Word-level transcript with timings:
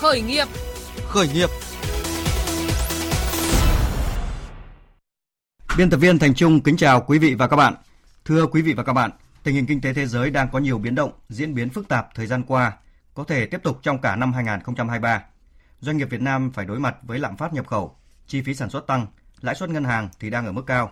Khởi 0.00 0.20
nghiệp. 0.20 0.48
Khởi 1.08 1.28
nghiệp. 1.28 1.48
Biên 5.78 5.90
tập 5.90 5.96
viên 5.96 6.18
Thành 6.18 6.34
Trung 6.34 6.60
kính 6.60 6.76
chào 6.76 7.00
quý 7.00 7.18
vị 7.18 7.34
và 7.34 7.48
các 7.48 7.56
bạn. 7.56 7.74
Thưa 8.24 8.46
quý 8.46 8.62
vị 8.62 8.72
và 8.72 8.82
các 8.82 8.92
bạn, 8.92 9.10
tình 9.42 9.54
hình 9.54 9.66
kinh 9.66 9.80
tế 9.80 9.92
thế 9.92 10.06
giới 10.06 10.30
đang 10.30 10.48
có 10.52 10.58
nhiều 10.58 10.78
biến 10.78 10.94
động, 10.94 11.10
diễn 11.28 11.54
biến 11.54 11.70
phức 11.70 11.88
tạp 11.88 12.08
thời 12.14 12.26
gian 12.26 12.42
qua, 12.42 12.72
có 13.14 13.24
thể 13.24 13.46
tiếp 13.46 13.62
tục 13.62 13.78
trong 13.82 14.00
cả 14.00 14.16
năm 14.16 14.32
2023. 14.32 15.22
Doanh 15.80 15.96
nghiệp 15.96 16.10
Việt 16.10 16.20
Nam 16.20 16.50
phải 16.54 16.64
đối 16.64 16.78
mặt 16.78 16.96
với 17.02 17.18
lạm 17.18 17.36
phát 17.36 17.52
nhập 17.52 17.66
khẩu, 17.66 17.96
chi 18.26 18.42
phí 18.42 18.54
sản 18.54 18.70
xuất 18.70 18.86
tăng, 18.86 19.06
lãi 19.40 19.54
suất 19.54 19.70
ngân 19.70 19.84
hàng 19.84 20.08
thì 20.20 20.30
đang 20.30 20.46
ở 20.46 20.52
mức 20.52 20.62
cao. 20.66 20.90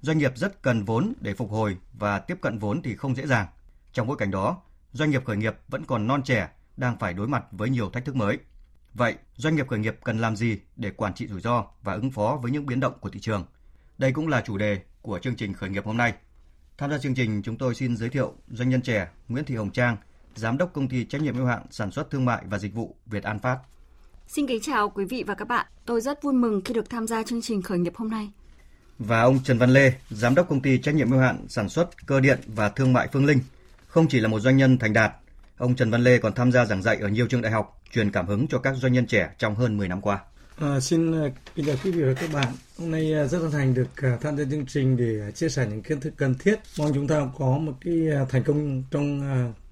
Doanh 0.00 0.18
nghiệp 0.18 0.32
rất 0.36 0.62
cần 0.62 0.84
vốn 0.84 1.12
để 1.20 1.34
phục 1.34 1.50
hồi 1.50 1.76
và 1.92 2.18
tiếp 2.18 2.38
cận 2.40 2.58
vốn 2.58 2.82
thì 2.82 2.96
không 2.96 3.16
dễ 3.16 3.26
dàng. 3.26 3.46
Trong 3.92 4.06
bối 4.06 4.16
cảnh 4.16 4.30
đó, 4.30 4.56
doanh 4.92 5.10
nghiệp 5.10 5.24
khởi 5.26 5.36
nghiệp 5.36 5.56
vẫn 5.68 5.84
còn 5.84 6.06
non 6.06 6.22
trẻ, 6.22 6.48
đang 6.80 6.98
phải 6.98 7.12
đối 7.14 7.28
mặt 7.28 7.44
với 7.52 7.70
nhiều 7.70 7.90
thách 7.90 8.04
thức 8.04 8.16
mới. 8.16 8.38
Vậy, 8.94 9.14
doanh 9.36 9.56
nghiệp 9.56 9.68
khởi 9.68 9.78
nghiệp 9.78 9.96
cần 10.04 10.18
làm 10.18 10.36
gì 10.36 10.58
để 10.76 10.90
quản 10.90 11.14
trị 11.14 11.26
rủi 11.26 11.40
ro 11.40 11.64
và 11.82 11.92
ứng 11.92 12.10
phó 12.10 12.38
với 12.42 12.50
những 12.50 12.66
biến 12.66 12.80
động 12.80 12.94
của 13.00 13.10
thị 13.10 13.20
trường? 13.20 13.46
Đây 13.98 14.12
cũng 14.12 14.28
là 14.28 14.42
chủ 14.46 14.58
đề 14.58 14.80
của 15.02 15.18
chương 15.18 15.36
trình 15.36 15.54
khởi 15.54 15.70
nghiệp 15.70 15.84
hôm 15.84 15.96
nay. 15.96 16.14
Tham 16.78 16.90
gia 16.90 16.98
chương 16.98 17.14
trình, 17.14 17.42
chúng 17.42 17.58
tôi 17.58 17.74
xin 17.74 17.96
giới 17.96 18.08
thiệu 18.08 18.34
doanh 18.50 18.68
nhân 18.68 18.82
trẻ 18.82 19.08
Nguyễn 19.28 19.44
Thị 19.44 19.56
Hồng 19.56 19.70
Trang, 19.70 19.96
giám 20.34 20.58
đốc 20.58 20.72
công 20.72 20.88
ty 20.88 21.04
trách 21.04 21.22
nhiệm 21.22 21.34
hữu 21.34 21.46
hạn 21.46 21.62
sản 21.70 21.90
xuất 21.90 22.10
thương 22.10 22.24
mại 22.24 22.42
và 22.46 22.58
dịch 22.58 22.74
vụ 22.74 22.96
Việt 23.06 23.24
An 23.24 23.38
Phát. 23.38 23.58
Xin 24.26 24.46
kính 24.46 24.60
chào 24.62 24.90
quý 24.90 25.04
vị 25.04 25.24
và 25.26 25.34
các 25.34 25.48
bạn. 25.48 25.66
Tôi 25.86 26.00
rất 26.00 26.22
vui 26.22 26.32
mừng 26.32 26.60
khi 26.64 26.74
được 26.74 26.90
tham 26.90 27.06
gia 27.06 27.22
chương 27.22 27.42
trình 27.42 27.62
khởi 27.62 27.78
nghiệp 27.78 27.92
hôm 27.96 28.10
nay. 28.10 28.30
Và 28.98 29.22
ông 29.22 29.38
Trần 29.44 29.58
Văn 29.58 29.70
Lê, 29.70 29.92
giám 30.10 30.34
đốc 30.34 30.48
công 30.48 30.60
ty 30.60 30.78
trách 30.78 30.94
nhiệm 30.94 31.10
hữu 31.10 31.20
hạn 31.20 31.46
sản 31.48 31.68
xuất 31.68 32.06
cơ 32.06 32.20
điện 32.20 32.40
và 32.46 32.68
thương 32.68 32.92
mại 32.92 33.08
Phương 33.12 33.26
Linh, 33.26 33.38
không 33.86 34.08
chỉ 34.08 34.20
là 34.20 34.28
một 34.28 34.40
doanh 34.40 34.56
nhân 34.56 34.78
thành 34.78 34.92
đạt, 34.92 35.12
ông 35.60 35.74
Trần 35.74 35.90
Văn 35.90 36.04
Lê 36.04 36.18
còn 36.18 36.34
tham 36.34 36.52
gia 36.52 36.64
giảng 36.64 36.82
dạy 36.82 36.96
ở 36.96 37.08
nhiều 37.08 37.26
trường 37.26 37.42
đại 37.42 37.52
học, 37.52 37.80
truyền 37.92 38.10
cảm 38.10 38.26
hứng 38.26 38.48
cho 38.48 38.58
các 38.58 38.74
doanh 38.76 38.92
nhân 38.92 39.06
trẻ 39.06 39.30
trong 39.38 39.54
hơn 39.54 39.76
10 39.76 39.88
năm 39.88 40.00
qua. 40.00 40.18
À, 40.60 40.80
xin 40.80 41.22
à, 41.22 41.28
kính 41.54 41.66
chào 41.66 41.76
quý 41.84 41.90
vị 41.90 42.02
và 42.02 42.14
các 42.14 42.30
bạn. 42.32 42.48
Hôm 42.78 42.90
nay 42.90 43.14
à, 43.14 43.26
rất 43.26 43.38
hân 43.38 43.52
hạnh 43.52 43.74
được 43.74 44.02
à, 44.02 44.18
tham 44.20 44.36
gia 44.36 44.44
chương 44.50 44.66
trình 44.66 44.96
để 44.96 45.32
chia 45.32 45.48
sẻ 45.48 45.66
những 45.70 45.82
kiến 45.82 46.00
thức 46.00 46.12
cần 46.16 46.34
thiết. 46.34 46.54
Mong 46.78 46.94
chúng 46.94 47.08
ta 47.08 47.20
có 47.38 47.46
một 47.46 47.72
cái 47.84 47.94
thành 48.28 48.42
công 48.44 48.82
trong 48.90 49.20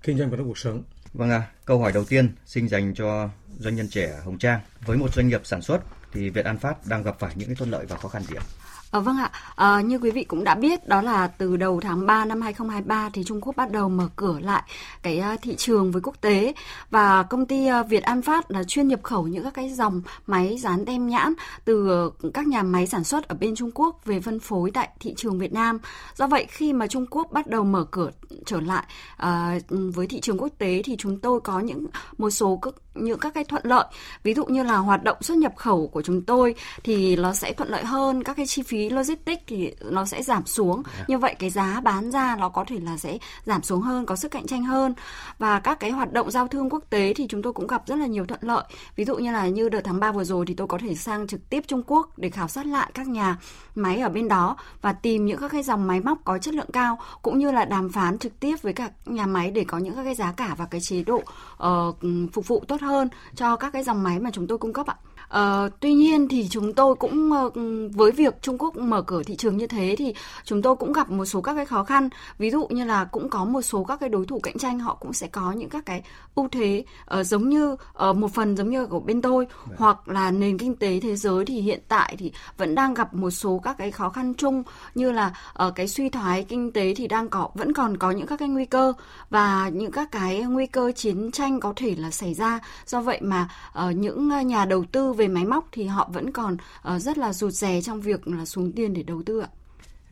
kinh 0.03 0.19
doanh 0.19 0.31
và 0.31 0.37
trong 0.37 0.47
cuộc 0.47 0.59
sống. 0.59 0.83
Vâng 1.13 1.31
ạ, 1.31 1.37
à, 1.37 1.51
câu 1.65 1.79
hỏi 1.79 1.93
đầu 1.93 2.05
tiên 2.05 2.35
xin 2.47 2.69
dành 2.69 2.95
cho 2.95 3.29
doanh 3.59 3.77
nhân 3.77 3.89
trẻ 3.89 4.21
Hồng 4.25 4.39
Trang. 4.39 4.61
Với 4.87 4.97
một 4.97 5.15
doanh 5.15 5.29
nghiệp 5.29 5.41
sản 5.45 5.63
xuất 5.63 5.81
thì 6.13 6.31
Việt 6.31 6.45
An 6.45 6.59
Phát 6.59 6.87
đang 6.87 7.03
gặp 7.03 7.17
phải 7.19 7.33
những 7.35 7.49
cái 7.49 7.57
thuận 7.57 7.71
lợi 7.71 7.87
và 7.87 7.97
khó 7.97 8.09
khăn 8.09 8.23
gì 8.23 8.37
ạ? 8.37 8.45
À, 8.91 9.01
vâng 9.01 9.17
ạ, 9.17 9.31
à, 9.57 9.81
như 9.81 9.99
quý 9.99 10.11
vị 10.11 10.25
cũng 10.25 10.45
đã 10.45 10.55
biết 10.55 10.89
đó 10.89 11.03
là 11.03 11.27
từ 11.27 11.57
đầu 11.57 11.81
tháng 11.81 12.07
3 12.07 12.25
năm 12.25 12.41
2023 12.41 13.11
thì 13.13 13.25
Trung 13.25 13.41
Quốc 13.41 13.57
bắt 13.57 13.71
đầu 13.71 13.89
mở 13.89 14.09
cửa 14.17 14.39
lại 14.41 14.63
cái 15.03 15.19
ờ, 15.19 15.37
thị 15.43 15.57
trường 15.57 15.93
với 15.93 16.03
quốc 16.03 16.21
tế 16.21 16.55
và 16.91 17.23
công 17.23 17.47
ty 17.47 17.69
Việt 17.89 18.03
An 18.03 18.23
Phát 18.23 18.51
là 18.51 18.65
chuyên 18.65 18.89
nhập 18.89 19.01
khẩu 19.03 19.27
những 19.27 19.45
các 19.45 19.55
cái 19.55 19.71
dòng 19.71 20.03
máy 20.27 20.59
dán 20.59 20.85
tem 20.85 21.09
nhãn 21.09 21.33
từ 21.65 22.11
các 22.35 22.47
nhà 22.47 22.63
máy 22.63 22.87
sản 22.87 23.05
xuất 23.05 23.29
ở 23.29 23.37
bên 23.41 23.55
Trung 23.55 23.71
Quốc 23.75 24.05
về 24.05 24.21
phân 24.21 24.41
phối 24.41 24.71
tại 24.71 24.89
thị 25.01 25.15
trường 25.17 25.39
Việt 25.39 25.53
Nam. 25.53 25.79
Do 26.15 26.27
vậy 26.27 26.47
khi 26.49 26.73
mà 26.73 26.87
Trung 26.87 27.07
Quốc 27.11 27.33
bắt 27.33 27.47
đầu 27.47 27.65
mở 27.65 27.85
cửa 27.91 28.11
trở 28.47 28.61
lại 28.61 28.85
à, 29.17 29.59
với 29.69 30.07
thị 30.07 30.21
trường 30.21 30.39
quốc 30.39 30.53
tế 30.59 30.83
thì 30.85 30.97
chúng 30.97 31.21
tôi 31.21 31.41
có 31.41 31.61
những 31.61 31.87
một 32.19 32.31
số 32.31 32.59
các 32.63 32.75
những 33.05 33.19
các 33.19 33.35
cái 33.35 33.45
thuận 33.45 33.63
lợi 33.67 33.85
ví 34.23 34.35
dụ 34.35 34.45
như 34.45 34.63
là 34.63 34.77
hoạt 34.77 35.05
động 35.05 35.17
xuất 35.21 35.39
nhập 35.39 35.53
khẩu 35.57 35.89
của 35.89 36.03
chúng 36.03 36.23
tôi 36.23 36.55
thì 36.85 37.17
nó 37.17 37.33
sẽ 37.33 37.53
thuận 37.53 37.69
lợi 37.69 37.85
hơn 37.85 38.25
các 38.25 38.37
cái 38.37 38.47
chi 38.47 38.63
phí 38.63 38.91
logistics 38.91 39.43
thì 39.47 39.75
nó 39.81 40.05
sẽ 40.05 40.23
giảm 40.23 40.47
xuống. 40.47 40.83
Dạ. 40.99 41.05
như 41.09 41.19
vậy 41.19 41.35
cái 41.39 41.51
giá 41.51 41.81
bán 41.81 42.11
ra 42.11 42.37
nó 42.37 42.49
có 42.49 42.65
thể 42.65 42.79
là 42.83 42.97
sẽ 42.97 43.19
giảm 43.45 43.63
xuống 43.63 43.81
hơn 43.81 44.07
có 44.07 44.17
sức 44.17 44.31
cạnh 44.31 44.47
tranh 44.47 44.65
hơn 44.65 44.95
và 45.39 45.61
các 45.61 45.81
cái 45.81 45.91
hoạt 45.91 46.13
động 46.13 46.31
giao 46.31 46.49
thương 46.49 46.71
quốc 46.71 46.85
tế 46.91 47.13
thì 47.17 47.27
chúng 47.29 47.43
tôi 47.43 47.53
cũng 47.53 47.67
gặp 47.67 47.83
rất 47.87 47.97
là 47.97 48.07
nhiều 48.07 48.27
thuận 48.27 48.41
lợi 48.43 48.65
ví 48.97 49.05
dụ 49.05 49.17
như 49.17 49.33
là 49.33 49.49
như 49.49 49.69
đợt 49.69 49.81
tháng 49.85 50.01
3 50.01 50.13
vừa 50.13 50.25
rồi 50.25 50.45
thì 50.47 50.55
tôi 50.55 50.67
có 50.67 50.79
thể 50.79 50.95
sang 50.95 51.27
trực 51.27 51.51
tiếp 51.51 51.65
Trung 51.67 51.83
Quốc 51.87 52.19
để 52.19 52.31
khảo 52.31 52.49
sát 52.49 52.67
lại 52.67 52.91
các 52.95 53.09
nhà 53.09 53.37
máy 53.75 54.01
ở 54.01 54.09
bên 54.09 54.29
đó 54.29 54.57
và 54.83 54.93
tìm 54.93 55.27
những 55.27 55.39
các 55.41 55.53
cái 55.53 55.63
dòng 55.63 55.87
máy 55.87 56.01
móc 56.01 56.19
có 56.25 56.39
chất 56.39 56.55
lượng 56.55 56.71
cao 56.73 56.99
cũng 57.23 57.39
như 57.39 57.51
là 57.51 57.65
đàm 57.65 57.89
phán 57.89 58.19
trực 58.19 58.41
tiếp 58.41 58.57
với 58.63 58.73
các 58.73 58.93
nhà 59.07 59.27
máy 59.27 59.51
để 59.51 59.65
có 59.65 59.79
những 59.79 59.95
các 59.95 60.05
cái 60.05 60.15
giá 60.15 60.33
cả 60.33 60.55
và 60.59 60.67
cái 60.71 60.81
chế 60.81 61.03
độ 61.03 61.23
uh, 61.63 61.97
phục 62.33 62.49
vụ 62.49 62.65
tốt 62.69 62.81
hơn 62.81 62.88
cho 63.35 63.57
các 63.57 63.73
cái 63.73 63.83
dòng 63.83 64.03
máy 64.03 64.21
mà 64.21 64.31
chúng 64.33 64.47
tôi 64.47 64.59
cung 64.59 64.73
cấp 64.73 64.87
ạ. 64.87 64.97
Uh, 65.37 65.73
tuy 65.81 65.95
nhiên 65.95 66.29
thì 66.29 66.49
chúng 66.51 66.73
tôi 66.73 66.95
cũng 66.95 67.33
uh, 67.33 67.53
với 67.95 68.13
việc 68.13 68.43
Trung 68.43 68.59
Quốc 68.59 68.77
mở 68.77 69.03
cửa 69.03 69.23
thị 69.23 69.37
trường 69.37 69.57
như 69.57 69.67
thế 69.67 69.95
thì 69.99 70.15
chúng 70.45 70.63
tôi 70.63 70.77
cũng 70.77 70.93
gặp 70.93 71.11
một 71.11 71.25
số 71.25 71.41
các 71.41 71.55
cái 71.55 71.67
khó 71.67 71.85
khăn 71.85 72.09
ví 72.39 72.51
dụ 72.51 72.67
như 72.71 72.85
là 72.85 73.05
cũng 73.05 73.31
có 73.31 73.45
một 73.45 73.63
số 73.63 73.85
các 73.85 74.01
cái 74.01 74.09
đối 74.09 74.27
thủ 74.27 74.41
cạnh 74.41 74.59
tranh 74.59 74.79
họ 74.79 74.95
cũng 74.95 75.13
sẽ 75.13 75.27
có 75.27 75.53
những 75.53 75.69
các 75.69 75.87
cái 75.87 76.03
ưu 76.35 76.49
thế 76.49 76.85
uh, 77.19 77.27
giống 77.27 77.49
như 77.49 77.73
uh, 77.73 78.17
một 78.17 78.33
phần 78.35 78.57
giống 78.57 78.71
như 78.71 78.87
của 78.87 79.01
bên 79.01 79.23
tôi 79.23 79.47
Đấy. 79.47 79.77
hoặc 79.79 80.09
là 80.09 80.31
nền 80.31 80.59
kinh 80.59 80.77
tế 80.77 81.01
thế 81.01 81.17
giới 81.17 81.45
thì 81.45 81.61
hiện 81.61 81.81
tại 81.89 82.17
thì 82.19 82.33
vẫn 82.57 82.75
đang 82.75 82.95
gặp 82.95 83.15
một 83.15 83.31
số 83.31 83.61
các 83.65 83.79
cái 83.79 83.91
khó 83.91 84.09
khăn 84.09 84.35
chung 84.35 84.63
như 84.95 85.13
là 85.13 85.35
uh, 85.67 85.75
cái 85.75 85.89
suy 85.89 86.09
thoái 86.09 86.45
kinh 86.45 86.73
tế 86.73 86.95
thì 86.97 87.09
đang 87.09 87.29
có 87.29 87.51
vẫn 87.55 87.73
còn 87.73 87.97
có 87.97 88.11
những 88.11 88.27
các 88.27 88.39
cái 88.39 88.49
nguy 88.49 88.65
cơ 88.65 88.93
và 89.31 89.69
những 89.69 89.91
các 89.91 90.13
cái 90.13 90.41
nguy 90.41 90.67
cơ 90.67 90.93
chiến 90.93 91.31
tranh 91.31 91.61
có 91.61 91.73
thể 91.77 91.95
là 91.99 92.11
xảy 92.11 92.35
ra 92.35 92.61
do 92.87 93.01
vậy 93.01 93.19
mà 93.21 93.49
uh, 93.89 93.97
những 93.97 94.47
nhà 94.47 94.65
đầu 94.65 94.85
tư 94.93 95.13
về 95.19 95.29
máy 95.29 95.45
móc 95.45 95.69
thì 95.73 95.85
họ 95.85 96.11
vẫn 96.13 96.33
còn 96.33 96.57
uh, 96.95 97.03
rất 97.03 97.19
là 97.19 97.33
rụt 97.33 97.53
rè 97.53 97.81
trong 97.81 98.01
việc 98.01 98.29
là 98.29 98.45
xuống 98.45 98.73
tiền 98.73 98.95
để 98.95 99.03
đầu 99.03 99.23
tư 99.27 99.41
ạ. 99.41 99.49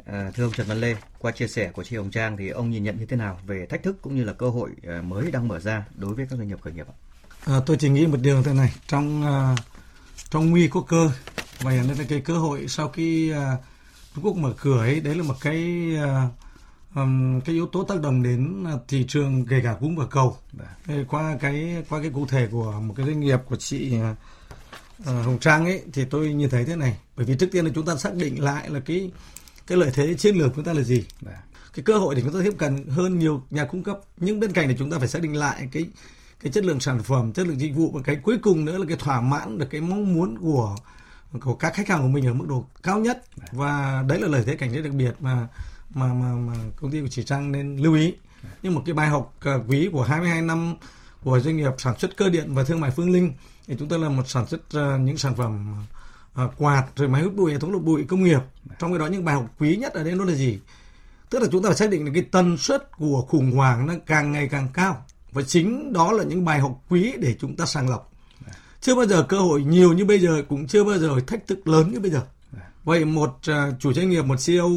À, 0.07 0.31
thưa 0.35 0.45
ông 0.45 0.53
Trần 0.53 0.67
Văn 0.67 0.81
Lê, 0.81 0.97
qua 1.19 1.33
chia 1.33 1.49
sẻ 1.49 1.71
của 1.73 1.85
chị 1.85 1.97
Hồng 1.97 2.11
Trang 2.11 2.37
thì 2.37 2.49
ông 2.49 2.71
nhìn 2.71 2.85
nhận 2.85 2.99
như 2.99 3.07
thế 3.07 3.17
nào 3.17 3.39
về 3.47 3.67
thách 3.67 3.83
thức 3.83 3.97
cũng 4.03 4.17
như 4.17 4.25
là 4.25 4.33
cơ 4.33 4.49
hội 4.49 4.71
uh, 4.71 5.05
mới 5.05 5.31
đang 5.31 5.49
mở 5.49 5.61
ra 5.61 5.85
đối 5.99 6.15
với 6.15 6.27
các 6.31 6.37
doanh 6.39 6.49
nghiệp 6.49 6.61
khởi 6.61 6.73
nghiệp 6.73 6.87
ạ? 6.89 6.97
À, 7.45 7.61
tôi 7.67 7.77
chỉ 7.77 7.89
nghĩ 7.89 8.07
một 8.07 8.19
điều 8.23 8.43
thế 8.43 8.53
này, 8.53 8.73
trong 8.87 9.23
uh, 9.23 9.59
trong 10.31 10.51
nguy 10.51 10.69
có 10.69 10.81
cơ 10.81 11.11
và 11.61 11.71
hiện 11.71 11.87
nay 11.89 11.97
là 11.99 12.05
cái 12.09 12.21
cơ 12.21 12.39
hội 12.39 12.69
sau 12.69 12.89
khi 12.89 13.33
uh, 13.33 13.37
Trung 14.15 14.25
Quốc 14.25 14.37
mở 14.37 14.55
cửa 14.61 14.79
ấy, 14.79 15.01
đấy 15.01 15.15
là 15.15 15.23
một 15.23 15.35
cái 15.41 15.91
uh, 16.05 16.33
um, 16.95 17.41
cái 17.41 17.55
yếu 17.55 17.67
tố 17.67 17.85
tác 17.85 18.01
động 18.01 18.23
đến 18.23 18.65
thị 18.89 19.05
trường 19.09 19.47
kể 19.47 19.61
cả 19.65 19.77
cung 19.81 19.97
và 19.97 20.07
cầu. 20.07 20.37
Đấy. 20.53 21.05
Qua 21.09 21.37
cái 21.41 21.85
qua 21.89 22.01
cái 22.03 22.11
cụ 22.15 22.27
thể 22.27 22.49
của 22.51 22.73
một 22.81 22.95
cái 22.97 23.07
doanh 23.07 23.21
nghiệp 23.21 23.41
của 23.49 23.57
chị 23.57 23.95
uh, 24.13 24.17
uh, 25.03 25.07
Hồng 25.07 25.39
Trang 25.41 25.65
ấy 25.65 25.83
thì 25.93 26.05
tôi 26.05 26.33
nhìn 26.33 26.51
thấy 26.51 26.65
thế 26.65 26.77
này 26.77 26.97
bởi 27.17 27.27
vì 27.27 27.35
trước 27.39 27.49
tiên 27.53 27.65
là 27.65 27.71
chúng 27.75 27.87
ta 27.87 27.97
xác 27.97 28.15
định 28.15 28.45
lại 28.45 28.71
là 28.71 28.81
cái 28.81 29.11
cái 29.67 29.79
lợi 29.79 29.91
thế 29.95 30.15
chiến 30.15 30.37
lược 30.37 30.49
của 30.49 30.55
chúng 30.55 30.65
ta 30.65 30.73
là 30.73 30.83
gì 30.83 31.05
dạ. 31.21 31.43
cái 31.75 31.83
cơ 31.83 31.99
hội 31.99 32.15
để 32.15 32.23
chúng 32.23 32.33
ta 32.33 32.41
tiếp 32.45 32.55
cận 32.59 32.87
hơn 32.89 33.19
nhiều 33.19 33.43
nhà 33.51 33.65
cung 33.65 33.83
cấp 33.83 33.99
nhưng 34.17 34.41
bên 34.41 34.53
cạnh 34.53 34.67
này 34.67 34.77
chúng 34.79 34.91
ta 34.91 34.99
phải 34.99 35.09
xác 35.09 35.23
định 35.23 35.37
lại 35.37 35.69
cái 35.73 35.87
cái 36.43 36.53
chất 36.53 36.65
lượng 36.65 36.81
sản 36.81 37.03
phẩm 37.03 37.33
chất 37.33 37.47
lượng 37.47 37.61
dịch 37.61 37.75
vụ 37.75 37.91
và 37.95 38.01
cái 38.05 38.17
cuối 38.17 38.39
cùng 38.43 38.65
nữa 38.65 38.79
là 38.79 38.85
cái 38.89 38.97
thỏa 38.97 39.21
mãn 39.21 39.59
được 39.59 39.67
cái 39.71 39.81
mong 39.81 40.15
muốn 40.15 40.39
của 40.39 40.77
của 41.41 41.55
các 41.55 41.75
khách 41.75 41.89
hàng 41.89 42.03
của 42.03 42.09
mình 42.09 42.27
ở 42.27 42.35
mức 42.35 42.45
độ 42.49 42.67
cao 42.83 42.99
nhất 42.99 43.25
dạ. 43.37 43.45
và 43.53 44.05
đấy 44.09 44.21
là 44.21 44.29
lợi 44.29 44.43
thế 44.47 44.57
cạnh 44.57 44.73
tranh 44.75 44.83
đặc 44.83 44.93
biệt 44.93 45.15
mà 45.21 45.49
mà 45.95 46.15
mà, 46.15 46.35
mà 46.35 46.55
công 46.77 46.91
ty 46.91 47.01
của 47.01 47.09
chị 47.09 47.23
Trang 47.25 47.53
nên 47.53 47.77
lưu 47.77 47.95
ý 47.95 48.15
dạ. 48.43 48.49
nhưng 48.63 48.75
một 48.75 48.83
cái 48.87 48.95
bài 48.95 49.09
học 49.09 49.35
uh, 49.57 49.71
quý 49.71 49.89
của 49.93 50.03
22 50.03 50.43
năm 50.43 50.77
của 51.25 51.41
doanh 51.41 51.57
nghiệp 51.57 51.73
sản 51.79 51.99
xuất 51.99 52.17
cơ 52.17 52.29
điện 52.29 52.55
và 52.55 52.65
thương 52.65 52.81
mại 52.81 52.91
Phương 52.91 53.11
Linh 53.11 53.33
thì 53.67 53.77
chúng 53.79 53.89
ta 53.89 53.97
là 53.97 54.09
một 54.09 54.29
sản 54.29 54.47
xuất 54.47 54.61
uh, 54.61 55.01
những 55.01 55.19
sản 55.19 55.35
phẩm 55.35 55.75
uh, 56.45 56.53
quạt 56.59 56.85
rồi 56.97 57.09
máy 57.09 57.23
hút 57.23 57.35
bụi 57.35 57.53
hệ 57.53 57.59
thống 57.59 57.73
lọc 57.73 57.83
bụi 57.83 58.05
công 58.09 58.25
nghiệp. 58.25 58.41
Trong 58.79 58.93
cái 58.93 58.99
đó 58.99 59.07
những 59.07 59.25
bài 59.25 59.35
học 59.35 59.55
quý 59.59 59.77
nhất 59.77 59.93
ở 59.93 60.05
đây 60.05 60.15
nó 60.15 60.25
là 60.25 60.35
gì? 60.35 60.59
Tức 61.31 61.43
là 61.43 61.49
chúng 61.53 61.63
ta 61.63 61.69
phải 61.69 61.77
xác 61.77 61.91
định 61.91 62.05
là 62.05 62.11
cái 62.15 62.23
tần 62.23 62.57
suất 62.57 62.97
của 62.99 63.27
khủng 63.29 63.51
hoảng 63.51 63.87
nó 63.87 63.95
càng 64.07 64.33
ngày 64.33 64.49
càng 64.49 64.69
cao. 64.75 65.05
Và 65.33 65.43
chính 65.43 65.93
đó 65.93 66.13
là 66.13 66.25
những 66.25 66.45
bài 66.45 66.59
học 66.61 66.83
quý 66.89 67.15
để 67.19 67.37
chúng 67.41 67.57
ta 67.57 67.67
sàng 67.67 67.89
lọc. 67.89 68.13
Chưa 68.81 68.95
bao 68.95 69.07
giờ 69.07 69.23
cơ 69.23 69.39
hội 69.39 69.63
nhiều 69.63 69.93
như 69.93 70.05
bây 70.05 70.21
giờ 70.21 70.43
cũng 70.49 70.67
chưa 70.67 70.85
bao 70.85 70.99
giờ 70.99 71.21
thách 71.27 71.47
thức 71.47 71.69
lớn 71.69 71.91
như 71.93 72.01
bây 72.01 72.11
giờ. 72.11 72.23
Vậy 72.85 73.05
một 73.05 73.39
uh, 73.51 73.81
chủ 73.81 73.93
doanh 73.93 74.11
nghiệp 74.11 74.23
một 74.23 74.37
CEO 74.47 74.71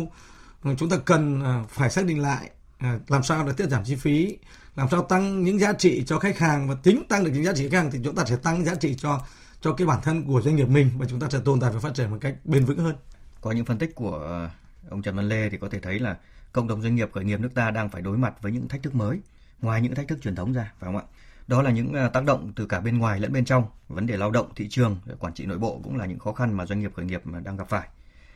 chúng 0.77 0.89
ta 0.89 0.97
cần 0.97 1.41
uh, 1.41 1.69
phải 1.69 1.89
xác 1.89 2.05
định 2.05 2.21
lại 2.21 2.49
uh, 2.77 3.11
làm 3.11 3.23
sao 3.23 3.47
để 3.47 3.53
tiết 3.57 3.69
giảm 3.69 3.83
chi 3.85 3.95
phí 3.95 4.37
làm 4.79 4.89
sao 4.89 5.03
tăng 5.03 5.43
những 5.43 5.59
giá 5.59 5.73
trị 5.73 6.03
cho 6.07 6.19
khách 6.19 6.39
hàng 6.39 6.69
và 6.69 6.75
tính 6.83 7.03
tăng 7.09 7.23
được 7.23 7.31
những 7.33 7.43
giá 7.43 7.53
trị 7.53 7.69
khách 7.69 7.77
hàng 7.77 7.91
thì 7.91 7.99
chúng 8.03 8.15
ta 8.15 8.25
sẽ 8.25 8.35
tăng 8.35 8.65
giá 8.65 8.75
trị 8.75 8.95
cho 8.95 9.21
cho 9.61 9.73
cái 9.73 9.87
bản 9.87 9.99
thân 10.03 10.23
của 10.23 10.41
doanh 10.41 10.55
nghiệp 10.55 10.69
mình 10.69 10.89
và 10.97 11.05
chúng 11.09 11.19
ta 11.19 11.27
sẽ 11.29 11.39
tồn 11.45 11.59
tại 11.59 11.71
và 11.71 11.79
phát 11.79 11.93
triển 11.93 12.11
một 12.11 12.17
cách 12.21 12.35
bền 12.43 12.65
vững 12.65 12.77
hơn. 12.77 12.95
Có 13.41 13.51
những 13.51 13.65
phân 13.65 13.77
tích 13.77 13.95
của 13.95 14.11
ờ, 14.11 14.49
ông 14.89 15.01
Trần 15.01 15.15
Văn 15.15 15.29
Lê 15.29 15.49
thì 15.49 15.57
có 15.57 15.69
thể 15.69 15.79
thấy 15.79 15.99
là 15.99 16.17
cộng 16.51 16.67
đồng 16.67 16.81
doanh 16.81 16.95
nghiệp 16.95 17.09
khởi 17.13 17.23
nghiệp 17.23 17.39
nước 17.39 17.49
ta 17.55 17.71
đang 17.71 17.89
phải 17.89 18.01
đối 18.01 18.17
mặt 18.17 18.33
với 18.41 18.51
những 18.51 18.67
thách 18.67 18.83
thức 18.83 18.95
mới 18.95 19.19
ngoài 19.61 19.81
những 19.81 19.95
thách 19.95 20.07
thức 20.07 20.19
truyền 20.21 20.35
thống 20.35 20.53
ra 20.53 20.71
phải 20.79 20.87
không 20.87 20.97
ạ? 20.97 21.03
Đó 21.47 21.61
là 21.61 21.71
những 21.71 21.93
ờ, 21.93 22.09
tác 22.09 22.23
động 22.23 22.51
từ 22.55 22.65
cả 22.65 22.79
bên 22.79 22.97
ngoài 22.97 23.19
lẫn 23.19 23.33
bên 23.33 23.45
trong, 23.45 23.63
vấn 23.87 24.05
đề 24.05 24.17
lao 24.17 24.31
động, 24.31 24.49
thị 24.55 24.67
trường, 24.69 24.97
quản 25.19 25.33
trị 25.33 25.45
nội 25.45 25.57
bộ 25.57 25.81
cũng 25.83 25.97
là 25.97 26.05
những 26.05 26.19
khó 26.19 26.33
khăn 26.33 26.53
mà 26.53 26.65
doanh 26.65 26.79
nghiệp 26.79 26.91
khởi 26.95 27.05
nghiệp 27.05 27.21
đang 27.43 27.57
gặp 27.57 27.69
phải. 27.69 27.87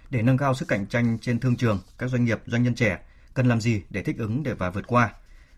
Để 0.09 0.21
nâng 0.21 0.37
cao 0.37 0.53
sức 0.53 0.67
cạnh 0.67 0.85
tranh 0.85 1.17
trên 1.21 1.39
thương 1.39 1.55
trường, 1.55 1.79
các 1.97 2.07
doanh 2.07 2.25
nghiệp 2.25 2.39
doanh 2.45 2.63
nhân 2.63 2.75
trẻ 2.75 2.99
cần 3.33 3.47
làm 3.47 3.61
gì 3.61 3.81
để 3.89 4.03
thích 4.03 4.17
ứng 4.17 4.43
để 4.43 4.53
và 4.53 4.69
vượt 4.69 4.87
qua 4.87 5.13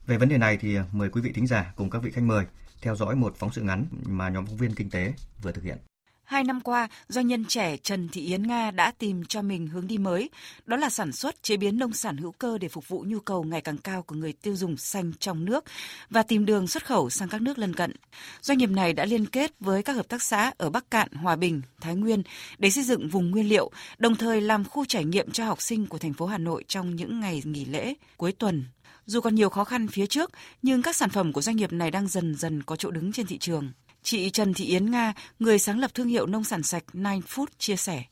về 0.08 0.18
vấn 0.18 0.30
đề 0.30 0.38
này 0.38 0.58
thì 0.58 0.76
à, 0.76 0.86
mời 0.92 1.10
quý 1.10 1.22
vị 1.22 1.32
thính 1.32 1.48
giả 1.48 1.74
cùng 1.76 1.90
các 1.90 2.04
vị 2.04 2.12
khách 2.12 2.24
mời 2.24 2.46
theo 2.82 2.96
dõi 2.96 3.16
một 3.16 3.36
phóng 3.38 3.52
sự 3.54 3.62
ngắn 3.62 3.86
mà 4.06 4.30
nhóm 4.30 4.46
phóng 4.46 4.58
viên 4.58 4.76
kinh 4.76 4.90
tế 4.90 5.14
vừa 5.42 5.52
thực 5.52 5.64
hiện. 5.64 5.78
Hai 6.26 6.44
năm 6.44 6.62
qua, 6.62 6.88
doanh 7.08 7.28
nhân 7.28 7.46
trẻ 7.46 7.78
Trần 7.78 8.10
Thị 8.10 8.22
Yến 8.22 8.48
Nga 8.48 8.72
đã 8.72 8.92
tìm 8.92 9.26
cho 9.26 9.42
mình 9.42 9.68
hướng 9.68 9.88
đi 9.88 9.98
mới, 9.98 10.30
đó 10.66 10.78
là 10.78 10.90
sản 10.90 11.12
xuất 11.12 11.44
chế 11.44 11.58
biến 11.58 11.80
nông 11.80 11.94
sản 11.94 12.18
hữu 12.18 12.32
cơ 12.32 12.58
để 12.58 12.68
phục 12.68 12.88
vụ 12.88 13.04
nhu 13.08 13.20
cầu 13.20 13.44
ngày 13.44 13.62
càng 13.62 13.78
cao 13.78 14.04
của 14.04 14.16
người 14.16 14.34
tiêu 14.34 14.56
dùng 14.56 14.78
xanh 14.78 15.12
trong 15.20 15.46
nước 15.46 15.64
và 16.10 16.24
tìm 16.24 16.46
đường 16.46 16.68
xuất 16.68 16.86
khẩu 16.86 17.10
sang 17.10 17.30
các 17.30 17.42
nước 17.42 17.58
lân 17.58 17.74
cận. 17.74 17.92
Doanh 18.42 18.58
nghiệp 18.58 18.70
này 18.70 18.94
đã 18.94 19.06
liên 19.06 19.26
kết 19.26 19.52
với 19.60 19.84
các 19.84 19.94
hợp 19.94 20.08
tác 20.08 20.24
xã 20.24 20.52
ở 20.58 20.70
Bắc 20.70 20.92
Cạn, 20.92 21.12
Hòa 21.12 21.36
Bình, 21.36 21.62
Thái 21.82 21.96
Nguyên 21.96 22.24
để 22.58 22.70
xây 22.70 22.84
dựng 22.84 23.10
vùng 23.10 23.32
nguyên 23.32 23.50
liệu, 23.50 23.72
đồng 23.98 24.16
thời 24.16 24.42
làm 24.42 24.66
khu 24.66 24.86
trải 24.86 25.06
nghiệm 25.06 25.32
cho 25.32 25.46
học 25.46 25.62
sinh 25.62 25.88
của 25.88 25.98
thành 25.98 26.14
phố 26.14 26.26
Hà 26.26 26.38
Nội 26.38 26.64
trong 26.68 26.96
những 26.96 27.20
ngày 27.20 27.42
nghỉ 27.46 27.66
lễ, 27.66 27.94
cuối 28.18 28.32
tuần. 28.32 28.66
Dù 29.06 29.22
còn 29.22 29.36
nhiều 29.36 29.50
khó 29.50 29.64
khăn 29.64 29.88
phía 29.88 30.08
trước, 30.08 30.32
nhưng 30.62 30.82
các 30.82 30.96
sản 30.96 31.10
phẩm 31.10 31.34
của 31.34 31.42
doanh 31.42 31.56
nghiệp 31.56 31.74
này 31.74 31.92
đang 31.92 32.08
dần 32.08 32.36
dần 32.36 32.64
có 32.64 32.76
chỗ 32.76 32.92
đứng 32.92 33.12
trên 33.12 33.26
thị 33.26 33.38
trường. 33.38 33.72
Chị 34.06 34.30
Trần 34.30 34.54
Thị 34.54 34.66
Yến 34.66 34.92
Nga, 34.92 35.14
người 35.40 35.60
sáng 35.60 35.80
lập 35.80 35.92
thương 35.94 36.08
hiệu 36.08 36.26
nông 36.26 36.44
sản 36.44 36.64
sạch 36.64 36.84
Nine 36.94 37.20
Food 37.20 37.46
chia 37.60 37.76
sẻ. 37.76 38.04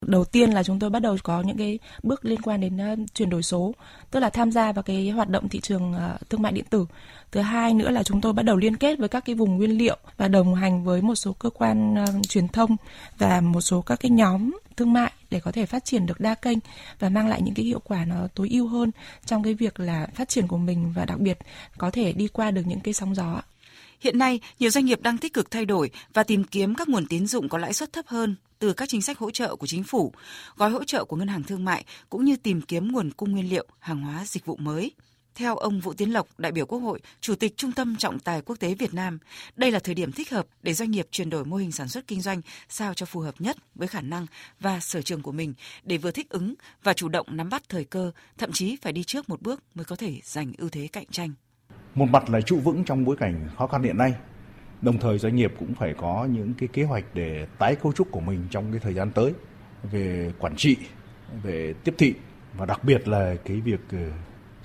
Đầu 0.00 0.24
tiên 0.24 0.50
là 0.50 0.62
chúng 0.62 0.78
tôi 0.78 0.90
bắt 0.90 1.02
đầu 1.02 1.16
có 1.22 1.42
những 1.42 1.56
cái 1.56 1.78
bước 2.02 2.24
liên 2.24 2.42
quan 2.42 2.60
đến 2.60 2.92
uh, 2.92 2.98
chuyển 3.14 3.30
đổi 3.30 3.42
số, 3.42 3.74
tức 4.10 4.20
là 4.20 4.30
tham 4.30 4.52
gia 4.52 4.72
vào 4.72 4.82
cái 4.82 5.10
hoạt 5.10 5.28
động 5.28 5.48
thị 5.48 5.60
trường 5.60 5.94
uh, 5.94 6.30
thương 6.30 6.42
mại 6.42 6.52
điện 6.52 6.64
tử. 6.70 6.86
Thứ 7.32 7.40
hai 7.40 7.74
nữa 7.74 7.90
là 7.90 8.02
chúng 8.02 8.20
tôi 8.20 8.32
bắt 8.32 8.42
đầu 8.42 8.56
liên 8.56 8.76
kết 8.76 8.98
với 8.98 9.08
các 9.08 9.24
cái 9.24 9.34
vùng 9.34 9.56
nguyên 9.56 9.78
liệu 9.78 9.96
và 10.16 10.28
đồng 10.28 10.54
hành 10.54 10.84
với 10.84 11.02
một 11.02 11.14
số 11.14 11.32
cơ 11.32 11.50
quan 11.50 11.94
uh, 12.02 12.28
truyền 12.28 12.48
thông 12.48 12.76
và 13.18 13.40
một 13.40 13.60
số 13.60 13.82
các 13.82 14.00
cái 14.00 14.10
nhóm 14.10 14.58
thương 14.76 14.92
mại 14.92 15.12
để 15.30 15.40
có 15.40 15.52
thể 15.52 15.66
phát 15.66 15.84
triển 15.84 16.06
được 16.06 16.20
đa 16.20 16.34
kênh 16.34 16.58
và 16.98 17.08
mang 17.08 17.28
lại 17.28 17.42
những 17.42 17.54
cái 17.54 17.64
hiệu 17.64 17.80
quả 17.84 18.04
nó 18.04 18.28
tối 18.34 18.48
ưu 18.50 18.68
hơn 18.68 18.90
trong 19.26 19.42
cái 19.42 19.54
việc 19.54 19.80
là 19.80 20.06
phát 20.14 20.28
triển 20.28 20.46
của 20.46 20.58
mình 20.58 20.92
và 20.96 21.04
đặc 21.04 21.18
biệt 21.18 21.38
có 21.78 21.90
thể 21.90 22.12
đi 22.12 22.28
qua 22.28 22.50
được 22.50 22.62
những 22.66 22.80
cái 22.80 22.94
sóng 22.94 23.14
gió. 23.14 23.42
Hiện 24.02 24.18
nay, 24.18 24.40
nhiều 24.58 24.70
doanh 24.70 24.84
nghiệp 24.84 25.02
đang 25.02 25.18
tích 25.18 25.32
cực 25.32 25.50
thay 25.50 25.64
đổi 25.64 25.90
và 26.12 26.22
tìm 26.22 26.44
kiếm 26.44 26.74
các 26.74 26.88
nguồn 26.88 27.06
tín 27.06 27.26
dụng 27.26 27.48
có 27.48 27.58
lãi 27.58 27.72
suất 27.72 27.92
thấp 27.92 28.06
hơn 28.06 28.36
từ 28.58 28.72
các 28.72 28.88
chính 28.88 29.02
sách 29.02 29.18
hỗ 29.18 29.30
trợ 29.30 29.56
của 29.56 29.66
chính 29.66 29.84
phủ, 29.84 30.12
gói 30.56 30.70
hỗ 30.70 30.84
trợ 30.84 31.04
của 31.04 31.16
ngân 31.16 31.28
hàng 31.28 31.42
thương 31.42 31.64
mại 31.64 31.84
cũng 32.10 32.24
như 32.24 32.36
tìm 32.36 32.60
kiếm 32.60 32.92
nguồn 32.92 33.10
cung 33.10 33.32
nguyên 33.32 33.50
liệu, 33.50 33.66
hàng 33.78 34.00
hóa, 34.00 34.24
dịch 34.26 34.46
vụ 34.46 34.56
mới. 34.56 34.92
Theo 35.34 35.56
ông 35.56 35.80
Vũ 35.80 35.92
Tiến 35.92 36.12
Lộc, 36.12 36.28
đại 36.38 36.52
biểu 36.52 36.66
Quốc 36.66 36.78
hội, 36.78 37.00
Chủ 37.20 37.34
tịch 37.34 37.56
Trung 37.56 37.72
tâm 37.72 37.96
Trọng 37.96 38.18
tài 38.18 38.42
Quốc 38.42 38.56
tế 38.60 38.74
Việt 38.74 38.94
Nam, 38.94 39.18
đây 39.56 39.70
là 39.70 39.78
thời 39.78 39.94
điểm 39.94 40.12
thích 40.12 40.30
hợp 40.30 40.46
để 40.62 40.74
doanh 40.74 40.90
nghiệp 40.90 41.06
chuyển 41.10 41.30
đổi 41.30 41.44
mô 41.44 41.56
hình 41.56 41.72
sản 41.72 41.88
xuất 41.88 42.06
kinh 42.06 42.20
doanh 42.20 42.40
sao 42.68 42.94
cho 42.94 43.06
phù 43.06 43.20
hợp 43.20 43.34
nhất 43.38 43.56
với 43.74 43.88
khả 43.88 44.00
năng 44.00 44.26
và 44.60 44.80
sở 44.80 45.02
trường 45.02 45.22
của 45.22 45.32
mình 45.32 45.54
để 45.84 45.96
vừa 45.96 46.10
thích 46.10 46.28
ứng 46.28 46.54
và 46.82 46.92
chủ 46.92 47.08
động 47.08 47.26
nắm 47.30 47.48
bắt 47.48 47.62
thời 47.68 47.84
cơ, 47.84 48.12
thậm 48.38 48.52
chí 48.52 48.76
phải 48.82 48.92
đi 48.92 49.04
trước 49.04 49.28
một 49.28 49.42
bước 49.42 49.62
mới 49.74 49.84
có 49.84 49.96
thể 49.96 50.20
giành 50.24 50.52
ưu 50.58 50.68
thế 50.68 50.88
cạnh 50.92 51.06
tranh 51.10 51.32
một 51.94 52.06
mặt 52.06 52.30
là 52.30 52.40
trụ 52.40 52.56
vững 52.56 52.84
trong 52.84 53.04
bối 53.04 53.16
cảnh 53.16 53.48
khó 53.58 53.66
khăn 53.66 53.82
hiện 53.82 53.98
nay, 53.98 54.14
đồng 54.82 54.98
thời 54.98 55.18
doanh 55.18 55.36
nghiệp 55.36 55.52
cũng 55.58 55.74
phải 55.74 55.94
có 55.98 56.28
những 56.30 56.54
cái 56.58 56.68
kế 56.72 56.84
hoạch 56.84 57.04
để 57.14 57.46
tái 57.58 57.76
cấu 57.76 57.92
trúc 57.92 58.10
của 58.10 58.20
mình 58.20 58.46
trong 58.50 58.72
cái 58.72 58.80
thời 58.80 58.94
gian 58.94 59.10
tới 59.10 59.32
về 59.82 60.32
quản 60.38 60.56
trị, 60.56 60.76
về 61.42 61.74
tiếp 61.84 61.94
thị 61.98 62.14
và 62.54 62.66
đặc 62.66 62.84
biệt 62.84 63.08
là 63.08 63.34
cái 63.44 63.60
việc 63.60 63.80
ờ, 63.92 63.98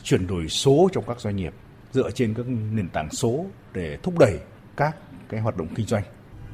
chuyển 0.04 0.28
đổi 0.28 0.50
số 0.50 0.90
trong 0.94 1.04
các 1.08 1.20
doanh 1.20 1.36
nghiệp 1.36 1.54
dựa 1.92 2.12
trên 2.12 2.34
các 2.34 2.46
nền 2.48 2.90
tảng 2.90 3.12
số 3.12 3.46
để 3.74 3.98
thúc 4.04 4.20
đẩy 4.20 4.40
các 4.78 4.96
cái 5.30 5.40
hoạt 5.40 5.58
động 5.58 5.68
kinh 5.76 5.86
doanh. 5.86 6.04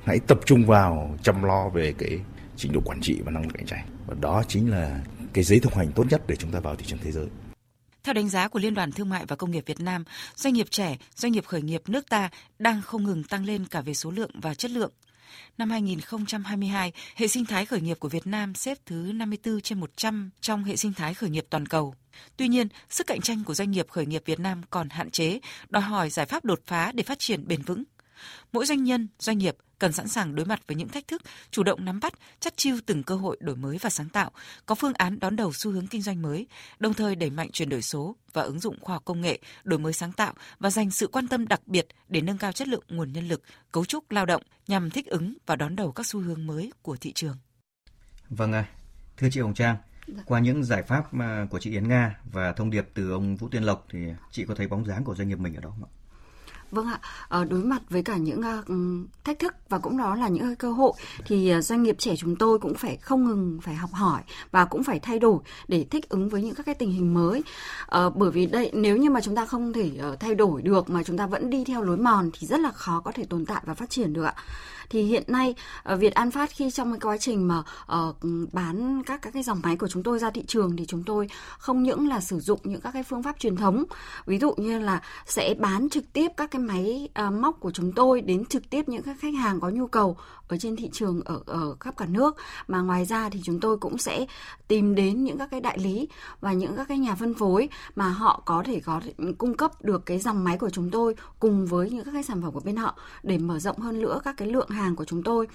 Hãy 0.04 0.20
tập 0.20 0.40
trung 0.46 0.66
vào 0.66 1.18
chăm 1.22 1.44
lo 1.44 1.70
về 1.70 1.94
cái 1.98 2.20
trình 2.56 2.74
độ 2.74 2.82
quản 2.86 3.02
trị 3.02 3.22
và 3.26 3.32
năng 3.32 3.44
lực 3.44 3.54
cạnh 3.54 3.66
tranh. 3.66 3.86
Và 4.08 4.16
đó 4.22 4.44
chính 4.48 4.72
là 4.72 5.02
cái 5.34 5.44
giấy 5.44 5.60
thông 5.60 5.74
hành 5.74 5.92
tốt 5.92 6.06
nhất 6.10 6.22
để 6.28 6.36
chúng 6.36 6.52
ta 6.52 6.60
vào 6.60 6.76
thị 6.76 6.86
trường 6.86 7.00
thế 7.04 7.12
giới 7.12 7.28
theo 8.04 8.14
đánh 8.14 8.30
giá 8.30 8.48
của 8.48 8.60
Liên 8.60 8.74
đoàn 8.74 8.92
Thương 8.92 9.10
mại 9.10 9.26
và 9.26 9.36
Công 9.36 9.52
nghiệp 9.52 9.64
Việt 9.66 9.80
Nam, 9.80 10.04
doanh 10.36 10.54
nghiệp 10.54 10.68
trẻ, 10.72 10.98
doanh 11.16 11.32
nghiệp 11.32 11.46
khởi 11.46 11.62
nghiệp 11.62 11.82
nước 11.88 12.10
ta 12.10 12.30
đang 12.60 12.82
không 12.82 13.04
ngừng 13.04 13.24
tăng 13.24 13.46
lên 13.46 13.66
cả 13.66 13.82
về 13.82 13.94
số 13.94 14.12
lượng 14.12 14.32
và 14.34 14.54
chất 14.54 14.72
lượng. 14.72 14.92
Năm 15.58 15.70
2022, 15.70 16.92
hệ 17.16 17.28
sinh 17.28 17.46
thái 17.46 17.66
khởi 17.66 17.82
nghiệp 17.82 18.00
của 18.00 18.10
Việt 18.10 18.28
Nam 18.28 18.54
xếp 18.56 18.78
thứ 18.86 18.96
54 18.96 19.62
trên 19.62 19.80
100 19.80 20.30
trong 20.42 20.64
hệ 20.64 20.76
sinh 20.76 20.94
thái 20.94 21.14
khởi 21.14 21.30
nghiệp 21.30 21.46
toàn 21.50 21.66
cầu. 21.66 21.96
Tuy 22.38 22.48
nhiên, 22.48 22.68
sức 22.90 23.08
cạnh 23.08 23.22
tranh 23.22 23.44
của 23.44 23.54
doanh 23.54 23.72
nghiệp 23.72 23.88
khởi 23.90 24.06
nghiệp 24.06 24.24
Việt 24.26 24.40
Nam 24.40 24.62
còn 24.70 24.90
hạn 24.90 25.12
chế, 25.12 25.40
đòi 25.70 25.84
hỏi 25.84 26.10
giải 26.10 26.26
pháp 26.26 26.46
đột 26.46 26.62
phá 26.68 26.92
để 26.92 27.04
phát 27.04 27.20
triển 27.20 27.48
bền 27.48 27.62
vững. 27.62 27.84
Mỗi 28.52 28.66
doanh 28.66 28.84
nhân, 28.84 29.08
doanh 29.20 29.38
nghiệp 29.38 29.56
cần 29.84 29.92
sẵn 29.92 30.08
sàng 30.08 30.36
đối 30.36 30.46
mặt 30.46 30.60
với 30.68 30.76
những 30.76 30.88
thách 30.90 31.08
thức, 31.08 31.22
chủ 31.52 31.64
động 31.64 31.86
nắm 31.86 32.00
bắt, 32.00 32.14
chắt 32.40 32.58
chiu 32.58 32.78
từng 32.86 33.04
cơ 33.04 33.16
hội 33.16 33.38
đổi 33.40 33.56
mới 33.56 33.78
và 33.78 33.90
sáng 33.90 34.10
tạo, 34.10 34.32
có 34.66 34.76
phương 34.76 34.94
án 34.94 35.20
đón 35.20 35.36
đầu 35.36 35.54
xu 35.54 35.72
hướng 35.72 35.88
kinh 35.88 36.02
doanh 36.02 36.22
mới, 36.22 36.48
đồng 36.80 36.94
thời 36.94 37.16
đẩy 37.16 37.30
mạnh 37.30 37.50
chuyển 37.52 37.70
đổi 37.70 37.82
số 37.82 38.16
và 38.34 38.42
ứng 38.42 38.60
dụng 38.60 38.78
khoa 38.82 38.96
học 38.96 39.06
công 39.06 39.22
nghệ, 39.22 39.40
đổi 39.64 39.80
mới 39.80 39.94
sáng 39.94 40.12
tạo 40.12 40.34
và 40.60 40.70
dành 40.70 40.92
sự 40.92 41.08
quan 41.08 41.28
tâm 41.28 41.48
đặc 41.48 41.62
biệt 41.66 41.88
để 42.08 42.22
nâng 42.22 42.38
cao 42.38 42.52
chất 42.52 42.68
lượng 42.68 42.84
nguồn 42.90 43.14
nhân 43.14 43.28
lực, 43.28 43.42
cấu 43.72 43.86
trúc 43.86 44.12
lao 44.12 44.26
động 44.26 44.42
nhằm 44.68 44.90
thích 44.90 45.06
ứng 45.06 45.34
và 45.46 45.56
đón 45.56 45.76
đầu 45.76 45.92
các 45.92 46.08
xu 46.08 46.20
hướng 46.20 46.48
mới 46.48 46.72
của 46.82 46.98
thị 47.02 47.14
trường. 47.14 47.38
Vâng 48.30 48.54
ạ, 48.54 48.66
thưa 49.18 49.28
chị 49.32 49.40
Hồng 49.40 49.54
Trang, 49.54 49.78
dạ. 50.08 50.24
qua 50.26 50.40
những 50.40 50.64
giải 50.64 50.84
pháp 50.84 51.04
của 51.50 51.60
chị 51.60 51.72
Yến 51.72 51.88
Nga 51.88 52.20
và 52.32 52.54
thông 52.54 52.70
điệp 52.70 52.90
từ 52.94 53.12
ông 53.12 53.36
Vũ 53.36 53.50
Tiên 53.50 53.64
Lộc 53.64 53.86
thì 53.92 54.00
chị 54.32 54.46
có 54.46 54.56
thấy 54.56 54.68
bóng 54.68 54.86
dáng 54.86 55.04
của 55.04 55.16
doanh 55.16 55.30
nghiệp 55.30 55.40
mình 55.40 55.56
ở 55.56 55.62
đó 55.62 55.70
không 55.70 55.84
ạ? 55.84 55.92
Vâng 56.74 56.88
ạ, 56.88 57.00
ờ, 57.28 57.46
đối 57.46 57.64
mặt 57.64 57.82
với 57.90 58.04
cả 58.04 58.18
những 58.18 58.42
ờ, 58.42 58.64
ừ, 58.68 58.76
thách 59.24 59.40
thức 59.40 59.54
và 59.70 59.80
cũng 59.80 59.98
đó 59.98 60.16
là 60.16 60.28
những 60.28 60.44
ờ, 60.44 60.56
cơ 60.60 60.72
hội 60.72 60.94
thì 61.26 61.54
doanh 61.62 61.84
nghiệp 61.84 61.96
trẻ 62.00 62.16
chúng 62.16 62.36
tôi 62.36 62.60
cũng 62.60 62.74
phải 62.74 62.98
không 62.98 63.26
ngừng 63.26 63.60
phải 63.62 63.76
học 63.76 63.90
hỏi 63.94 64.22
và 64.52 64.66
cũng 64.66 64.84
phải 64.84 65.00
thay 65.00 65.20
đổi 65.20 65.40
để 65.68 65.86
thích 65.90 66.10
ứng 66.10 66.30
với 66.30 66.42
những 66.44 66.56
các 66.56 66.66
cái 66.66 66.76
tình 66.76 66.92
hình 66.92 67.14
mới. 67.14 67.44
Bởi 68.16 68.32
vì 68.32 68.46
đây 68.46 68.72
nếu 68.74 68.98
như 68.98 69.10
mà 69.10 69.22
chúng 69.22 69.36
ta 69.36 69.46
không 69.46 69.74
thể 69.74 69.92
thay 70.20 70.36
đổi 70.36 70.62
được 70.62 70.90
mà 70.90 71.04
chúng 71.04 71.18
ta 71.18 71.28
vẫn 71.28 71.50
đi 71.50 71.64
theo 71.64 71.82
lối 71.82 71.98
mòn 71.98 72.30
thì 72.34 72.48
rất 72.48 72.60
là 72.60 72.72
khó 72.72 73.02
có 73.06 73.12
thể 73.12 73.26
tồn 73.26 73.46
tại 73.46 73.62
và 73.66 73.74
phát 73.74 73.90
triển 73.90 74.14
được 74.14 74.24
ạ 74.24 74.36
thì 74.90 75.02
hiện 75.02 75.24
nay 75.28 75.56
Việt 76.00 76.14
An 76.14 76.32
Phát 76.32 76.50
khi 76.50 76.72
trong 76.72 76.92
cái 76.92 77.00
quá 77.00 77.18
trình 77.18 77.48
mà 77.48 77.64
uh, 77.98 78.16
bán 78.52 79.04
các 79.06 79.22
các 79.22 79.34
cái 79.34 79.44
dòng 79.44 79.60
máy 79.64 79.76
của 79.76 79.88
chúng 79.88 80.04
tôi 80.04 80.20
ra 80.20 80.30
thị 80.30 80.44
trường 80.48 80.76
thì 80.78 80.86
chúng 80.86 81.04
tôi 81.04 81.30
không 81.58 81.84
những 81.84 82.08
là 82.08 82.22
sử 82.22 82.40
dụng 82.40 82.60
những 82.64 82.82
các 82.82 82.92
cái 82.94 83.04
phương 83.04 83.24
pháp 83.24 83.40
truyền 83.40 83.56
thống 83.56 83.84
ví 84.26 84.40
dụ 84.40 84.54
như 84.58 84.80
là 84.80 85.02
sẽ 85.26 85.56
bán 85.60 85.90
trực 85.90 86.14
tiếp 86.14 86.28
các 86.38 86.52
cái 86.52 86.62
máy 86.68 87.10
à, 87.14 87.30
móc 87.30 87.60
của 87.60 87.72
chúng 87.72 87.92
tôi 87.92 88.22
đến 88.22 88.46
trực 88.46 88.70
tiếp 88.70 88.90
những 88.90 89.04
các 89.04 89.18
khách 89.20 89.34
hàng 89.34 89.60
có 89.60 89.70
nhu 89.70 89.88
cầu 89.88 90.18
ở 90.48 90.58
trên 90.58 90.76
thị 90.76 90.90
trường 90.94 91.22
ở 91.26 91.40
ở 91.46 91.76
khắp 91.80 91.98
cả 91.98 92.06
nước. 92.06 92.36
Mà 92.68 92.82
ngoài 92.82 93.06
ra 93.06 93.30
thì 93.30 93.42
chúng 93.44 93.60
tôi 93.60 93.78
cũng 93.78 93.98
sẽ 93.98 94.26
tìm 94.68 94.96
đến 94.96 95.24
những 95.24 95.38
các 95.38 95.52
cái 95.52 95.62
đại 95.62 95.78
lý 95.80 96.08
và 96.42 96.54
những 96.54 96.76
các 96.76 96.88
cái 96.88 96.98
nhà 96.98 97.16
phân 97.16 97.34
phối 97.34 97.70
mà 97.96 98.10
họ 98.10 98.42
có 98.46 98.64
thể 98.66 98.80
có 98.80 99.02
cung 99.38 99.58
cấp 99.58 99.72
được 99.82 100.06
cái 100.06 100.20
dòng 100.20 100.44
máy 100.44 100.58
của 100.58 100.70
chúng 100.70 100.90
tôi 100.92 101.16
cùng 101.40 101.66
với 101.66 101.90
những 101.90 102.06
các 102.06 102.12
cái 102.12 102.24
sản 102.24 102.42
phẩm 102.42 102.52
của 102.52 102.62
bên 102.66 102.76
họ 102.76 102.98
để 103.24 103.38
mở 103.38 103.60
rộng 103.60 103.78
hơn 103.78 104.02
nữa 104.02 104.22
các 104.24 104.38
cái 104.38 104.48
lượng 104.48 104.70
hàng 104.70 104.96
của 104.96 105.06
chúng 105.06 105.24
tôi. 105.24 105.48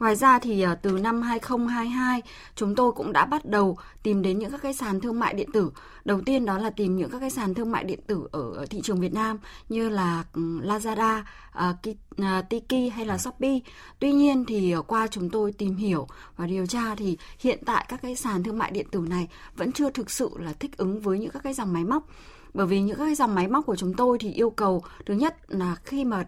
Ngoài 0.00 0.16
ra 0.16 0.38
thì 0.38 0.62
ờ, 0.62 0.74
từ 0.74 0.98
năm 0.98 1.22
2022 1.22 2.22
chúng 2.56 2.74
tôi 2.74 2.92
cũng 2.92 3.12
đã 3.12 3.24
bắt 3.24 3.44
đầu 3.44 3.78
tìm 4.02 4.22
đến 4.22 4.38
những 4.38 4.50
các 4.50 4.62
cái 4.62 4.74
sàn 4.74 5.00
thương 5.00 5.20
mại 5.20 5.34
điện 5.34 5.52
tử. 5.52 5.70
Đầu 6.04 6.20
tiên 6.20 6.44
đó 6.44 6.58
là 6.58 6.70
tìm 6.70 6.96
những 6.96 7.10
các 7.10 7.18
cái 7.18 7.30
sàn 7.30 7.54
thương 7.54 7.72
mại 7.72 7.84
điện 7.84 8.00
tử 8.06 8.28
ở 8.32 8.66
thị 8.70 8.80
trường 8.84 9.00
Việt 9.00 9.12
Nam 9.12 9.38
như 9.68 9.88
là 9.88 10.24
ừ, 10.32 10.60
Lazada, 10.60 11.22
ờ, 11.52 11.74
ờ, 12.16 12.42
Tiki 12.42 12.92
hay 12.94 13.06
là 13.06 13.18
Shopee. 13.18 13.58
Tuy 13.98 14.12
nhiên 14.12 14.44
thì 14.48 14.74
qua 14.86 15.06
chúng 15.06 15.30
tôi 15.30 15.52
tìm 15.52 15.76
hiểu 15.76 16.06
và 16.36 16.46
điều 16.46 16.66
tra 16.66 16.94
thì 16.94 17.18
hiện 17.38 17.58
tại 17.66 17.86
các 17.88 18.02
cái 18.02 18.16
sàn 18.16 18.42
thương 18.42 18.58
mại 18.58 18.70
điện 18.70 18.86
tử 18.90 19.00
này 19.08 19.28
vẫn 19.56 19.72
chưa 19.72 19.90
thực 19.90 20.10
sự 20.10 20.30
là 20.38 20.52
thích 20.52 20.76
ứng 20.76 21.00
với 21.00 21.18
những 21.18 21.30
các 21.30 21.42
cái 21.42 21.54
dòng 21.54 21.72
máy 21.72 21.84
móc 21.84 22.06
bởi 22.54 22.66
vì 22.66 22.80
những 22.80 22.98
cái 22.98 23.14
dòng 23.14 23.34
máy 23.34 23.48
móc 23.48 23.66
của 23.66 23.76
chúng 23.76 23.94
tôi 23.94 24.18
thì 24.18 24.32
yêu 24.32 24.50
cầu 24.50 24.82
thứ 25.06 25.14
nhất 25.14 25.36
là 25.48 25.76
khi 25.84 26.04
mà 26.04 26.24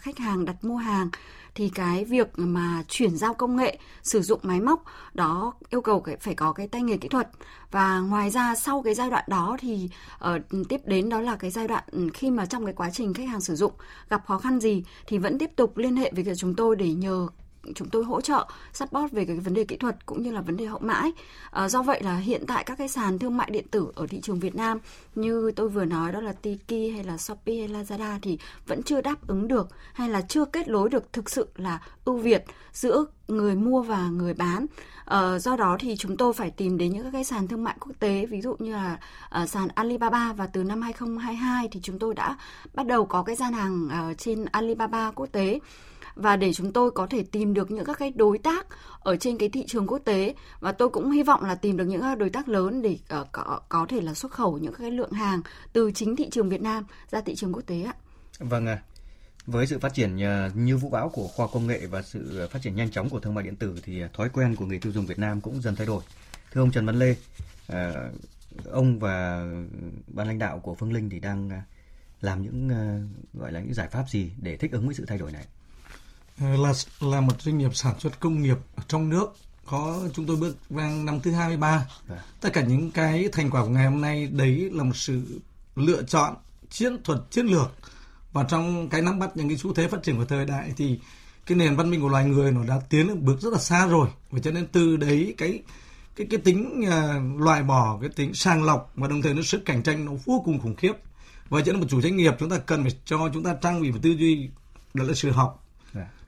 khách 0.00 0.18
hàng 0.18 0.44
đặt 0.44 0.64
mua 0.64 0.76
hàng 0.76 1.08
thì 1.54 1.68
cái 1.68 2.04
việc 2.04 2.28
mà 2.36 2.82
chuyển 2.88 3.16
giao 3.16 3.34
công 3.34 3.56
nghệ 3.56 3.78
sử 4.02 4.22
dụng 4.22 4.40
máy 4.42 4.60
móc 4.60 4.84
đó 5.14 5.52
yêu 5.70 5.80
cầu 5.80 6.04
phải 6.20 6.34
có 6.34 6.52
cái 6.52 6.68
tay 6.68 6.82
nghề 6.82 6.96
kỹ 6.96 7.08
thuật. 7.08 7.28
Và 7.70 7.98
ngoài 7.98 8.30
ra 8.30 8.54
sau 8.54 8.82
cái 8.82 8.94
giai 8.94 9.10
đoạn 9.10 9.24
đó 9.26 9.56
thì 9.60 9.88
uh, 10.24 10.68
tiếp 10.68 10.80
đến 10.84 11.08
đó 11.08 11.20
là 11.20 11.36
cái 11.36 11.50
giai 11.50 11.68
đoạn 11.68 12.10
khi 12.14 12.30
mà 12.30 12.46
trong 12.46 12.64
cái 12.64 12.74
quá 12.74 12.90
trình 12.92 13.14
khách 13.14 13.28
hàng 13.28 13.40
sử 13.40 13.54
dụng 13.54 13.72
gặp 14.08 14.22
khó 14.26 14.38
khăn 14.38 14.60
gì 14.60 14.84
thì 15.06 15.18
vẫn 15.18 15.38
tiếp 15.38 15.50
tục 15.56 15.76
liên 15.76 15.96
hệ 15.96 16.12
với 16.16 16.24
chúng 16.36 16.54
tôi 16.54 16.76
để 16.76 16.92
nhờ 16.92 17.26
chúng 17.74 17.88
tôi 17.88 18.04
hỗ 18.04 18.20
trợ 18.20 18.46
support 18.72 19.12
về 19.12 19.24
cái 19.24 19.36
vấn 19.36 19.54
đề 19.54 19.64
kỹ 19.64 19.76
thuật 19.76 20.06
cũng 20.06 20.22
như 20.22 20.32
là 20.32 20.40
vấn 20.40 20.56
đề 20.56 20.64
hậu 20.64 20.78
mãi. 20.78 21.12
À, 21.50 21.68
do 21.68 21.82
vậy 21.82 22.02
là 22.02 22.16
hiện 22.16 22.44
tại 22.46 22.64
các 22.64 22.78
cái 22.78 22.88
sàn 22.88 23.18
thương 23.18 23.36
mại 23.36 23.50
điện 23.50 23.66
tử 23.70 23.92
ở 23.94 24.06
thị 24.06 24.20
trường 24.20 24.40
Việt 24.40 24.54
Nam 24.54 24.78
như 25.14 25.52
tôi 25.56 25.68
vừa 25.68 25.84
nói 25.84 26.12
đó 26.12 26.20
là 26.20 26.32
Tiki 26.32 26.94
hay 26.94 27.04
là 27.04 27.18
Shopee 27.18 27.56
hay 27.56 27.68
Lazada 27.68 28.18
thì 28.22 28.38
vẫn 28.66 28.82
chưa 28.82 29.00
đáp 29.00 29.26
ứng 29.26 29.48
được 29.48 29.68
hay 29.92 30.08
là 30.08 30.20
chưa 30.20 30.44
kết 30.44 30.68
nối 30.68 30.88
được 30.88 31.12
thực 31.12 31.30
sự 31.30 31.48
là 31.56 31.80
ưu 32.04 32.16
việt 32.16 32.44
giữa 32.72 33.04
người 33.28 33.54
mua 33.54 33.82
và 33.82 34.08
người 34.08 34.34
bán. 34.34 34.66
À, 35.04 35.38
do 35.38 35.56
đó 35.56 35.76
thì 35.80 35.96
chúng 35.96 36.16
tôi 36.16 36.32
phải 36.32 36.50
tìm 36.50 36.78
đến 36.78 36.92
những 36.92 37.12
cái 37.12 37.24
sàn 37.24 37.48
thương 37.48 37.64
mại 37.64 37.76
quốc 37.80 37.92
tế 37.98 38.26
ví 38.26 38.40
dụ 38.40 38.56
như 38.58 38.72
là 38.72 38.98
uh, 39.42 39.48
sàn 39.48 39.68
Alibaba 39.74 40.32
và 40.32 40.46
từ 40.46 40.64
năm 40.64 40.82
2022 40.82 41.68
thì 41.72 41.80
chúng 41.82 41.98
tôi 41.98 42.14
đã 42.14 42.36
bắt 42.74 42.86
đầu 42.86 43.06
có 43.06 43.22
cái 43.22 43.36
gian 43.36 43.52
hàng 43.52 43.88
uh, 44.10 44.18
trên 44.18 44.44
Alibaba 44.44 45.10
quốc 45.10 45.26
tế 45.32 45.60
và 46.14 46.36
để 46.36 46.52
chúng 46.52 46.72
tôi 46.72 46.90
có 46.90 47.06
thể 47.06 47.22
tìm 47.32 47.54
được 47.54 47.70
những 47.70 47.84
các 47.84 47.98
cái 47.98 48.12
đối 48.14 48.38
tác 48.38 48.66
ở 49.00 49.16
trên 49.16 49.38
cái 49.38 49.48
thị 49.48 49.64
trường 49.66 49.86
quốc 49.86 49.98
tế 50.04 50.34
và 50.60 50.72
tôi 50.72 50.88
cũng 50.88 51.10
hy 51.10 51.22
vọng 51.22 51.44
là 51.44 51.54
tìm 51.54 51.76
được 51.76 51.84
những 51.84 52.02
à, 52.02 52.14
đối 52.14 52.30
tác 52.30 52.48
lớn 52.48 52.82
để 52.82 52.98
uh, 53.20 53.28
có 53.32 53.60
có 53.68 53.86
thể 53.88 54.00
là 54.00 54.14
xuất 54.14 54.32
khẩu 54.32 54.58
những 54.58 54.74
cái 54.74 54.90
lượng 54.90 55.12
hàng 55.12 55.42
từ 55.72 55.92
chính 55.94 56.16
thị 56.16 56.30
trường 56.30 56.48
Việt 56.48 56.62
Nam 56.62 56.84
ra 57.10 57.20
thị 57.20 57.34
trường 57.34 57.52
quốc 57.52 57.62
tế 57.66 57.82
ạ. 57.82 57.94
Vâng 58.38 58.66
ạ. 58.66 58.72
À. 58.72 58.82
Với 59.46 59.66
sự 59.66 59.78
phát 59.78 59.94
triển 59.94 60.18
ờ, 60.18 60.50
như 60.54 60.76
vũ 60.76 60.88
bão 60.88 61.08
của 61.08 61.28
khoa 61.28 61.46
công 61.52 61.66
nghệ 61.66 61.86
và 61.86 62.02
sự 62.02 62.48
phát 62.50 62.62
triển 62.62 62.76
nhanh 62.76 62.90
chóng 62.90 63.10
của 63.10 63.20
thương 63.20 63.34
mại 63.34 63.44
điện 63.44 63.56
tử 63.56 63.74
thì 63.82 64.02
thói 64.12 64.28
quen 64.28 64.56
của 64.56 64.66
người 64.66 64.78
tiêu 64.78 64.92
dùng 64.92 65.06
Việt 65.06 65.18
Nam 65.18 65.40
cũng 65.40 65.62
dần 65.62 65.76
thay 65.76 65.86
đổi. 65.86 66.02
Thưa 66.52 66.60
ông 66.60 66.70
Trần 66.70 66.86
Văn 66.86 66.98
Lê, 66.98 67.16
ờ, 67.66 68.10
ông 68.64 68.98
và 68.98 69.46
ban 70.06 70.26
lãnh 70.26 70.38
đạo 70.38 70.58
của 70.58 70.74
Phương 70.74 70.92
Linh 70.92 71.10
thì 71.10 71.20
đang 71.20 71.50
à, 71.50 71.62
làm 72.20 72.42
những 72.42 72.68
gọi 73.34 73.52
là 73.52 73.60
những 73.60 73.74
giải 73.74 73.88
pháp 73.88 74.04
gì 74.08 74.30
để 74.38 74.56
thích 74.56 74.72
ứng 74.72 74.86
với 74.86 74.94
sự 74.94 75.04
thay 75.06 75.18
đổi 75.18 75.32
này? 75.32 75.46
Là 76.42 76.72
là 77.00 77.20
một 77.20 77.42
doanh 77.42 77.58
nghiệp 77.58 77.76
sản 77.76 78.00
xuất 78.00 78.20
công 78.20 78.42
nghiệp 78.42 78.56
ở 78.76 78.82
trong 78.88 79.08
nước 79.08 79.36
có 79.66 80.00
chúng 80.14 80.26
tôi 80.26 80.36
bước 80.36 80.56
vào 80.70 80.90
năm 80.90 81.20
thứ 81.20 81.30
23. 81.30 81.86
À. 82.08 82.16
Tất 82.40 82.52
cả 82.52 82.62
những 82.62 82.90
cái 82.90 83.28
thành 83.32 83.50
quả 83.50 83.62
của 83.62 83.68
ngày 83.68 83.84
hôm 83.84 84.00
nay 84.00 84.26
đấy 84.26 84.70
là 84.72 84.84
một 84.84 84.96
sự 84.96 85.40
lựa 85.76 86.02
chọn 86.02 86.34
chiến 86.70 87.02
thuật 87.04 87.18
chiến 87.30 87.46
lược 87.46 87.72
và 88.32 88.44
trong 88.44 88.88
cái 88.88 89.02
nắm 89.02 89.18
bắt 89.18 89.36
những 89.36 89.48
cái 89.48 89.56
xu 89.56 89.74
thế 89.74 89.88
phát 89.88 90.02
triển 90.02 90.16
của 90.16 90.24
thời 90.24 90.44
đại 90.44 90.72
thì 90.76 90.98
cái 91.46 91.58
nền 91.58 91.76
văn 91.76 91.90
minh 91.90 92.00
của 92.00 92.08
loài 92.08 92.24
người 92.24 92.52
nó 92.52 92.64
đã 92.64 92.80
tiến 92.88 93.08
lên 93.08 93.24
bước 93.24 93.40
rất 93.40 93.52
là 93.52 93.58
xa 93.58 93.86
rồi 93.86 94.08
và 94.30 94.40
cho 94.40 94.50
nên 94.50 94.66
từ 94.66 94.96
đấy 94.96 95.34
cái 95.38 95.62
cái 96.16 96.26
cái 96.30 96.40
tính 96.40 96.84
uh, 96.86 97.40
loại 97.40 97.62
bỏ 97.62 97.98
cái 98.00 98.10
tính 98.16 98.34
sàng 98.34 98.64
lọc 98.64 98.92
và 98.94 99.08
đồng 99.08 99.22
thời 99.22 99.34
nó 99.34 99.42
sức 99.42 99.64
cạnh 99.64 99.82
tranh 99.82 100.04
nó 100.04 100.12
vô 100.24 100.42
cùng 100.44 100.60
khủng 100.60 100.76
khiếp 100.76 100.92
và 101.48 101.60
cho 101.60 101.72
nên 101.72 101.80
một 101.80 101.86
chủ 101.90 102.00
doanh 102.00 102.16
nghiệp 102.16 102.34
chúng 102.38 102.50
ta 102.50 102.58
cần 102.58 102.82
phải 102.82 102.92
cho 103.04 103.30
chúng 103.34 103.42
ta 103.42 103.54
trang 103.54 103.82
bị 103.82 103.90
một 103.90 103.98
tư 104.02 104.10
duy 104.10 104.50
đó 104.94 105.04
là 105.04 105.14
sự 105.14 105.30
học 105.30 105.58
dạ 105.58 105.61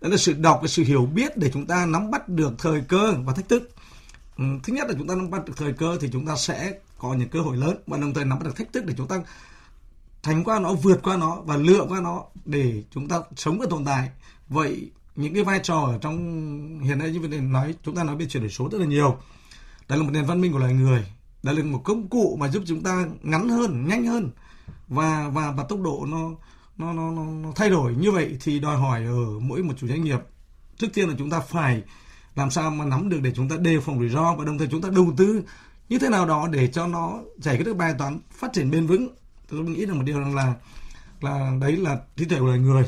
đó 0.04 0.10
là 0.10 0.16
sự 0.16 0.32
đọc 0.32 0.58
và 0.62 0.68
sự 0.68 0.84
hiểu 0.84 1.06
biết 1.06 1.36
để 1.36 1.50
chúng 1.52 1.66
ta 1.66 1.86
nắm 1.86 2.10
bắt 2.10 2.28
được 2.28 2.52
thời 2.58 2.80
cơ 2.80 3.14
và 3.24 3.32
thách 3.32 3.48
thức. 3.48 3.70
Ừ, 4.36 4.44
thứ 4.62 4.72
nhất 4.72 4.88
là 4.88 4.94
chúng 4.98 5.08
ta 5.08 5.14
nắm 5.14 5.30
bắt 5.30 5.44
được 5.44 5.52
thời 5.56 5.72
cơ 5.72 5.98
thì 6.00 6.08
chúng 6.12 6.26
ta 6.26 6.36
sẽ 6.36 6.72
có 6.98 7.14
những 7.14 7.28
cơ 7.28 7.40
hội 7.40 7.56
lớn 7.56 7.76
và 7.86 7.98
đồng 7.98 8.14
thời 8.14 8.24
nắm 8.24 8.38
bắt 8.38 8.44
được 8.44 8.56
thách 8.56 8.72
thức 8.72 8.84
để 8.86 8.94
chúng 8.96 9.08
ta 9.08 9.20
thành 10.22 10.44
qua 10.44 10.58
nó, 10.58 10.74
vượt 10.74 11.02
qua 11.02 11.16
nó 11.16 11.40
và 11.44 11.56
lựa 11.56 11.86
qua 11.88 12.00
nó 12.00 12.24
để 12.44 12.82
chúng 12.90 13.08
ta 13.08 13.20
sống 13.36 13.58
và 13.58 13.66
tồn 13.70 13.84
tại. 13.84 14.10
Vậy 14.48 14.90
những 15.16 15.34
cái 15.34 15.44
vai 15.44 15.60
trò 15.62 15.80
ở 15.80 15.98
trong, 15.98 16.16
hiện 16.80 16.98
nay 16.98 17.10
như 17.10 17.20
vấn 17.20 17.30
đề 17.30 17.40
nói, 17.40 17.74
chúng 17.82 17.94
ta 17.94 18.04
nói 18.04 18.16
về 18.16 18.26
chuyển 18.26 18.42
đổi 18.42 18.50
số 18.50 18.68
rất 18.72 18.78
là 18.78 18.86
nhiều. 18.86 19.16
Đây 19.88 19.98
là 19.98 20.04
một 20.04 20.10
nền 20.12 20.24
văn 20.24 20.40
minh 20.40 20.52
của 20.52 20.58
loài 20.58 20.74
người. 20.74 21.06
Đây 21.42 21.54
là 21.54 21.64
một 21.64 21.80
công 21.84 22.08
cụ 22.08 22.36
mà 22.40 22.48
giúp 22.48 22.62
chúng 22.66 22.82
ta 22.82 23.06
ngắn 23.22 23.48
hơn, 23.48 23.88
nhanh 23.88 24.06
hơn 24.06 24.30
và 24.88 25.28
và 25.28 25.50
và 25.50 25.64
tốc 25.64 25.80
độ 25.80 26.06
nó 26.08 26.30
nó 26.78 26.92
nó 26.92 27.10
nó 27.10 27.52
thay 27.56 27.70
đổi. 27.70 27.94
Như 27.94 28.10
vậy 28.10 28.36
thì 28.40 28.60
đòi 28.60 28.76
hỏi 28.76 29.04
ở 29.04 29.40
mỗi 29.40 29.62
một 29.62 29.74
chủ 29.76 29.88
doanh 29.88 30.04
nghiệp, 30.04 30.20
trước 30.76 30.88
tiên 30.94 31.08
là 31.08 31.14
chúng 31.18 31.30
ta 31.30 31.40
phải 31.40 31.82
làm 32.34 32.50
sao 32.50 32.70
mà 32.70 32.84
nắm 32.84 33.08
được 33.08 33.20
để 33.22 33.32
chúng 33.34 33.48
ta 33.48 33.56
đề 33.56 33.80
phòng 33.80 33.98
rủi 33.98 34.08
ro 34.08 34.34
và 34.34 34.44
đồng 34.44 34.58
thời 34.58 34.68
chúng 34.70 34.82
ta 34.82 34.88
đầu 34.96 35.14
tư 35.16 35.42
như 35.88 35.98
thế 35.98 36.08
nào 36.08 36.26
đó 36.26 36.48
để 36.52 36.68
cho 36.68 36.86
nó 36.86 37.18
giải 37.38 37.56
quyết 37.56 37.64
được 37.64 37.76
bài 37.76 37.94
toán 37.98 38.20
phát 38.30 38.52
triển 38.52 38.70
bền 38.70 38.86
vững. 38.86 39.08
Tôi 39.48 39.60
nghĩ 39.60 39.86
rằng 39.86 39.96
một 39.96 40.04
điều 40.04 40.20
rằng 40.20 40.34
là 40.34 40.54
là 41.20 41.52
đấy 41.60 41.76
là 41.76 41.98
trí 42.16 42.24
tuệ 42.24 42.38
của 42.38 42.46
loài 42.46 42.58
người. 42.58 42.84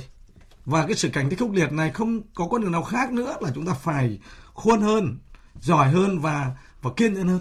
Và 0.64 0.86
cái 0.86 0.96
sự 0.96 1.08
cảnh 1.08 1.28
cái 1.28 1.36
khốc 1.36 1.52
liệt 1.52 1.72
này 1.72 1.90
không 1.90 2.20
có 2.34 2.48
con 2.50 2.62
đường 2.62 2.72
nào 2.72 2.82
khác 2.82 3.12
nữa 3.12 3.36
là 3.40 3.50
chúng 3.54 3.66
ta 3.66 3.74
phải 3.74 4.18
khôn 4.54 4.80
hơn, 4.80 5.18
giỏi 5.60 5.90
hơn 5.90 6.18
và 6.18 6.56
và 6.82 6.90
kiên 6.96 7.14
nhẫn 7.14 7.28
hơn. 7.28 7.40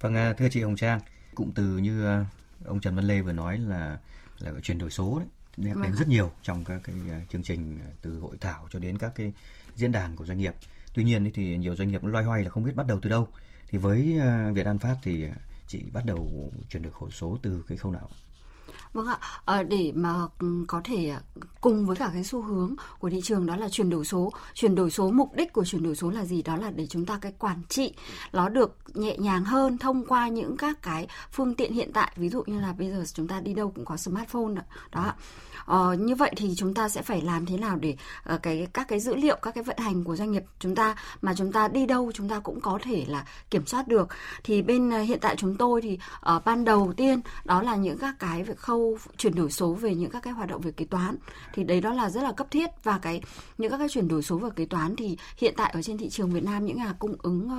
Vâng 0.00 0.14
à, 0.14 0.34
thưa 0.38 0.48
chị 0.50 0.62
Hồng 0.62 0.76
Trang, 0.76 1.00
cụm 1.34 1.50
từ 1.52 1.78
như 1.78 2.06
à, 2.06 2.26
ông 2.64 2.80
Trần 2.80 2.96
Văn 2.96 3.04
Lê 3.04 3.22
vừa 3.22 3.32
nói 3.32 3.58
là 3.58 3.98
là 4.42 4.60
chuyển 4.62 4.78
đổi 4.78 4.90
số 4.90 5.18
đấy 5.18 5.28
nhắc 5.56 5.76
đến 5.76 5.84
vâng 5.84 5.98
rất 5.98 6.08
nhiều 6.08 6.30
trong 6.42 6.64
các 6.64 6.80
cái 6.84 6.94
à, 7.10 7.20
chương 7.32 7.42
trình 7.42 7.78
từ 8.02 8.18
hội 8.18 8.36
thảo 8.40 8.68
cho 8.70 8.78
đến 8.78 8.98
các 8.98 9.12
cái 9.14 9.32
diễn 9.74 9.92
đàn 9.92 10.16
của 10.16 10.26
doanh 10.26 10.38
nghiệp. 10.38 10.54
Tuy 10.94 11.04
nhiên 11.04 11.30
thì 11.34 11.56
nhiều 11.56 11.76
doanh 11.76 11.88
nghiệp 11.88 12.04
loay 12.04 12.24
hoay 12.24 12.44
là 12.44 12.50
không 12.50 12.64
biết 12.64 12.76
bắt 12.76 12.86
đầu 12.86 12.98
từ 13.02 13.10
đâu. 13.10 13.28
Thì 13.68 13.78
với 13.78 14.18
Việt 14.54 14.66
An 14.66 14.78
Phát 14.78 14.96
thì 15.02 15.26
chị 15.66 15.82
bắt 15.92 16.04
đầu 16.06 16.52
chuyển 16.70 16.82
đổi 16.82 16.92
khẩu 16.92 17.10
số 17.10 17.38
từ 17.42 17.64
cái 17.68 17.78
khâu 17.78 17.92
nào? 17.92 18.10
Vâng 18.92 19.06
ạ, 19.06 19.18
à, 19.44 19.62
để 19.62 19.92
mà 19.94 20.14
ừ, 20.38 20.64
có 20.68 20.80
thể 20.84 21.08
à, 21.08 21.20
cùng 21.60 21.86
với 21.86 21.96
cả 21.96 22.10
cái 22.12 22.24
xu 22.24 22.42
hướng 22.42 22.74
của 22.98 23.10
thị 23.10 23.20
trường 23.24 23.46
đó 23.46 23.56
là 23.56 23.68
chuyển 23.68 23.90
đổi 23.90 24.04
số. 24.04 24.32
Chuyển 24.54 24.74
đổi 24.74 24.90
số 24.90 25.10
mục 25.10 25.34
đích 25.34 25.52
của 25.52 25.64
chuyển 25.64 25.82
đổi 25.82 25.96
số 25.96 26.10
là 26.10 26.24
gì? 26.24 26.42
Đó 26.42 26.56
là 26.56 26.70
để 26.70 26.86
chúng 26.86 27.06
ta 27.06 27.18
cái 27.20 27.32
quản 27.38 27.62
trị 27.68 27.94
nó 28.32 28.48
được 28.48 28.76
nhẹ 28.94 29.16
nhàng 29.18 29.44
hơn 29.44 29.78
thông 29.78 30.06
qua 30.06 30.28
những 30.28 30.56
các 30.56 30.82
cái 30.82 31.08
phương 31.32 31.54
tiện 31.54 31.72
hiện 31.72 31.92
tại. 31.92 32.12
Ví 32.16 32.28
dụ 32.28 32.42
như 32.46 32.60
là 32.60 32.72
bây 32.72 32.90
giờ 32.90 33.04
chúng 33.14 33.28
ta 33.28 33.40
đi 33.40 33.54
đâu 33.54 33.72
cũng 33.74 33.84
có 33.84 33.96
smartphone 33.96 34.54
đó. 34.54 34.62
đó. 34.92 35.12
Ờ, 35.64 35.94
như 35.94 36.14
vậy 36.14 36.32
thì 36.36 36.54
chúng 36.56 36.74
ta 36.74 36.88
sẽ 36.88 37.02
phải 37.02 37.20
làm 37.20 37.46
thế 37.46 37.56
nào 37.56 37.76
để 37.76 37.96
uh, 38.34 38.42
cái 38.42 38.66
các 38.72 38.88
cái 38.88 39.00
dữ 39.00 39.14
liệu 39.14 39.36
các 39.42 39.54
cái 39.54 39.64
vận 39.64 39.78
hành 39.78 40.04
của 40.04 40.16
doanh 40.16 40.32
nghiệp 40.32 40.44
chúng 40.58 40.74
ta 40.74 40.96
mà 41.22 41.34
chúng 41.34 41.52
ta 41.52 41.68
đi 41.68 41.86
đâu 41.86 42.12
chúng 42.14 42.28
ta 42.28 42.38
cũng 42.38 42.60
có 42.60 42.78
thể 42.82 43.04
là 43.08 43.24
kiểm 43.50 43.66
soát 43.66 43.88
được 43.88 44.08
thì 44.44 44.62
bên 44.62 44.88
uh, 44.88 45.08
hiện 45.08 45.18
tại 45.20 45.36
chúng 45.36 45.56
tôi 45.56 45.82
thì 45.82 45.98
uh, 46.36 46.44
ban 46.44 46.64
đầu 46.64 46.92
tiên 46.96 47.20
đó 47.44 47.62
là 47.62 47.76
những 47.76 47.98
các 47.98 48.14
cái 48.18 48.42
về 48.42 48.54
khâu 48.54 48.81
chuyển 49.16 49.34
đổi 49.34 49.50
số 49.50 49.72
về 49.72 49.94
những 49.94 50.10
các 50.10 50.22
cái 50.22 50.32
hoạt 50.32 50.48
động 50.48 50.60
về 50.60 50.70
kế 50.70 50.84
toán 50.84 51.16
thì 51.54 51.64
đấy 51.64 51.80
đó 51.80 51.92
là 51.92 52.10
rất 52.10 52.22
là 52.22 52.32
cấp 52.32 52.46
thiết. 52.50 52.70
Và 52.82 52.98
cái 52.98 53.22
những 53.58 53.70
các 53.70 53.78
cái 53.78 53.88
chuyển 53.88 54.08
đổi 54.08 54.22
số 54.22 54.38
về 54.38 54.48
kế 54.56 54.64
toán 54.64 54.96
thì 54.96 55.16
hiện 55.36 55.54
tại 55.56 55.70
ở 55.74 55.82
trên 55.82 55.98
thị 55.98 56.08
trường 56.08 56.30
Việt 56.30 56.44
Nam 56.44 56.66
những 56.66 56.76
nhà 56.76 56.94
cung 56.98 57.16
ứng 57.22 57.50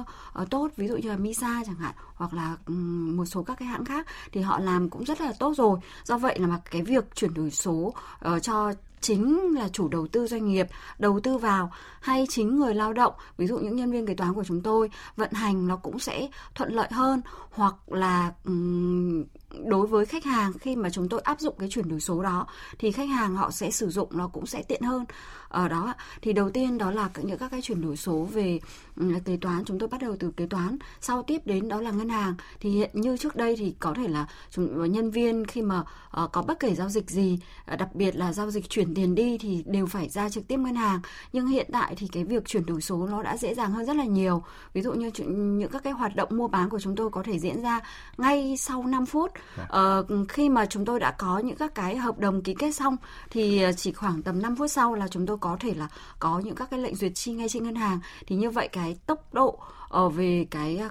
uh, 0.41 0.49
tốt 0.49 0.69
ví 0.77 0.87
dụ 0.87 0.97
như 0.97 1.09
là 1.09 1.17
Misa 1.17 1.63
chẳng 1.65 1.75
hạn 1.75 1.95
hoặc 2.15 2.33
là 2.33 2.57
um, 2.67 3.17
một 3.17 3.25
số 3.25 3.43
các 3.43 3.59
cái 3.59 3.67
hãng 3.67 3.85
khác 3.85 4.07
thì 4.31 4.41
họ 4.41 4.59
làm 4.59 4.89
cũng 4.89 5.05
rất 5.05 5.21
là 5.21 5.33
tốt 5.39 5.53
rồi. 5.57 5.79
Do 6.03 6.17
vậy 6.17 6.39
là 6.39 6.47
mà 6.47 6.61
cái 6.71 6.81
việc 6.81 7.15
chuyển 7.15 7.33
đổi 7.33 7.51
số 7.51 7.93
uh, 8.35 8.41
cho 8.41 8.73
chính 9.01 9.55
là 9.55 9.69
chủ 9.69 9.87
đầu 9.87 10.07
tư 10.07 10.27
doanh 10.27 10.47
nghiệp 10.47 10.67
đầu 10.99 11.19
tư 11.19 11.37
vào 11.37 11.71
hay 12.01 12.25
chính 12.29 12.59
người 12.59 12.73
lao 12.73 12.93
động 12.93 13.13
ví 13.37 13.47
dụ 13.47 13.57
những 13.57 13.75
nhân 13.75 13.91
viên 13.91 14.05
kế 14.05 14.13
toán 14.13 14.33
của 14.33 14.43
chúng 14.43 14.61
tôi 14.61 14.89
vận 15.15 15.31
hành 15.31 15.67
nó 15.67 15.75
cũng 15.75 15.99
sẽ 15.99 16.27
thuận 16.55 16.73
lợi 16.73 16.87
hơn. 16.91 17.21
Hoặc 17.51 17.75
là 17.87 18.33
um, 18.45 19.23
đối 19.65 19.87
với 19.87 20.05
khách 20.05 20.23
hàng 20.23 20.53
khi 20.53 20.75
mà 20.75 20.89
chúng 20.89 21.09
tôi 21.09 21.19
áp 21.19 21.39
dụng 21.39 21.55
cái 21.59 21.69
chuyển 21.69 21.89
đổi 21.89 21.99
số 21.99 22.23
đó 22.23 22.47
thì 22.79 22.91
khách 22.91 23.09
hàng 23.09 23.35
họ 23.35 23.51
sẽ 23.51 23.71
sử 23.71 23.89
dụng 23.89 24.09
nó 24.11 24.27
cũng 24.27 24.45
sẽ 24.45 24.63
tiện 24.63 24.81
hơn. 24.81 25.05
Ở 25.47 25.67
đó 25.67 25.93
thì 26.21 26.33
đầu 26.33 26.49
tiên 26.49 26.77
đó 26.77 26.91
là 26.91 27.09
những 27.23 27.37
các 27.37 27.51
cái 27.51 27.61
chuyển 27.61 27.81
đổi 27.81 27.97
số 27.97 28.27
về 28.31 28.59
ừ, 28.95 29.05
kế 29.25 29.37
toán. 29.37 29.65
Chúng 29.65 29.79
tôi 29.79 29.89
bắt 29.89 30.01
đầu 30.01 30.15
từ 30.19 30.31
kế 30.31 30.45
toán 30.45 30.77
sau 31.01 31.23
tiếp 31.23 31.41
đến 31.45 31.69
đó 31.69 31.81
là 31.81 31.91
ngân 31.91 32.09
hàng. 32.09 32.33
Thì 32.59 32.69
hiện 32.69 32.89
như 32.93 33.17
trước 33.17 33.35
đây 33.35 33.55
thì 33.55 33.75
có 33.79 33.93
thể 33.93 34.07
là 34.07 34.27
chúng, 34.49 34.79
ờ, 34.79 34.85
nhân 34.85 35.11
viên 35.11 35.45
khi 35.45 35.61
mà 35.61 35.79
uh, 36.23 36.31
có 36.31 36.41
bất 36.41 36.59
kể 36.59 36.75
giao 36.75 36.89
dịch 36.89 37.09
gì 37.09 37.39
đặc 37.77 37.95
biệt 37.95 38.15
là 38.15 38.33
giao 38.33 38.51
dịch 38.51 38.69
chuyển 38.69 38.95
tiền 38.95 39.15
đi 39.15 39.37
thì 39.37 39.63
đều 39.65 39.85
phải 39.85 40.09
ra 40.09 40.29
trực 40.29 40.47
tiếp 40.47 40.57
ngân 40.57 40.75
hàng. 40.75 40.99
Nhưng 41.33 41.47
hiện 41.47 41.69
tại 41.73 41.95
thì 41.97 42.07
cái 42.07 42.23
việc 42.23 42.45
chuyển 42.45 42.65
đổi 42.65 42.81
số 42.81 43.07
nó 43.07 43.23
đã 43.23 43.37
dễ 43.37 43.55
dàng 43.55 43.71
hơn 43.71 43.85
rất 43.85 43.95
là 43.95 44.05
nhiều. 44.05 44.43
Ví 44.73 44.81
dụ 44.81 44.93
như 44.93 45.11
những 45.27 45.71
các 45.71 45.83
cái 45.83 45.93
hoạt 45.93 46.15
động 46.15 46.29
mua 46.31 46.47
bán 46.47 46.69
của 46.69 46.79
chúng 46.79 46.95
tôi 46.95 47.09
có 47.09 47.23
thể 47.23 47.39
diễn 47.39 47.61
ra 47.61 47.79
ngay 48.17 48.57
sau 48.57 48.83
5 48.83 49.05
phút. 49.05 49.31
Vâng. 49.55 49.65
Ờ, 49.69 50.05
khi 50.29 50.49
mà 50.49 50.65
chúng 50.65 50.85
tôi 50.85 50.99
đã 50.99 51.11
có 51.11 51.39
những 51.39 51.55
các 51.57 51.75
cái 51.75 51.97
hợp 51.97 52.19
đồng 52.19 52.41
ký 52.41 52.53
kết 52.53 52.71
xong 52.71 52.97
thì 53.29 53.61
ờ, 53.61 53.71
chỉ 53.71 53.93
khoảng 53.93 54.21
tầm 54.21 54.41
5 54.41 54.55
phút 54.55 54.71
sau 54.71 54.93
là 54.93 55.07
chúng 55.07 55.25
tôi 55.25 55.37
có 55.37 55.57
thể 55.59 55.73
là 55.73 55.87
có 56.19 56.39
những 56.39 56.55
các 56.55 56.69
cái 56.71 56.79
lệnh 56.79 56.95
duyệt 56.95 57.11
chi 57.15 57.31
ngay 57.31 57.49
trên 57.49 57.63
ngân 57.63 57.75
hàng. 57.75 57.99
Thì 58.27 58.35
như 58.35 58.49
vậy 58.49 58.67
cái 58.67 58.97
tốc 59.05 59.33
độ 59.33 59.59
ở 59.89 60.09
về 60.09 60.47
cái 60.51 60.81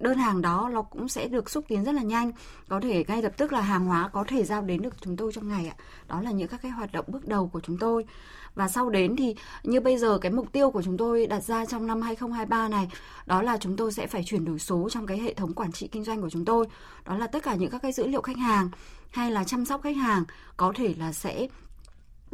đơn 0.00 0.18
hàng 0.18 0.42
đó 0.42 0.70
nó 0.72 0.82
cũng 0.82 1.08
sẽ 1.08 1.28
được 1.28 1.50
xúc 1.50 1.64
tiến 1.68 1.84
rất 1.84 1.92
là 1.92 2.02
nhanh. 2.02 2.32
Có 2.68 2.80
thể 2.80 3.04
ngay 3.08 3.22
lập 3.22 3.32
tức 3.36 3.52
là 3.52 3.60
hàng 3.60 3.86
hóa 3.86 4.08
có 4.08 4.24
thể 4.28 4.44
giao 4.44 4.62
đến 4.62 4.82
được 4.82 4.94
chúng 5.00 5.16
tôi 5.16 5.32
trong 5.32 5.48
ngày 5.48 5.68
ạ. 5.68 5.76
Đó 6.08 6.20
là 6.22 6.30
những 6.30 6.48
các 6.48 6.62
cái 6.62 6.70
hoạt 6.70 6.92
động 6.92 7.04
bước 7.08 7.28
đầu 7.28 7.48
của 7.48 7.60
chúng 7.60 7.78
tôi. 7.78 8.04
Và 8.54 8.68
sau 8.68 8.90
đến 8.90 9.16
thì 9.16 9.36
như 9.62 9.80
bây 9.80 9.98
giờ 9.98 10.18
cái 10.18 10.32
mục 10.32 10.52
tiêu 10.52 10.70
của 10.70 10.82
chúng 10.82 10.96
tôi 10.96 11.26
đặt 11.26 11.40
ra 11.40 11.66
trong 11.66 11.86
năm 11.86 12.02
2023 12.02 12.68
này, 12.68 12.88
đó 13.26 13.42
là 13.42 13.56
chúng 13.60 13.76
tôi 13.76 13.92
sẽ 13.92 14.06
phải 14.06 14.24
chuyển 14.24 14.44
đổi 14.44 14.58
số 14.58 14.88
trong 14.90 15.06
cái 15.06 15.18
hệ 15.18 15.34
thống 15.34 15.54
quản 15.54 15.72
trị 15.72 15.88
kinh 15.88 16.04
doanh 16.04 16.20
của 16.20 16.30
chúng 16.30 16.44
tôi. 16.44 16.66
Đó 17.04 17.16
là 17.16 17.26
tất 17.26 17.42
cả 17.42 17.54
những 17.54 17.70
các 17.70 17.82
cái 17.82 17.92
dữ 17.92 18.06
liệu 18.06 18.22
khách 18.22 18.36
hàng 18.36 18.68
hay 19.10 19.30
là 19.30 19.44
chăm 19.44 19.64
sóc 19.64 19.82
khách 19.82 19.96
hàng 19.96 20.24
có 20.56 20.72
thể 20.76 20.94
là 20.98 21.12
sẽ 21.12 21.48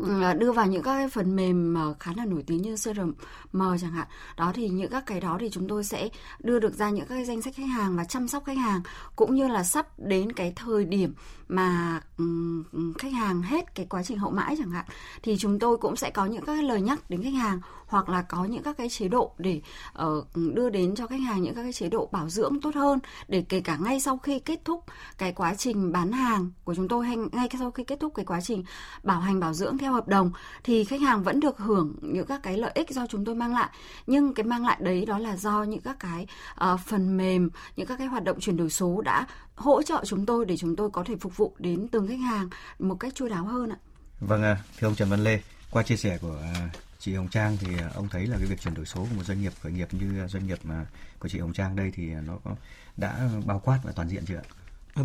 À, 0.07 0.35
đưa 0.35 0.53
vào 0.53 0.67
những 0.67 0.83
các 0.83 0.93
cái 0.95 1.09
phần 1.09 1.37
mềm 1.37 1.75
mà 1.75 1.81
khá 2.01 2.13
là 2.17 2.25
nổi 2.25 2.45
tiếng 2.47 2.63
như 2.63 2.77
CRM 2.77 3.13
chẳng 3.53 3.93
hạn. 3.93 4.07
Đó 4.37 4.53
thì 4.55 4.69
những 4.69 4.91
các 4.91 5.07
cái 5.07 5.21
đó 5.21 5.37
thì 5.41 5.51
chúng 5.51 5.69
tôi 5.69 5.85
sẽ 5.85 6.09
đưa 6.39 6.59
được 6.59 6.75
ra 6.75 6.91
những 6.91 7.07
các 7.07 7.15
cái 7.15 7.25
danh 7.25 7.43
sách 7.43 7.55
khách 7.55 7.67
hàng 7.67 7.97
và 7.97 8.05
chăm 8.05 8.29
sóc 8.29 8.45
khách 8.45 8.57
hàng, 8.57 8.81
cũng 9.17 9.35
như 9.35 9.49
là 9.49 9.65
sắp 9.65 9.87
đến 9.99 10.33
cái 10.33 10.53
thời 10.57 10.85
điểm 10.85 11.15
mà 11.53 12.01
ừ, 12.19 12.25
ừ, 12.73 12.93
khách 12.99 13.13
hàng 13.13 13.43
hết 13.43 13.75
cái 13.75 13.87
quá 13.87 14.03
trình 14.03 14.19
hậu 14.19 14.31
mãi 14.31 14.55
chẳng 14.59 14.71
hạn 14.71 14.85
thì 15.23 15.37
chúng 15.39 15.59
tôi 15.59 15.77
cũng 15.77 15.97
sẽ 15.97 16.11
có 16.11 16.27
những 16.27 16.45
các 16.45 16.65
lời 16.65 16.81
nhắc 16.81 17.11
đến 17.11 17.23
khách 17.23 17.35
hàng 17.35 17.61
hoặc 17.87 18.09
là 18.09 18.23
có 18.23 18.45
những 18.45 18.63
các 18.63 18.77
cái 18.77 18.89
chế 18.89 19.09
độ 19.09 19.33
để 19.39 19.61
uh, 20.05 20.27
đưa 20.55 20.71
đến 20.71 20.95
cho 20.95 21.07
khách 21.07 21.21
hàng 21.21 21.43
những 21.43 21.55
các 21.55 21.63
cái 21.63 21.73
chế 21.73 21.89
độ 21.89 22.09
bảo 22.13 22.29
dưỡng 22.29 22.61
tốt 22.61 22.75
hơn 22.75 22.99
để 23.29 23.45
kể 23.49 23.61
cả 23.61 23.77
ngay 23.77 24.01
sau 24.01 24.19
khi 24.19 24.39
kết 24.39 24.61
thúc 24.65 24.85
cái 25.19 25.33
quá 25.33 25.55
trình 25.55 25.93
bán 25.93 26.13
hàng 26.13 26.51
của 26.65 26.75
chúng 26.75 26.89
tôi 26.89 27.07
hay 27.07 27.17
ngay 27.17 27.49
sau 27.59 27.71
khi 27.71 27.85
kết 27.85 28.01
thúc 28.01 28.13
cái 28.15 28.25
quá 28.25 28.41
trình 28.41 28.65
bảo 29.03 29.21
hành 29.21 29.41
bảo 29.41 29.55
dưỡng 29.55 29.79
theo 29.79 29.93
hợp 29.93 30.09
đồng 30.09 30.33
thì 30.65 30.85
khách 30.85 31.01
hàng 31.01 31.23
vẫn 31.23 31.41
được 31.41 31.59
hưởng 31.59 31.95
những 32.01 32.27
các 32.27 32.43
cái 32.43 32.59
lợi 32.59 32.73
ích 32.75 32.91
do 32.91 33.07
chúng 33.07 33.25
tôi 33.25 33.35
mang 33.35 33.55
lại. 33.55 33.71
Nhưng 34.07 34.35
cái 34.35 34.45
mang 34.45 34.67
lại 34.67 34.77
đấy 34.81 35.07
đó 35.07 35.19
là 35.19 35.37
do 35.37 35.63
những 35.63 35.81
các 35.81 35.97
cái 36.01 36.27
uh, 36.73 36.81
phần 36.87 37.17
mềm 37.17 37.51
những 37.77 37.87
các 37.87 37.97
cái 37.97 38.07
hoạt 38.07 38.25
động 38.25 38.41
chuyển 38.41 38.57
đổi 38.57 38.71
số 38.71 39.01
đã 39.01 39.27
hỗ 39.55 39.83
trợ 39.83 40.03
chúng 40.05 40.27
tôi 40.27 40.45
để 40.45 40.57
chúng 40.57 40.77
tôi 40.77 40.91
có 40.91 41.05
thể 41.05 41.17
phục 41.17 41.37
vụ 41.37 41.42
đến 41.59 41.89
từng 41.89 42.09
khách 42.09 42.21
hàng 42.21 42.49
một 42.79 42.95
cách 42.95 43.13
chu 43.15 43.29
đáo 43.29 43.45
hơn 43.45 43.71
ạ. 43.71 43.77
Vâng, 44.21 44.43
thưa 44.79 44.89
ông 44.89 44.95
Trần 44.95 45.11
Văn 45.11 45.25
Lê, 45.25 45.41
qua 45.71 45.83
chia 45.83 45.97
sẻ 45.97 46.19
của 46.19 46.39
à, 46.43 46.71
chị 46.99 47.15
Hồng 47.15 47.29
Trang 47.29 47.57
thì 47.61 47.67
à, 47.79 47.91
ông 47.95 48.09
thấy 48.09 48.27
là 48.27 48.37
cái 48.37 48.47
việc 48.47 48.61
chuyển 48.61 48.75
đổi 48.75 48.87
số 48.87 49.01
của 49.01 49.17
một 49.17 49.25
doanh 49.25 49.41
nghiệp 49.41 49.53
khởi 49.63 49.73
nghiệp 49.73 49.89
như 49.95 50.27
doanh 50.29 50.47
nghiệp 50.47 50.59
mà 50.65 50.87
của 51.19 51.29
chị 51.29 51.39
Hồng 51.39 51.53
Trang 51.53 51.77
đây 51.77 51.91
thì 51.95 52.07
nó 52.07 52.39
có 52.45 52.55
đã 52.97 53.29
bao 53.47 53.59
quát 53.65 53.81
và 53.83 53.93
toàn 53.93 54.09
diện 54.09 54.25
chưa 54.27 54.37
ạ? 54.37 54.47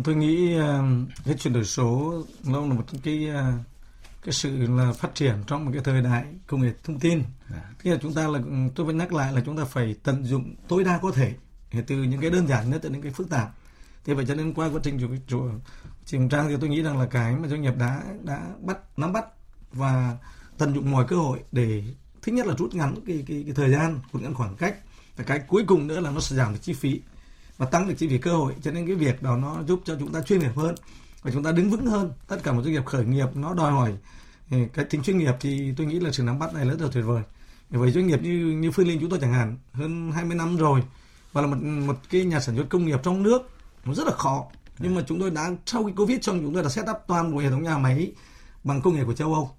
Tôi 0.04 0.14
nghĩ 0.14 0.58
cái 1.24 1.34
chuyển 1.38 1.54
đổi 1.54 1.64
số 1.64 2.22
nó 2.44 2.60
là 2.60 2.74
một 2.74 2.84
cái 3.02 3.28
cái 4.22 4.32
sự 4.32 4.66
là 4.66 4.92
phát 4.92 5.14
triển 5.14 5.34
trong 5.46 5.64
một 5.64 5.70
cái 5.74 5.82
thời 5.84 6.02
đại 6.02 6.24
công 6.46 6.62
nghệ 6.62 6.72
thông 6.84 7.00
tin 7.00 7.22
yeah. 7.52 7.64
thì 7.78 7.90
là 7.90 7.96
chúng 8.02 8.14
ta 8.14 8.28
là 8.28 8.40
tôi 8.74 8.86
vẫn 8.86 8.96
nhắc 8.96 9.12
lại 9.12 9.32
là 9.32 9.42
chúng 9.46 9.56
ta 9.56 9.64
phải 9.64 9.96
tận 10.02 10.24
dụng 10.24 10.54
tối 10.68 10.84
đa 10.84 10.98
có 11.02 11.10
thể 11.10 11.34
từ 11.86 12.02
những 12.02 12.20
cái 12.20 12.30
đơn 12.30 12.48
giản 12.48 12.70
nhất 12.70 12.82
đến 12.82 12.92
những 12.92 13.02
cái 13.02 13.12
phức 13.12 13.30
tạp 13.30 13.54
thì 14.04 14.14
vậy 14.14 14.24
cho 14.28 14.34
nên 14.34 14.54
qua 14.54 14.70
quá 14.72 14.80
trình 14.82 15.18
chủ, 15.26 15.50
chủ 16.08 16.18
trang 16.30 16.48
thì 16.48 16.56
tôi 16.60 16.70
nghĩ 16.70 16.82
rằng 16.82 16.98
là 16.98 17.06
cái 17.06 17.36
mà 17.36 17.48
doanh 17.48 17.62
nghiệp 17.62 17.74
đã 17.78 18.02
đã 18.22 18.40
bắt 18.60 18.78
nắm 18.96 19.12
bắt 19.12 19.24
và 19.72 20.16
tận 20.58 20.74
dụng 20.74 20.90
mọi 20.90 21.04
cơ 21.08 21.16
hội 21.16 21.38
để 21.52 21.82
thứ 22.22 22.32
nhất 22.32 22.46
là 22.46 22.54
rút 22.58 22.74
ngắn 22.74 22.94
cái, 23.06 23.24
cái, 23.28 23.42
cái 23.46 23.54
thời 23.54 23.70
gian 23.70 24.00
rút 24.12 24.22
ngắn 24.22 24.34
khoảng 24.34 24.56
cách. 24.56 24.76
Và 25.16 25.24
cái 25.24 25.40
cuối 25.48 25.64
cùng 25.66 25.86
nữa 25.86 26.00
là 26.00 26.10
nó 26.10 26.20
sẽ 26.20 26.36
giảm 26.36 26.52
được 26.52 26.58
chi 26.62 26.72
phí 26.72 27.00
và 27.58 27.66
tăng 27.66 27.88
được 27.88 27.94
chi 27.98 28.08
phí 28.08 28.18
cơ 28.18 28.32
hội. 28.32 28.54
Cho 28.62 28.70
nên 28.70 28.86
cái 28.86 28.96
việc 28.96 29.22
đó 29.22 29.36
nó 29.36 29.62
giúp 29.62 29.80
cho 29.84 29.96
chúng 29.98 30.12
ta 30.12 30.20
chuyên 30.20 30.38
nghiệp 30.38 30.56
hơn 30.56 30.74
và 31.22 31.30
chúng 31.30 31.42
ta 31.42 31.52
đứng 31.52 31.70
vững 31.70 31.86
hơn. 31.86 32.12
Tất 32.28 32.36
cả 32.42 32.52
một 32.52 32.62
doanh 32.62 32.72
nghiệp 32.72 32.86
khởi 32.86 33.04
nghiệp 33.04 33.28
nó 33.34 33.54
đòi 33.54 33.72
hỏi 33.72 33.92
ừ, 34.50 34.56
cái 34.72 34.84
tính 34.84 35.02
chuyên 35.02 35.18
nghiệp 35.18 35.34
thì 35.40 35.72
tôi 35.76 35.86
nghĩ 35.86 36.00
là 36.00 36.10
sự 36.12 36.22
nắm 36.22 36.38
bắt 36.38 36.54
này 36.54 36.64
rất 36.64 36.80
là 36.80 36.88
tuyệt 36.92 37.04
vời. 37.04 37.22
Với 37.70 37.92
doanh 37.92 38.06
nghiệp 38.06 38.22
như 38.22 38.56
như 38.60 38.70
Phương 38.70 38.88
Linh 38.88 39.00
chúng 39.00 39.10
tôi 39.10 39.18
chẳng 39.20 39.32
hạn 39.32 39.56
hơn 39.72 40.12
20 40.12 40.36
năm 40.36 40.56
rồi 40.56 40.82
và 41.32 41.40
là 41.40 41.46
một 41.46 41.56
một 41.62 41.96
cái 42.10 42.24
nhà 42.24 42.40
sản 42.40 42.56
xuất 42.56 42.68
công 42.68 42.86
nghiệp 42.86 43.00
trong 43.02 43.22
nước 43.22 43.50
nó 43.84 43.94
rất 43.94 44.06
là 44.06 44.12
khó 44.12 44.46
nhưng 44.78 44.94
mà 44.94 45.02
chúng 45.06 45.20
tôi 45.20 45.30
đã 45.30 45.50
sau 45.66 45.84
khi 45.84 45.92
covid 45.92 46.18
xong 46.22 46.40
chúng 46.42 46.54
tôi 46.54 46.62
đã 46.62 46.68
set 46.68 46.84
up 46.90 46.96
toàn 47.06 47.32
bộ 47.32 47.38
hệ 47.38 47.50
thống 47.50 47.62
nhà 47.62 47.78
máy 47.78 48.12
bằng 48.64 48.80
công 48.82 48.94
nghệ 48.94 49.04
của 49.04 49.14
châu 49.14 49.34
Âu. 49.34 49.50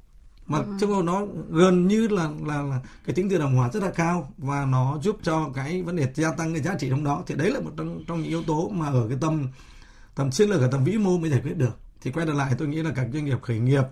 Mà 0.46 0.58
ừ. 0.58 0.78
châu 0.80 0.92
Âu 0.92 1.04
nó 1.04 1.26
gần 1.50 1.88
như 1.88 2.08
là 2.08 2.30
là 2.46 2.62
là 2.62 2.80
cái 3.06 3.16
tính 3.16 3.30
tự 3.30 3.38
động 3.38 3.56
hóa 3.56 3.70
rất 3.74 3.84
là 3.84 3.92
cao 3.92 4.34
và 4.38 4.66
nó 4.66 5.00
giúp 5.02 5.18
cho 5.24 5.50
cái 5.56 5.82
vấn 5.82 5.96
đề 5.96 6.08
gia 6.16 6.32
tăng 6.32 6.54
cái 6.54 6.62
giá 6.64 6.76
trị 6.80 6.90
trong 6.90 7.04
đó. 7.04 7.24
Thì 7.28 7.36
đấy 7.36 7.52
là 7.52 7.60
một 7.60 7.72
trong 7.78 8.04
trong 8.08 8.22
những 8.22 8.30
yếu 8.30 8.44
tố 8.44 8.70
mà 8.70 8.88
ở 8.88 9.06
cái 9.10 9.18
tầm 9.22 9.48
tầm 10.16 10.32
chiến 10.32 10.50
lược 10.50 10.62
ở 10.62 10.68
tầm 10.72 10.84
vĩ 10.84 10.98
mô 10.98 11.18
mới 11.18 11.30
giải 11.30 11.42
quyết 11.44 11.58
được. 11.58 11.80
Thì 12.02 12.12
quay 12.12 12.26
trở 12.26 12.34
lại 12.34 12.54
tôi 12.58 12.68
nghĩ 12.68 12.84
là 12.84 12.92
các 12.96 13.08
doanh 13.14 13.26
nghiệp 13.26 13.42
khởi 13.42 13.60
nghiệp 13.60 13.84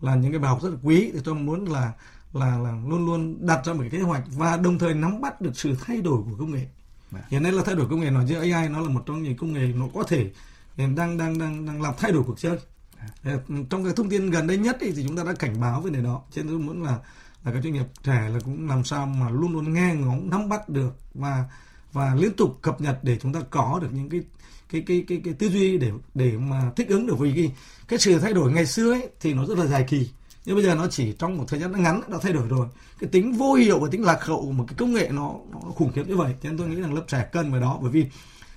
là 0.00 0.14
những 0.14 0.32
cái 0.32 0.38
bài 0.38 0.48
học 0.48 0.62
rất 0.62 0.68
là 0.68 0.76
quý. 0.82 1.10
Thì 1.12 1.20
tôi 1.24 1.34
muốn 1.34 1.64
là 1.64 1.92
là 2.32 2.58
là 2.58 2.72
luôn 2.88 3.06
luôn 3.06 3.46
đặt 3.46 3.64
ra 3.64 3.72
một 3.72 3.80
cái 3.80 3.90
kế 3.90 4.00
hoạch 4.00 4.22
và 4.36 4.56
đồng 4.56 4.78
thời 4.78 4.94
nắm 4.94 5.20
bắt 5.20 5.40
được 5.40 5.50
sự 5.54 5.76
thay 5.84 6.00
đổi 6.00 6.22
của 6.22 6.36
công 6.38 6.52
nghệ. 6.52 6.66
Vâng. 7.10 7.22
hiện 7.28 7.42
nay 7.42 7.52
là 7.52 7.62
thay 7.66 7.74
đổi 7.74 7.86
công 7.90 8.00
nghệ 8.00 8.10
nói 8.10 8.24
chứ 8.28 8.34
AI 8.34 8.68
nó 8.68 8.80
là 8.80 8.88
một 8.88 9.02
trong 9.06 9.22
những 9.22 9.36
công 9.36 9.52
nghệ 9.52 9.72
nó 9.74 9.86
có 9.94 10.02
thể 10.02 10.30
đang 10.76 10.96
đang 10.96 11.16
đang 11.16 11.38
đang 11.66 11.82
làm 11.82 11.94
thay 11.98 12.12
đổi 12.12 12.22
cuộc 12.26 12.40
chơi. 12.40 12.58
À. 13.24 13.36
trong 13.70 13.84
cái 13.84 13.92
thông 13.96 14.10
tin 14.10 14.30
gần 14.30 14.46
đây 14.46 14.56
nhất 14.56 14.76
thì, 14.80 14.92
thì 14.92 15.04
chúng 15.06 15.16
ta 15.16 15.24
đã 15.24 15.32
cảnh 15.32 15.60
báo 15.60 15.80
về 15.80 15.90
điều 15.90 16.02
đó. 16.02 16.22
Cho 16.30 16.42
nên 16.42 16.48
tôi 16.48 16.58
muốn 16.58 16.82
là 16.82 16.98
là 17.44 17.52
các 17.52 17.62
doanh 17.62 17.72
nghiệp 17.72 17.86
trẻ 18.02 18.28
là 18.32 18.40
cũng 18.44 18.68
làm 18.68 18.84
sao 18.84 19.06
mà 19.06 19.30
luôn 19.30 19.52
luôn 19.52 19.72
nghe 19.72 19.94
ngóng 19.94 20.30
nắm 20.30 20.48
bắt 20.48 20.68
được 20.68 20.96
và 21.14 21.44
và 21.92 22.14
liên 22.14 22.32
tục 22.36 22.58
cập 22.62 22.80
nhật 22.80 22.98
để 23.02 23.18
chúng 23.22 23.32
ta 23.32 23.40
có 23.50 23.78
được 23.82 23.88
những 23.92 24.08
cái 24.08 24.20
cái 24.72 24.82
cái 24.86 25.04
cái, 25.08 25.20
cái 25.24 25.34
tư 25.34 25.48
duy 25.48 25.78
để 25.78 25.90
để 26.14 26.32
mà 26.38 26.70
thích 26.76 26.88
ứng 26.88 27.06
được 27.06 27.18
với 27.18 27.32
cái 27.36 27.52
cái 27.88 27.98
sự 27.98 28.18
thay 28.18 28.32
đổi 28.32 28.52
ngày 28.52 28.66
xưa 28.66 28.92
ấy 28.92 29.08
thì 29.20 29.34
nó 29.34 29.46
rất 29.46 29.58
là 29.58 29.66
dài 29.66 29.84
kỳ. 29.88 30.10
Nhưng 30.44 30.56
bây 30.56 30.64
giờ 30.64 30.74
nó 30.74 30.86
chỉ 30.86 31.12
trong 31.12 31.38
một 31.38 31.44
thời 31.48 31.60
gian 31.60 31.82
ngắn 31.82 32.00
đã 32.08 32.18
thay 32.22 32.32
đổi 32.32 32.48
rồi. 32.48 32.66
Cái 33.00 33.10
tính 33.10 33.32
vô 33.32 33.54
hiệu 33.54 33.78
và 33.80 33.88
tính 33.90 34.04
lạc 34.04 34.24
hậu 34.24 34.40
của 34.40 34.52
một 34.52 34.64
cái 34.68 34.74
công 34.78 34.92
nghệ 34.92 35.08
nó, 35.12 35.34
nó 35.52 35.58
khủng 35.58 35.92
khiếp 35.92 36.08
như 36.08 36.16
vậy. 36.16 36.34
Cho 36.42 36.48
nên 36.48 36.58
tôi 36.58 36.68
nghĩ 36.68 36.80
rằng 36.80 36.94
lớp 36.94 37.04
trẻ 37.08 37.28
cần 37.32 37.52
vào 37.52 37.60
đó 37.60 37.78
bởi 37.82 37.90
vì 37.90 38.06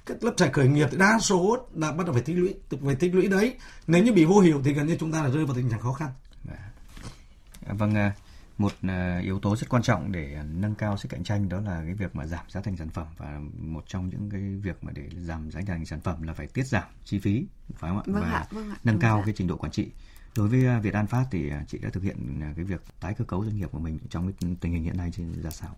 cái 0.05 0.17
lớp 0.21 0.33
trẻ 0.37 0.49
khởi 0.53 0.67
nghiệp 0.67 0.87
thì 0.91 0.97
đa 0.97 1.19
số 1.19 1.67
đã 1.73 1.91
bắt 1.91 2.05
đầu 2.05 2.13
phải 2.13 2.23
tích 2.23 2.33
lũy 2.33 2.53
phải 2.85 2.95
tích 2.95 3.15
lũy 3.15 3.27
đấy 3.27 3.55
nếu 3.87 4.03
như 4.03 4.13
bị 4.13 4.25
vô 4.25 4.39
hiệu 4.39 4.61
thì 4.63 4.73
gần 4.73 4.87
như 4.87 4.97
chúng 4.99 5.11
ta 5.11 5.23
là 5.23 5.29
rơi 5.29 5.45
vào 5.45 5.55
tình 5.55 5.69
trạng 5.69 5.79
khó 5.79 5.93
khăn 5.93 6.09
dạ. 6.43 7.73
vâng 7.73 7.95
à, 7.95 8.13
một 8.57 8.71
à, 8.81 9.19
yếu 9.23 9.39
tố 9.39 9.55
rất 9.55 9.69
quan 9.69 9.83
trọng 9.83 10.11
để 10.11 10.37
nâng 10.53 10.75
cao 10.75 10.97
sức 10.97 11.09
cạnh 11.09 11.23
tranh 11.23 11.49
đó 11.49 11.59
là 11.59 11.81
cái 11.85 11.93
việc 11.93 12.15
mà 12.15 12.25
giảm 12.25 12.45
giá 12.49 12.61
thành 12.61 12.77
sản 12.77 12.89
phẩm 12.89 13.07
và 13.17 13.39
một 13.57 13.83
trong 13.87 14.09
những 14.09 14.29
cái 14.29 14.41
việc 14.41 14.83
mà 14.83 14.91
để 14.95 15.09
giảm 15.21 15.51
giá 15.51 15.61
thành 15.67 15.85
sản 15.85 16.01
phẩm 16.01 16.23
là 16.23 16.33
phải 16.33 16.47
tiết 16.47 16.67
giảm 16.67 16.83
chi 17.05 17.19
phí 17.19 17.45
phải 17.75 17.89
không 17.89 17.97
ạ 17.97 18.03
vâng 18.05 18.23
và 18.23 18.31
ạ, 18.31 18.47
vâng 18.51 18.69
ạ, 18.69 18.77
nâng 18.83 18.99
cao 18.99 19.17
ạ. 19.17 19.23
cái 19.25 19.33
trình 19.37 19.47
độ 19.47 19.57
quản 19.57 19.71
trị 19.71 19.91
đối 20.37 20.47
với 20.47 20.65
à, 20.67 20.79
Việt 20.79 20.93
An 20.93 21.07
Phát 21.07 21.25
thì 21.31 21.49
à, 21.49 21.63
chị 21.67 21.77
đã 21.77 21.89
thực 21.89 22.03
hiện 22.03 22.41
à, 22.41 22.53
cái 22.55 22.65
việc 22.65 22.81
tái 22.99 23.13
cơ 23.13 23.25
cấu 23.25 23.45
doanh 23.45 23.55
nghiệp 23.55 23.69
của 23.71 23.79
mình 23.79 23.99
trong 24.09 24.31
cái 24.31 24.55
tình 24.61 24.73
hình 24.73 24.83
hiện 24.83 24.97
nay 24.97 25.11
trên 25.11 25.41
ra 25.41 25.49
sao? 25.49 25.75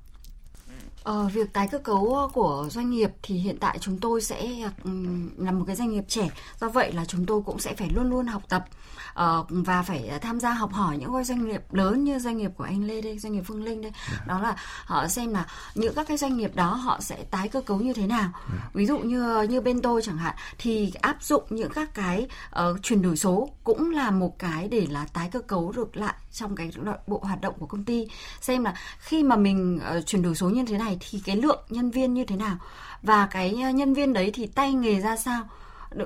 Ờ, 1.05 1.29
việc 1.33 1.53
tái 1.53 1.67
cơ 1.67 1.79
cấu 1.79 2.29
của 2.33 2.67
doanh 2.71 2.89
nghiệp 2.89 3.11
thì 3.23 3.35
hiện 3.35 3.57
tại 3.59 3.77
chúng 3.81 3.97
tôi 3.97 4.21
sẽ 4.21 4.47
um, 4.83 5.29
là 5.37 5.51
một 5.51 5.63
cái 5.67 5.75
doanh 5.75 5.89
nghiệp 5.89 6.03
trẻ 6.07 6.29
do 6.61 6.69
vậy 6.69 6.93
là 6.93 7.05
chúng 7.05 7.25
tôi 7.25 7.41
cũng 7.45 7.59
sẽ 7.59 7.73
phải 7.73 7.89
luôn 7.89 8.09
luôn 8.09 8.27
học 8.27 8.41
tập 8.49 8.65
uh, 9.11 9.45
và 9.49 9.83
phải 9.83 10.11
tham 10.21 10.39
gia 10.39 10.53
học 10.53 10.73
hỏi 10.73 10.97
những 10.97 11.13
cái 11.13 11.23
doanh 11.23 11.47
nghiệp 11.47 11.73
lớn 11.73 12.03
như 12.03 12.19
doanh 12.19 12.37
nghiệp 12.37 12.51
của 12.57 12.63
anh 12.63 12.83
Lê 12.83 13.01
đây 13.01 13.19
doanh 13.19 13.33
nghiệp 13.33 13.43
Phương 13.45 13.63
Linh 13.63 13.81
đây. 13.81 13.91
Dạ. 14.11 14.23
đó 14.27 14.39
là 14.39 14.55
họ 14.85 15.07
xem 15.07 15.33
là 15.33 15.45
những 15.75 15.95
các 15.95 16.07
cái 16.07 16.17
doanh 16.17 16.37
nghiệp 16.37 16.55
đó 16.55 16.73
họ 16.73 16.99
sẽ 17.01 17.23
tái 17.31 17.47
cơ 17.47 17.61
cấu 17.61 17.79
như 17.79 17.93
thế 17.93 18.07
nào. 18.07 18.29
Dạ. 18.49 18.69
ví 18.73 18.85
dụ 18.85 18.99
như 18.99 19.41
như 19.49 19.61
bên 19.61 19.81
tôi 19.81 20.01
chẳng 20.01 20.17
hạn 20.17 20.35
thì 20.57 20.91
áp 21.01 21.23
dụng 21.23 21.43
những 21.49 21.71
các 21.75 21.93
cái 21.93 22.27
uh, 22.59 22.83
chuyển 22.83 23.01
đổi 23.01 23.17
số 23.17 23.49
cũng 23.63 23.91
là 23.91 24.11
một 24.11 24.39
cái 24.39 24.67
để 24.67 24.87
là 24.89 25.05
tái 25.13 25.29
cơ 25.31 25.39
cấu 25.41 25.71
được 25.71 25.97
lại 25.97 26.13
trong 26.35 26.55
cái 26.55 26.71
bộ 27.07 27.19
hoạt 27.23 27.41
động 27.41 27.53
của 27.59 27.65
công 27.65 27.83
ty. 27.83 28.07
Xem 28.41 28.63
là 28.63 28.73
khi 28.99 29.23
mà 29.23 29.35
mình 29.35 29.79
uh, 29.97 30.05
chuyển 30.05 30.21
đổi 30.21 30.35
số 30.35 30.49
như 30.49 30.65
thế 30.65 30.77
này 30.77 30.97
thì 30.99 31.21
cái 31.25 31.35
lượng 31.35 31.63
nhân 31.69 31.91
viên 31.91 32.13
như 32.13 32.25
thế 32.25 32.35
nào 32.35 32.57
và 33.01 33.27
cái 33.31 33.61
ờ, 33.63 33.69
nhân 33.69 33.93
viên 33.93 34.13
đấy 34.13 34.31
thì 34.33 34.47
tay 34.47 34.73
nghề 34.73 35.01
ra 35.01 35.17
sao. 35.17 35.43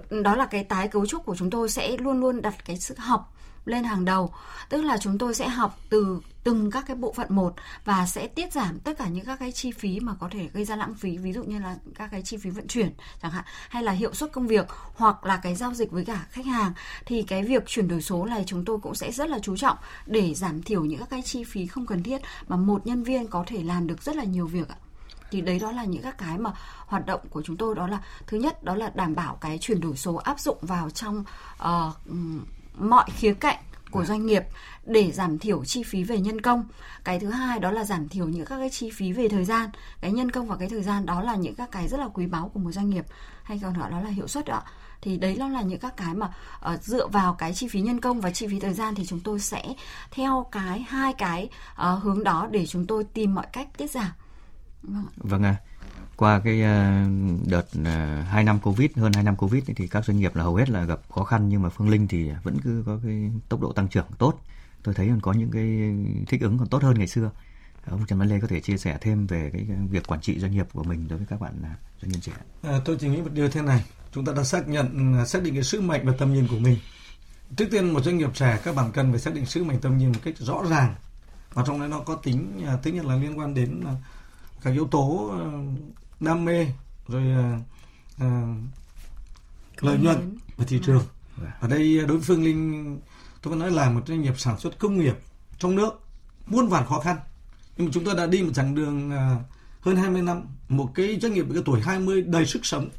Đó 0.10 0.36
là 0.36 0.46
cái 0.46 0.64
tái 0.64 0.88
cấu 0.88 1.06
trúc 1.06 1.26
của 1.26 1.36
chúng 1.36 1.50
tôi 1.50 1.70
sẽ 1.70 1.98
luôn 1.98 2.20
luôn 2.20 2.42
đặt 2.42 2.66
cái 2.66 2.78
sự 2.78 2.96
học 2.98 3.34
lên 3.70 3.84
hàng 3.84 4.06
đầu. 4.06 4.34
Tức 4.70 4.82
là 4.82 4.98
chúng 4.98 5.18
tôi 5.18 5.34
sẽ 5.34 5.50
học 5.50 5.80
từ 5.90 6.22
từng 6.44 6.72
các 6.72 6.84
cái 6.88 6.96
bộ 6.96 7.14
phận 7.14 7.36
một 7.36 7.54
và 7.86 8.06
sẽ 8.06 8.28
tiết 8.28 8.54
giảm 8.54 8.80
tất 8.80 8.98
cả 8.98 9.08
những 9.08 9.26
các 9.26 9.40
cái 9.40 9.52
chi 9.52 9.72
phí 9.72 10.00
mà 10.00 10.14
có 10.20 10.30
thể 10.32 10.50
gây 10.54 10.66
ra 10.66 10.76
lãng 10.76 10.94
phí 10.94 11.18
ví 11.18 11.34
dụ 11.34 11.44
như 11.44 11.60
là 11.60 11.76
các 11.96 12.08
cái 12.12 12.22
chi 12.22 12.38
phí 12.38 12.50
vận 12.50 12.68
chuyển 12.68 12.94
chẳng 13.22 13.32
hạn 13.32 13.44
hay 13.70 13.84
là 13.84 13.92
hiệu 13.92 14.14
suất 14.14 14.32
công 14.32 14.48
việc 14.48 14.68
hoặc 14.96 15.26
là 15.26 15.38
cái 15.38 15.56
giao 15.56 15.74
dịch 15.74 15.92
với 15.92 16.06
cả 16.06 16.26
khách 16.30 16.46
hàng. 16.46 16.74
Thì 17.06 17.24
cái 17.24 17.44
việc 17.44 17.64
chuyển 17.68 17.88
đổi 17.88 18.02
số 18.02 18.26
này 18.26 18.44
chúng 18.48 18.66
tôi 18.66 18.78
cũng 18.80 18.96
sẽ 18.96 19.12
rất 19.12 19.30
là 19.30 19.40
chú 19.40 19.58
trọng 19.58 19.78
để 20.06 20.34
giảm 20.34 20.64
thiểu 20.64 20.86
những 20.86 21.00
các 21.00 21.10
cái 21.10 21.22
chi 21.22 21.44
phí 21.44 21.68
không 21.68 21.86
cần 21.86 22.04
thiết 22.04 22.22
mà 22.48 22.56
một 22.56 22.88
nhân 22.88 23.04
viên 23.04 23.28
có 23.28 23.44
thể 23.48 23.64
làm 23.64 23.88
được 23.88 24.04
rất 24.04 24.16
là 24.16 24.24
nhiều 24.24 24.48
việc 24.48 24.70
ạ. 24.70 24.76
Thì 25.32 25.42
đấy 25.42 25.60
đó 25.60 25.72
là 25.72 25.84
những 25.84 26.02
các 26.02 26.18
cái 26.18 26.38
mà 26.38 26.52
hoạt 26.86 27.06
động 27.06 27.22
của 27.30 27.42
chúng 27.42 27.58
tôi. 27.58 27.76
Đó 27.76 27.88
là 27.88 28.02
thứ 28.28 28.38
nhất 28.38 28.64
đó 28.64 28.76
là 28.76 28.92
đảm 28.96 29.16
bảo 29.16 29.38
cái 29.42 29.58
chuyển 29.58 29.82
đổi 29.82 29.98
số 29.98 30.16
áp 30.16 30.40
dụng 30.40 30.58
vào 30.62 30.90
trong 30.90 31.24
uh, 31.64 31.96
mọi 32.80 33.06
khía 33.16 33.34
cạnh 33.34 33.58
của 33.92 34.06
doanh 34.06 34.26
nghiệp 34.26 34.44
để 34.86 35.12
giảm 35.12 35.40
thiểu 35.40 35.66
chi 35.66 35.84
phí 35.84 36.04
về 36.04 36.20
nhân 36.20 36.42
công. 36.42 36.64
Cái 37.04 37.20
thứ 37.20 37.30
hai 37.30 37.60
đó 37.60 37.72
là 37.72 37.84
giảm 37.84 38.10
thiểu 38.10 38.28
những 38.28 38.46
các 38.46 38.58
cái 38.58 38.70
chi 38.70 38.90
phí 38.94 39.12
về 39.12 39.30
thời 39.30 39.46
gian. 39.46 39.70
Cái 40.02 40.12
nhân 40.12 40.32
công 40.32 40.48
và 40.48 40.56
cái 40.56 40.70
thời 40.70 40.84
gian 40.84 41.06
đó 41.06 41.22
là 41.22 41.36
những 41.36 41.56
các 41.56 41.72
cái 41.72 41.88
rất 41.88 42.00
là 42.00 42.08
quý 42.08 42.26
báu 42.26 42.52
của 42.54 42.60
một 42.60 42.72
doanh 42.72 42.90
nghiệp 42.90 43.06
hay 43.44 43.60
còn 43.64 43.74
gọi 43.74 43.92
đó 43.92 44.02
là 44.02 44.10
hiệu 44.10 44.28
suất 44.28 44.46
ạ. 44.46 44.62
Thì 45.02 45.18
đấy 45.18 45.36
nó 45.40 45.48
là 45.48 45.62
những 45.62 45.80
các 45.80 45.98
cái 45.98 46.14
mà 46.14 46.30
uh, 46.74 46.84
dựa 46.84 47.08
vào 47.08 47.34
cái 47.34 47.54
chi 47.54 47.68
phí 47.68 47.82
nhân 47.82 48.02
công 48.02 48.22
và 48.22 48.32
chi 48.32 48.48
phí 48.48 48.60
thời 48.60 48.74
gian 48.74 48.96
thì 48.96 49.06
chúng 49.06 49.20
tôi 49.20 49.40
sẽ 49.40 49.74
theo 50.12 50.46
cái 50.52 50.80
hai 50.80 51.14
cái 51.14 51.50
uh, 51.72 52.04
hướng 52.04 52.24
đó 52.24 52.48
để 52.52 52.66
chúng 52.66 52.86
tôi 52.88 53.04
tìm 53.04 53.36
mọi 53.36 53.48
cách 53.54 53.68
tiết 53.78 53.92
giảm. 53.92 54.12
Vâng, 55.18 55.44
ạ. 55.44 55.58
À, 55.60 55.80
Qua 56.20 56.40
cái 56.40 56.62
ờ, 56.62 57.06
đợt 57.46 57.66
ờ, 57.86 58.22
2 58.22 58.44
năm 58.44 58.60
Covid, 58.60 58.92
hơn 58.96 59.14
2 59.14 59.24
năm 59.24 59.36
Covid 59.36 59.64
thì 59.76 59.88
các 59.88 60.06
doanh 60.06 60.20
nghiệp 60.20 60.36
là 60.36 60.44
hầu 60.44 60.56
hết 60.56 60.70
là 60.70 60.84
gặp 60.84 61.00
khó 61.10 61.24
khăn 61.24 61.50
nhưng 61.50 61.62
mà 61.62 61.70
Phương 61.70 61.90
Linh 61.90 62.08
thì 62.08 62.30
vẫn 62.44 62.58
cứ 62.64 62.84
có 62.86 63.00
cái 63.04 63.32
tốc 63.50 63.62
độ 63.62 63.72
tăng 63.72 63.88
trưởng 63.88 64.06
tốt. 64.18 64.34
Tôi 64.84 64.96
thấy 64.96 65.08
còn 65.08 65.22
có 65.22 65.34
những 65.34 65.52
cái 65.52 65.96
thích 66.28 66.42
ứng 66.42 66.58
còn 66.58 66.68
tốt 66.68 66.84
hơn 66.84 66.98
ngày 66.98 67.08
xưa. 67.08 67.32
Ông 67.86 68.06
Trần 68.06 68.20
Văn 68.20 68.30
Lê 68.30 68.40
có 68.40 68.48
thể 68.48 68.60
chia 68.60 68.78
sẻ 68.78 68.98
thêm 69.02 69.28
về 69.28 69.50
cái 69.54 69.68
việc 69.90 70.08
quản 70.08 70.22
trị 70.22 70.40
doanh 70.40 70.52
nghiệp 70.52 70.68
của 70.74 70.84
mình 70.84 71.08
đối 71.08 71.18
với 71.18 71.28
các 71.30 71.42
bạn 71.42 71.54
à, 71.64 71.76
doanh 72.02 72.12
nhân 72.12 72.22
trẻ. 72.22 72.32
À, 72.64 72.80
tôi 72.86 72.98
chỉ 73.00 73.10
nghĩ 73.10 73.22
một 73.22 73.32
điều 73.34 73.50
thế 73.50 73.62
này, 73.62 73.86
chúng 74.12 74.26
ta 74.26 74.34
đã 74.34 74.44
xác 74.44 74.68
nhận 74.68 75.16
à, 75.18 75.26
xác 75.26 75.44
định 75.44 75.54
cái 75.54 75.64
sứ 75.64 75.82
mệnh 75.82 76.06
và 76.06 76.14
tầm 76.18 76.34
nhìn 76.34 76.48
của 76.48 76.60
mình. 76.60 76.78
Trước 77.56 77.68
tiên 77.72 77.94
một 77.94 78.04
doanh 78.04 78.18
nghiệp 78.18 78.30
trẻ 78.34 78.60
các 78.64 78.76
bạn 78.76 78.92
cần 78.92 79.12
phải 79.12 79.20
xác 79.20 79.34
định 79.34 79.46
sứ 79.46 79.64
mệnh 79.64 79.82
tầm 79.82 79.98
nhìn 79.98 80.12
một 80.12 80.20
cách 80.24 80.38
rõ 80.38 80.64
ràng 80.70 80.96
và 81.54 81.64
trong 81.68 81.80
đấy 81.80 81.90
nó 81.90 82.00
có 82.00 82.16
tính 82.16 82.64
à, 82.68 82.78
thứ 82.84 82.92
nhất 82.92 83.06
là 83.06 83.16
liên 83.16 83.40
quan 83.40 83.54
đến 83.54 83.84
các 84.64 84.72
yếu 84.72 84.88
tố 84.88 85.30
ờ, 85.32 85.52
đam 86.20 86.46
mê 86.46 86.68
rồi 87.08 87.24
uh, 88.16 88.58
lợi 89.80 89.98
nhuận 89.98 90.38
và 90.58 90.66
thị 90.68 90.80
trường. 90.84 91.04
Vâng. 91.38 91.50
ở 91.60 91.68
đây 91.68 91.98
đối 91.98 92.08
với 92.08 92.22
Phương 92.22 92.44
Linh 92.44 93.00
tôi 93.42 93.50
vẫn 93.50 93.60
nói 93.60 93.72
là 93.72 93.90
một 93.90 94.02
doanh 94.08 94.22
nghiệp 94.22 94.40
sản 94.40 94.60
xuất 94.60 94.80
công 94.80 94.98
nghiệp 94.98 95.16
trong 95.60 95.76
nước 95.76 96.02
muôn 96.46 96.68
vàn 96.68 96.86
khó 96.86 97.00
khăn. 97.00 97.18
Nhưng 97.78 97.88
mà 97.88 97.92
chúng 97.94 98.04
tôi 98.04 98.16
đã 98.16 98.26
đi 98.26 98.44
một 98.44 98.52
chặng 98.54 98.76
đường 98.76 99.12
hơn 99.82 99.96
20 99.96 100.22
năm 100.22 100.42
một 100.70 100.92
cái 100.96 101.20
doanh 101.22 101.34
nghiệp 101.34 101.46
cái 101.54 101.64
tuổi 101.66 101.82
20 101.82 102.22
đầy 102.22 102.46
sức 102.46 102.66
sống. 102.66 102.90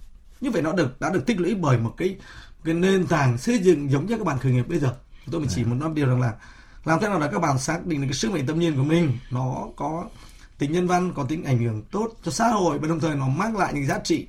Như 0.40 0.50
vậy 0.50 0.62
nó 0.62 0.72
được 0.72 1.00
đã 1.00 1.10
được 1.10 1.26
tích 1.26 1.40
lũy 1.40 1.54
bởi 1.54 1.78
một 1.78 1.94
cái 1.96 2.16
cái 2.64 2.74
nền 2.74 3.06
tảng 3.06 3.38
xây 3.38 3.58
dựng 3.58 3.90
giống 3.90 4.06
như 4.06 4.18
các 4.18 4.26
bạn 4.26 4.38
khởi 4.38 4.52
nghiệp 4.52 4.68
bây 4.68 4.78
giờ. 4.78 4.94
Tôi 5.30 5.40
mới 5.40 5.48
chỉ 5.54 5.62
dạ. 5.62 5.68
muốn 5.68 5.78
nói 5.78 5.90
điều 5.94 6.06
rằng 6.06 6.20
là 6.20 6.34
làm 6.84 7.00
thế 7.00 7.08
nào 7.08 7.20
để 7.20 7.28
các 7.32 7.38
bạn 7.38 7.58
xác 7.58 7.86
định 7.86 8.00
được 8.00 8.06
cái 8.06 8.14
sứ 8.14 8.30
mệnh 8.30 8.46
tâm 8.46 8.58
nhiên 8.58 8.76
của 8.76 8.82
mình 8.82 9.18
nó 9.30 9.66
có 9.76 10.08
tính 10.60 10.72
nhân 10.72 10.86
văn 10.86 11.12
có 11.14 11.24
tính 11.24 11.44
ảnh 11.44 11.58
hưởng 11.58 11.82
tốt 11.90 12.08
cho 12.22 12.30
xã 12.30 12.48
hội 12.48 12.78
và 12.78 12.88
đồng 12.88 13.00
thời 13.00 13.16
nó 13.16 13.28
mang 13.28 13.56
lại 13.56 13.72
những 13.74 13.86
giá 13.86 13.98
trị 14.04 14.26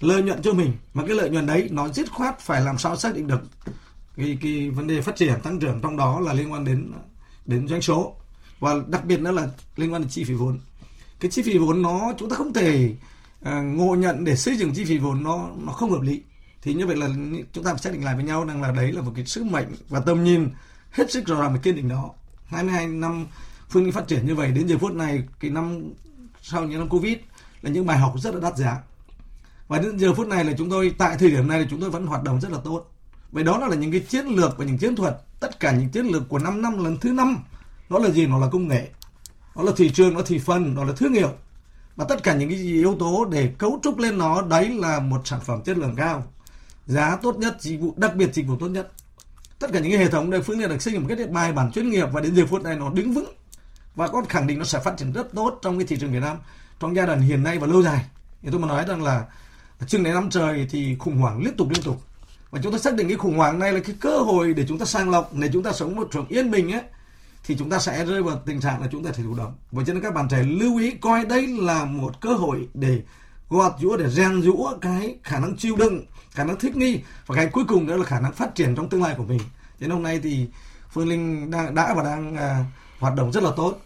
lợi 0.00 0.22
nhuận 0.22 0.42
cho 0.42 0.52
mình. 0.52 0.72
Mà 0.94 1.02
cái 1.06 1.16
lợi 1.16 1.30
nhuận 1.30 1.46
đấy 1.46 1.68
nó 1.70 1.88
dứt 1.88 2.10
khoát 2.10 2.40
phải 2.40 2.60
làm 2.60 2.78
sao 2.78 2.96
xác 2.96 3.14
định 3.14 3.26
được 3.26 3.40
cái, 4.16 4.38
cái 4.42 4.70
vấn 4.70 4.86
đề 4.86 5.00
phát 5.00 5.16
triển 5.16 5.40
tăng 5.42 5.58
trưởng 5.58 5.80
trong 5.82 5.96
đó 5.96 6.20
là 6.20 6.32
liên 6.32 6.52
quan 6.52 6.64
đến 6.64 6.92
đến 7.46 7.68
doanh 7.68 7.82
số. 7.82 8.16
Và 8.60 8.74
đặc 8.86 9.04
biệt 9.04 9.20
nữa 9.20 9.30
là 9.30 9.48
liên 9.76 9.92
quan 9.92 10.02
đến 10.02 10.10
chi 10.10 10.24
phí 10.24 10.34
vốn. 10.34 10.60
Cái 11.20 11.30
chi 11.30 11.42
phí 11.42 11.58
vốn 11.58 11.82
nó 11.82 12.14
chúng 12.18 12.30
ta 12.30 12.36
không 12.36 12.52
thể 12.52 12.94
uh, 13.40 13.48
ngộ 13.64 13.94
nhận 13.94 14.24
để 14.24 14.36
xây 14.36 14.56
dựng 14.56 14.72
chi 14.74 14.84
phí 14.84 14.98
vốn 14.98 15.22
nó 15.22 15.48
nó 15.66 15.72
không 15.72 15.90
hợp 15.90 16.02
lý. 16.02 16.22
Thì 16.62 16.74
như 16.74 16.86
vậy 16.86 16.96
là 16.96 17.08
chúng 17.52 17.64
ta 17.64 17.70
phải 17.70 17.78
xác 17.78 17.92
định 17.92 18.04
lại 18.04 18.14
với 18.14 18.24
nhau 18.24 18.44
rằng 18.44 18.62
là 18.62 18.72
đấy 18.72 18.92
là 18.92 19.02
một 19.02 19.12
cái 19.14 19.26
sứ 19.26 19.44
mệnh 19.44 19.68
và 19.88 20.00
tầm 20.00 20.24
nhìn 20.24 20.50
hết 20.90 21.10
sức 21.10 21.26
rõ 21.26 21.40
ràng 21.40 21.52
và 21.52 21.58
kiên 21.62 21.76
định 21.76 21.88
đó. 21.88 22.10
22 22.46 22.86
năm 22.86 23.26
Phương 23.68 23.84
Linh 23.84 23.92
phát 23.92 24.08
triển 24.08 24.26
như 24.26 24.34
vậy 24.34 24.52
đến 24.52 24.68
giờ 24.68 24.78
phút 24.78 24.92
này, 24.92 25.22
cái 25.40 25.50
năm 25.50 25.92
sau 26.42 26.64
những 26.64 26.78
năm 26.78 26.88
Covid 26.88 27.16
là 27.62 27.70
những 27.70 27.86
bài 27.86 27.98
học 27.98 28.14
rất 28.16 28.34
là 28.34 28.40
đắt 28.40 28.56
giá. 28.56 28.78
Và 29.68 29.78
đến 29.78 29.98
giờ 29.98 30.14
phút 30.14 30.26
này 30.26 30.44
là 30.44 30.52
chúng 30.58 30.70
tôi, 30.70 30.94
tại 30.98 31.16
thời 31.18 31.30
điểm 31.30 31.48
này 31.48 31.60
là 31.60 31.66
chúng 31.70 31.80
tôi 31.80 31.90
vẫn 31.90 32.06
hoạt 32.06 32.22
động 32.22 32.40
rất 32.40 32.52
là 32.52 32.58
tốt. 32.64 32.90
Vậy 33.32 33.44
đó 33.44 33.58
là 33.58 33.76
những 33.76 33.92
cái 33.92 34.00
chiến 34.00 34.26
lược 34.26 34.58
và 34.58 34.64
những 34.64 34.78
chiến 34.78 34.96
thuật, 34.96 35.16
tất 35.40 35.60
cả 35.60 35.72
những 35.72 35.88
chiến 35.88 36.06
lược 36.06 36.28
của 36.28 36.38
5 36.38 36.62
năm 36.62 36.84
lần 36.84 36.96
thứ 36.96 37.12
năm 37.12 37.36
nó 37.90 37.98
là 37.98 38.10
gì? 38.10 38.26
Nó 38.26 38.38
là 38.38 38.48
công 38.52 38.68
nghệ 38.68 38.88
nó 39.56 39.62
là 39.62 39.72
thị 39.76 39.90
trường 39.90 40.12
nó 40.12 40.18
là 40.18 40.24
thị 40.26 40.38
phần 40.38 40.74
nó 40.74 40.84
là 40.84 40.92
thương 40.96 41.12
hiệu. 41.12 41.30
Và 41.96 42.04
tất 42.08 42.22
cả 42.22 42.34
những 42.34 42.48
cái 42.48 42.58
yếu 42.58 42.96
tố 42.98 43.24
để 43.24 43.52
cấu 43.58 43.80
trúc 43.82 43.98
lên 43.98 44.18
nó, 44.18 44.42
đấy 44.42 44.68
là 44.68 45.00
một 45.00 45.20
sản 45.24 45.40
phẩm 45.44 45.62
chất 45.64 45.78
lượng 45.78 45.94
cao, 45.96 46.26
giá 46.86 47.16
tốt 47.22 47.36
nhất, 47.36 47.56
dịch 47.60 47.80
vụ, 47.80 47.94
đặc 47.96 48.16
biệt 48.16 48.34
dịch 48.34 48.46
vụ 48.46 48.56
tốt 48.60 48.68
nhất. 48.68 48.92
Tất 49.58 49.72
cả 49.72 49.80
những 49.80 49.90
cái 49.92 50.00
hệ 50.00 50.10
thống 50.10 50.30
đây 50.30 50.42
phương 50.42 50.58
liên 50.58 50.68
được 50.68 50.82
xây 50.82 50.92
dựng 50.92 51.02
một 51.02 51.14
cái 51.16 51.26
bài 51.26 51.52
bản 51.52 51.72
chuyên 51.72 51.90
nghiệp 51.90 52.06
và 52.12 52.20
đến 52.20 52.34
giờ 52.34 52.46
phút 52.46 52.62
này 52.62 52.76
nó 52.76 52.90
đứng 52.90 53.14
vững 53.14 53.34
và 53.98 54.08
có 54.08 54.22
khẳng 54.28 54.46
định 54.46 54.58
nó 54.58 54.64
sẽ 54.64 54.80
phát 54.80 54.96
triển 54.96 55.12
rất 55.12 55.34
tốt 55.34 55.58
trong 55.62 55.78
cái 55.78 55.86
thị 55.86 55.96
trường 56.00 56.12
Việt 56.12 56.20
Nam 56.20 56.36
trong 56.80 56.96
giai 56.96 57.06
đoạn 57.06 57.20
hiện 57.20 57.42
nay 57.42 57.58
và 57.58 57.66
lâu 57.66 57.82
dài. 57.82 58.04
Thì 58.42 58.48
tôi 58.50 58.60
mà 58.60 58.68
nói 58.68 58.84
rằng 58.88 59.02
là 59.02 59.24
chừng 59.86 60.02
này 60.02 60.12
năm 60.12 60.30
trời 60.30 60.66
thì 60.70 60.96
khủng 60.98 61.18
hoảng 61.18 61.42
liên 61.42 61.56
tục 61.56 61.68
liên 61.70 61.82
tục. 61.82 62.02
Và 62.50 62.60
chúng 62.62 62.72
ta 62.72 62.78
xác 62.78 62.94
định 62.94 63.08
cái 63.08 63.16
khủng 63.16 63.36
hoảng 63.36 63.58
này 63.58 63.72
là 63.72 63.80
cái 63.80 63.96
cơ 64.00 64.18
hội 64.18 64.54
để 64.54 64.64
chúng 64.68 64.78
ta 64.78 64.84
sang 64.84 65.10
lọc 65.10 65.34
để 65.34 65.50
chúng 65.52 65.62
ta 65.62 65.72
sống 65.72 65.96
một 65.96 66.08
trường 66.12 66.26
yên 66.28 66.50
bình 66.50 66.72
ấy 66.72 66.82
thì 67.44 67.56
chúng 67.58 67.70
ta 67.70 67.78
sẽ 67.78 68.04
rơi 68.04 68.22
vào 68.22 68.42
tình 68.46 68.60
trạng 68.60 68.80
là 68.80 68.88
chúng 68.92 69.04
ta 69.04 69.10
thể 69.14 69.22
thụ 69.22 69.34
động. 69.34 69.54
Và 69.72 69.84
cho 69.86 69.92
nên 69.92 70.02
các 70.02 70.14
bạn 70.14 70.28
trẻ 70.28 70.42
lưu 70.42 70.78
ý 70.78 70.90
coi 70.90 71.24
đây 71.24 71.46
là 71.46 71.84
một 71.84 72.20
cơ 72.20 72.34
hội 72.34 72.68
để 72.74 73.02
gọt 73.50 73.72
giũa 73.80 73.96
để 73.96 74.10
rèn 74.10 74.42
giũa 74.42 74.78
cái 74.80 75.16
khả 75.22 75.38
năng 75.38 75.56
chịu 75.56 75.76
đựng 75.76 76.04
khả 76.30 76.44
năng 76.44 76.58
thích 76.58 76.76
nghi 76.76 77.00
và 77.26 77.36
cái 77.36 77.46
cuối 77.46 77.64
cùng 77.68 77.86
đó 77.86 77.96
là 77.96 78.04
khả 78.04 78.20
năng 78.20 78.32
phát 78.32 78.54
triển 78.54 78.74
trong 78.74 78.88
tương 78.88 79.02
lai 79.02 79.14
của 79.18 79.24
mình. 79.24 79.40
Cho 79.80 79.86
nên 79.86 79.90
hôm 79.90 80.02
nay 80.02 80.20
thì 80.22 80.46
phương 80.90 81.08
linh 81.08 81.50
đang 81.50 81.74
đã 81.74 81.94
và 81.94 82.02
đang 82.02 82.34
uh, 82.34 82.66
hoạt 83.00 83.14
động 83.14 83.32
rất 83.32 83.42
là 83.42 83.50
tốt 83.56 83.80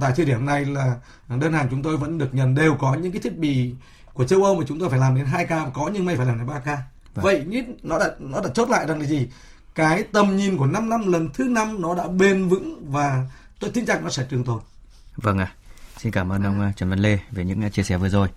tại 0.00 0.12
thời 0.16 0.26
điểm 0.26 0.46
này 0.46 0.64
là 0.64 0.96
đơn 1.28 1.52
hàng 1.52 1.68
chúng 1.70 1.82
tôi 1.82 1.96
vẫn 1.96 2.18
được 2.18 2.34
nhận 2.34 2.54
đều 2.54 2.74
có 2.74 2.94
những 2.94 3.12
cái 3.12 3.20
thiết 3.20 3.38
bị 3.38 3.74
của 4.12 4.24
châu 4.24 4.44
Âu 4.44 4.54
mà 4.54 4.64
chúng 4.68 4.80
tôi 4.80 4.90
phải 4.90 4.98
làm 4.98 5.16
đến 5.16 5.26
2K 5.26 5.70
có 5.70 5.90
nhưng 5.94 6.04
may 6.04 6.16
phải 6.16 6.26
làm 6.26 6.38
đến 6.38 6.46
3K. 6.46 6.76
Vâng. 7.14 7.24
Vậy 7.24 7.44
nhất 7.46 7.64
nó 7.82 7.98
đã 7.98 8.10
nó 8.18 8.40
đã 8.40 8.48
chốt 8.54 8.68
lại 8.68 8.86
rằng 8.86 9.00
là 9.00 9.06
gì? 9.06 9.28
Cái 9.74 10.02
tầm 10.12 10.36
nhìn 10.36 10.56
của 10.56 10.66
5 10.66 10.88
năm 10.88 11.12
lần 11.12 11.28
thứ 11.34 11.44
năm 11.44 11.82
nó 11.82 11.94
đã 11.94 12.08
bền 12.08 12.48
vững 12.48 12.90
và 12.90 13.26
tôi 13.60 13.70
tin 13.70 13.86
chắc 13.86 14.02
nó 14.02 14.10
sẽ 14.10 14.26
trường 14.30 14.44
tồn. 14.44 14.60
Vâng 15.16 15.38
ạ. 15.38 15.44
À. 15.44 15.54
Xin 15.96 16.12
cảm 16.12 16.32
ơn 16.32 16.42
ông 16.42 16.72
Trần 16.76 16.90
Văn 16.90 16.98
Lê 16.98 17.18
về 17.30 17.44
những 17.44 17.70
chia 17.70 17.82
sẻ 17.82 17.96
vừa 17.96 18.08
rồi. 18.08 18.28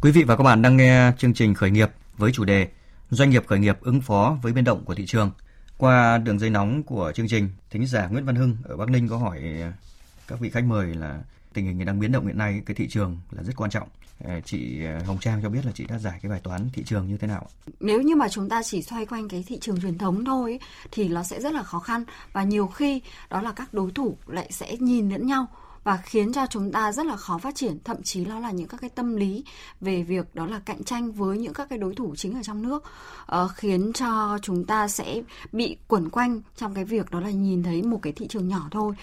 Quý 0.00 0.10
vị 0.10 0.22
và 0.22 0.36
các 0.36 0.42
bạn 0.42 0.62
đang 0.62 0.76
nghe 0.76 1.12
chương 1.18 1.34
trình 1.34 1.54
khởi 1.54 1.70
nghiệp 1.70 1.90
với 2.16 2.32
chủ 2.32 2.44
đề 2.44 2.68
Doanh 3.10 3.30
nghiệp 3.30 3.44
khởi 3.46 3.58
nghiệp 3.58 3.78
ứng 3.80 4.00
phó 4.00 4.36
với 4.42 4.52
biến 4.52 4.64
động 4.64 4.84
của 4.84 4.94
thị 4.94 5.06
trường. 5.06 5.30
Qua 5.78 6.18
đường 6.18 6.38
dây 6.38 6.50
nóng 6.50 6.82
của 6.82 7.12
chương 7.14 7.28
trình, 7.28 7.48
thính 7.70 7.86
giả 7.86 8.06
Nguyễn 8.06 8.24
Văn 8.24 8.36
Hưng 8.36 8.56
ở 8.64 8.76
Bắc 8.76 8.88
Ninh 8.88 9.08
có 9.08 9.16
hỏi 9.16 9.42
các 10.28 10.40
vị 10.40 10.50
khách 10.50 10.64
mời 10.64 10.94
là 10.94 11.22
tình 11.52 11.66
hình 11.66 11.84
đang 11.84 12.00
biến 12.00 12.12
động 12.12 12.26
hiện 12.26 12.38
nay, 12.38 12.62
cái 12.66 12.74
thị 12.74 12.88
trường 12.88 13.18
là 13.30 13.42
rất 13.42 13.52
quan 13.56 13.70
trọng. 13.70 13.88
Ờ, 14.24 14.40
chị 14.40 14.84
ờ, 14.84 14.98
Hồng 15.06 15.18
Trang 15.20 15.40
cho 15.42 15.48
biết 15.48 15.66
là 15.66 15.72
chị 15.74 15.84
đã 15.88 15.98
giải 15.98 16.18
cái 16.22 16.30
bài 16.30 16.40
toán 16.42 16.68
thị 16.72 16.82
trường 16.86 17.08
như 17.08 17.16
thế 17.16 17.26
nào 17.26 17.48
nếu 17.80 18.02
như 18.02 18.16
mà 18.16 18.28
chúng 18.28 18.48
ta 18.48 18.62
chỉ 18.62 18.82
xoay 18.82 19.06
quanh 19.06 19.28
cái 19.28 19.44
thị 19.46 19.58
trường 19.60 19.80
truyền 19.80 19.98
thống 19.98 20.24
thôi 20.24 20.60
thì 20.90 21.08
nó 21.08 21.22
sẽ 21.22 21.40
rất 21.40 21.52
là 21.52 21.62
khó 21.62 21.78
khăn. 21.78 22.04
Và 22.32 22.44
nhiều 22.44 22.66
khi 22.66 23.00
đó 23.30 23.40
là 23.40 23.52
các 23.52 23.74
đối 23.74 23.90
thủ 23.90 24.16
lại 24.26 24.48
sẽ 24.50 24.76
nhìn 24.76 25.10
lẫn 25.10 25.26
nhau 25.26 25.46
và 25.84 25.96
khiến 25.96 26.32
cho 26.32 26.46
chúng 26.50 26.72
ta 26.72 26.92
rất 26.92 27.06
là 27.06 27.16
khó 27.16 27.38
phát 27.38 27.54
triển. 27.54 27.78
Thậm 27.84 28.02
chí 28.02 28.24
nó 28.24 28.38
là 28.38 28.50
những 28.50 28.68
các 28.68 28.80
cái 28.80 28.90
tâm 28.90 29.16
lý 29.16 29.44
về 29.80 30.02
việc 30.02 30.34
đó 30.34 30.46
là 30.46 30.58
cạnh 30.58 30.84
tranh 30.84 31.12
với 31.12 31.38
những 31.38 31.52
các 31.52 31.68
cái 31.68 31.78
đối 31.78 31.94
thủ 31.94 32.14
chính 32.16 32.34
ở 32.34 32.42
trong 32.42 32.62
nước. 32.62 32.84
Uh, 33.42 33.50
khiến 33.54 33.92
cho 33.92 34.38
chúng 34.42 34.64
ta 34.64 34.88
sẽ 34.88 35.22
bị 35.52 35.76
quẩn 35.88 36.10
quanh 36.10 36.40
trong 36.56 36.74
cái 36.74 36.84
việc 36.84 37.10
đó 37.10 37.20
là 37.20 37.30
nhìn 37.30 37.62
thấy 37.62 37.82
một 37.82 37.98
cái 38.02 38.12
thị 38.12 38.26
trường 38.28 38.48
nhỏ 38.48 38.68
thôi. 38.70 38.94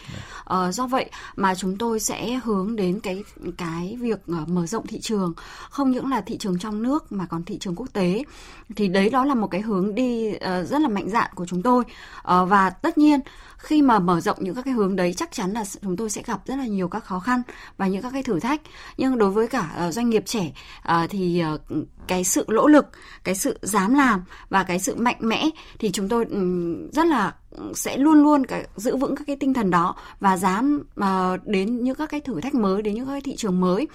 Uh, 0.53 0.73
do 0.73 0.87
vậy 0.87 1.09
mà 1.35 1.55
chúng 1.55 1.77
tôi 1.77 1.99
sẽ 1.99 2.39
hướng 2.43 2.75
đến 2.75 2.99
cái 2.99 3.23
cái 3.57 3.97
việc 3.99 4.19
uh, 4.41 4.49
mở 4.49 4.65
rộng 4.65 4.87
thị 4.87 4.99
trường. 5.01 5.33
Không 5.69 5.91
những 5.91 6.09
là 6.09 6.21
thị 6.21 6.37
trường 6.37 6.59
trong 6.59 6.83
nước 6.83 7.11
mà 7.11 7.25
còn 7.25 7.43
thị 7.43 7.57
trường 7.57 7.75
quốc 7.75 7.93
tế. 7.93 8.23
Thì 8.75 8.87
đấy 8.87 9.09
đó 9.09 9.25
là 9.25 9.35
một 9.35 9.47
cái 9.47 9.61
hướng 9.61 9.95
đi 9.95 10.29
uh, 10.29 10.39
rất 10.67 10.81
là 10.81 10.87
mạnh 10.87 11.09
dạn 11.09 11.31
của 11.35 11.45
chúng 11.45 11.61
tôi. 11.61 11.83
Uh, 11.83 12.49
và 12.49 12.69
tất 12.69 12.97
nhiên 12.97 13.19
khi 13.61 13.81
mà 13.81 13.99
mở 13.99 14.21
rộng 14.21 14.37
những 14.39 14.55
các 14.55 14.65
cái 14.65 14.73
hướng 14.73 14.95
đấy 14.95 15.13
chắc 15.13 15.31
chắn 15.31 15.51
là 15.51 15.63
chúng 15.81 15.97
tôi 15.97 16.09
sẽ 16.09 16.21
gặp 16.25 16.41
rất 16.45 16.55
là 16.55 16.65
nhiều 16.65 16.87
các 16.87 17.03
khó 17.03 17.19
khăn 17.19 17.41
và 17.77 17.87
những 17.87 18.01
các 18.01 18.09
cái 18.13 18.23
thử 18.23 18.39
thách. 18.39 18.61
Nhưng 18.97 19.17
đối 19.17 19.29
với 19.29 19.47
cả 19.47 19.71
ờ, 19.75 19.91
doanh 19.91 20.09
nghiệp 20.09 20.23
trẻ 20.25 20.51
ờ, 20.83 21.07
thì 21.09 21.39
ờ, 21.39 21.57
cái 22.07 22.23
sự 22.23 22.45
lỗ 22.47 22.67
lực 22.67 22.85
cái 23.23 23.35
sự 23.35 23.57
dám 23.61 23.93
làm 23.93 24.23
và 24.49 24.63
cái 24.63 24.79
sự 24.79 24.95
mạnh 24.95 25.17
mẽ 25.19 25.49
thì 25.79 25.91
chúng 25.91 26.09
tôi 26.09 26.25
rất 26.93 27.05
là 27.05 27.33
sẽ 27.73 27.97
luôn 27.97 28.21
luôn 28.23 28.45
cái, 28.45 28.67
giữ 28.75 28.95
vững 28.97 29.15
các 29.15 29.23
cái 29.27 29.35
tinh 29.35 29.53
thần 29.53 29.69
đó 29.69 29.95
và 30.19 30.37
dám 30.37 30.83
uh, 30.99 31.45
đến 31.45 31.83
những 31.83 31.95
các 31.95 32.09
cái 32.09 32.19
thử 32.19 32.41
thách 32.41 32.53
mới 32.53 32.81
đến 32.81 32.95
những 32.95 33.05
các 33.05 33.11
cái 33.11 33.21
thị 33.21 33.35
trường 33.35 33.61
mới. 33.61 33.87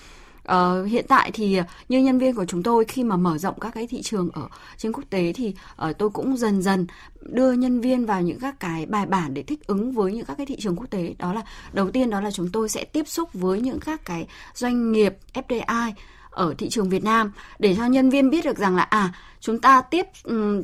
Uh, 0.53 0.87
hiện 0.87 1.05
tại 1.09 1.31
thì 1.35 1.61
như 1.89 1.99
nhân 1.99 2.19
viên 2.19 2.35
của 2.35 2.45
chúng 2.45 2.63
tôi 2.63 2.85
khi 2.85 3.05
mà 3.05 3.17
mở 3.17 3.39
rộng 3.39 3.61
các 3.61 3.75
cái 3.75 3.87
thị 3.87 4.03
trường 4.03 4.31
ở 4.33 4.49
trên 4.77 4.93
quốc 4.93 5.05
tế 5.11 5.33
thì 5.33 5.55
uh, 5.89 5.99
tôi 5.99 6.11
cũng 6.11 6.37
dần 6.37 6.63
dần 6.63 6.87
đưa 7.21 7.53
nhân 7.53 7.81
viên 7.81 8.07
vào 8.07 8.23
những 8.23 8.39
các 8.39 8.61
cái 8.61 8.87
bài 8.87 9.07
bản 9.07 9.35
để 9.35 9.43
thích 9.43 9.67
ứng 9.67 9.93
với 9.93 10.13
những 10.13 10.25
các 10.25 10.37
cái 10.37 10.47
thị 10.47 10.57
trường 10.61 10.77
quốc 10.77 10.87
tế. 10.91 11.15
Đó 11.19 11.33
là 11.33 11.43
đầu 11.73 11.91
tiên 11.91 12.11
đó 12.11 12.21
là 12.21 12.31
chúng 12.31 12.49
tôi 12.53 12.69
sẽ 12.69 12.85
tiếp 12.85 13.09
xúc 13.09 13.31
với 13.33 13.61
những 13.61 13.81
các 13.81 14.05
cái 14.05 14.27
doanh 14.55 14.93
nghiệp 14.93 15.17
FDI 15.35 15.93
ở 16.31 16.55
thị 16.59 16.69
trường 16.69 16.89
Việt 16.89 17.05
Nam 17.05 17.33
để 17.59 17.75
cho 17.77 17.87
nhân 17.87 18.11
viên 18.11 18.31
biết 18.31 18.45
được 18.45 18.59
rằng 18.59 18.77
là 18.77 18.83
à 18.83 19.13
chúng 19.41 19.59
ta 19.59 19.83
tiếp 19.83 20.07
um, 20.25 20.63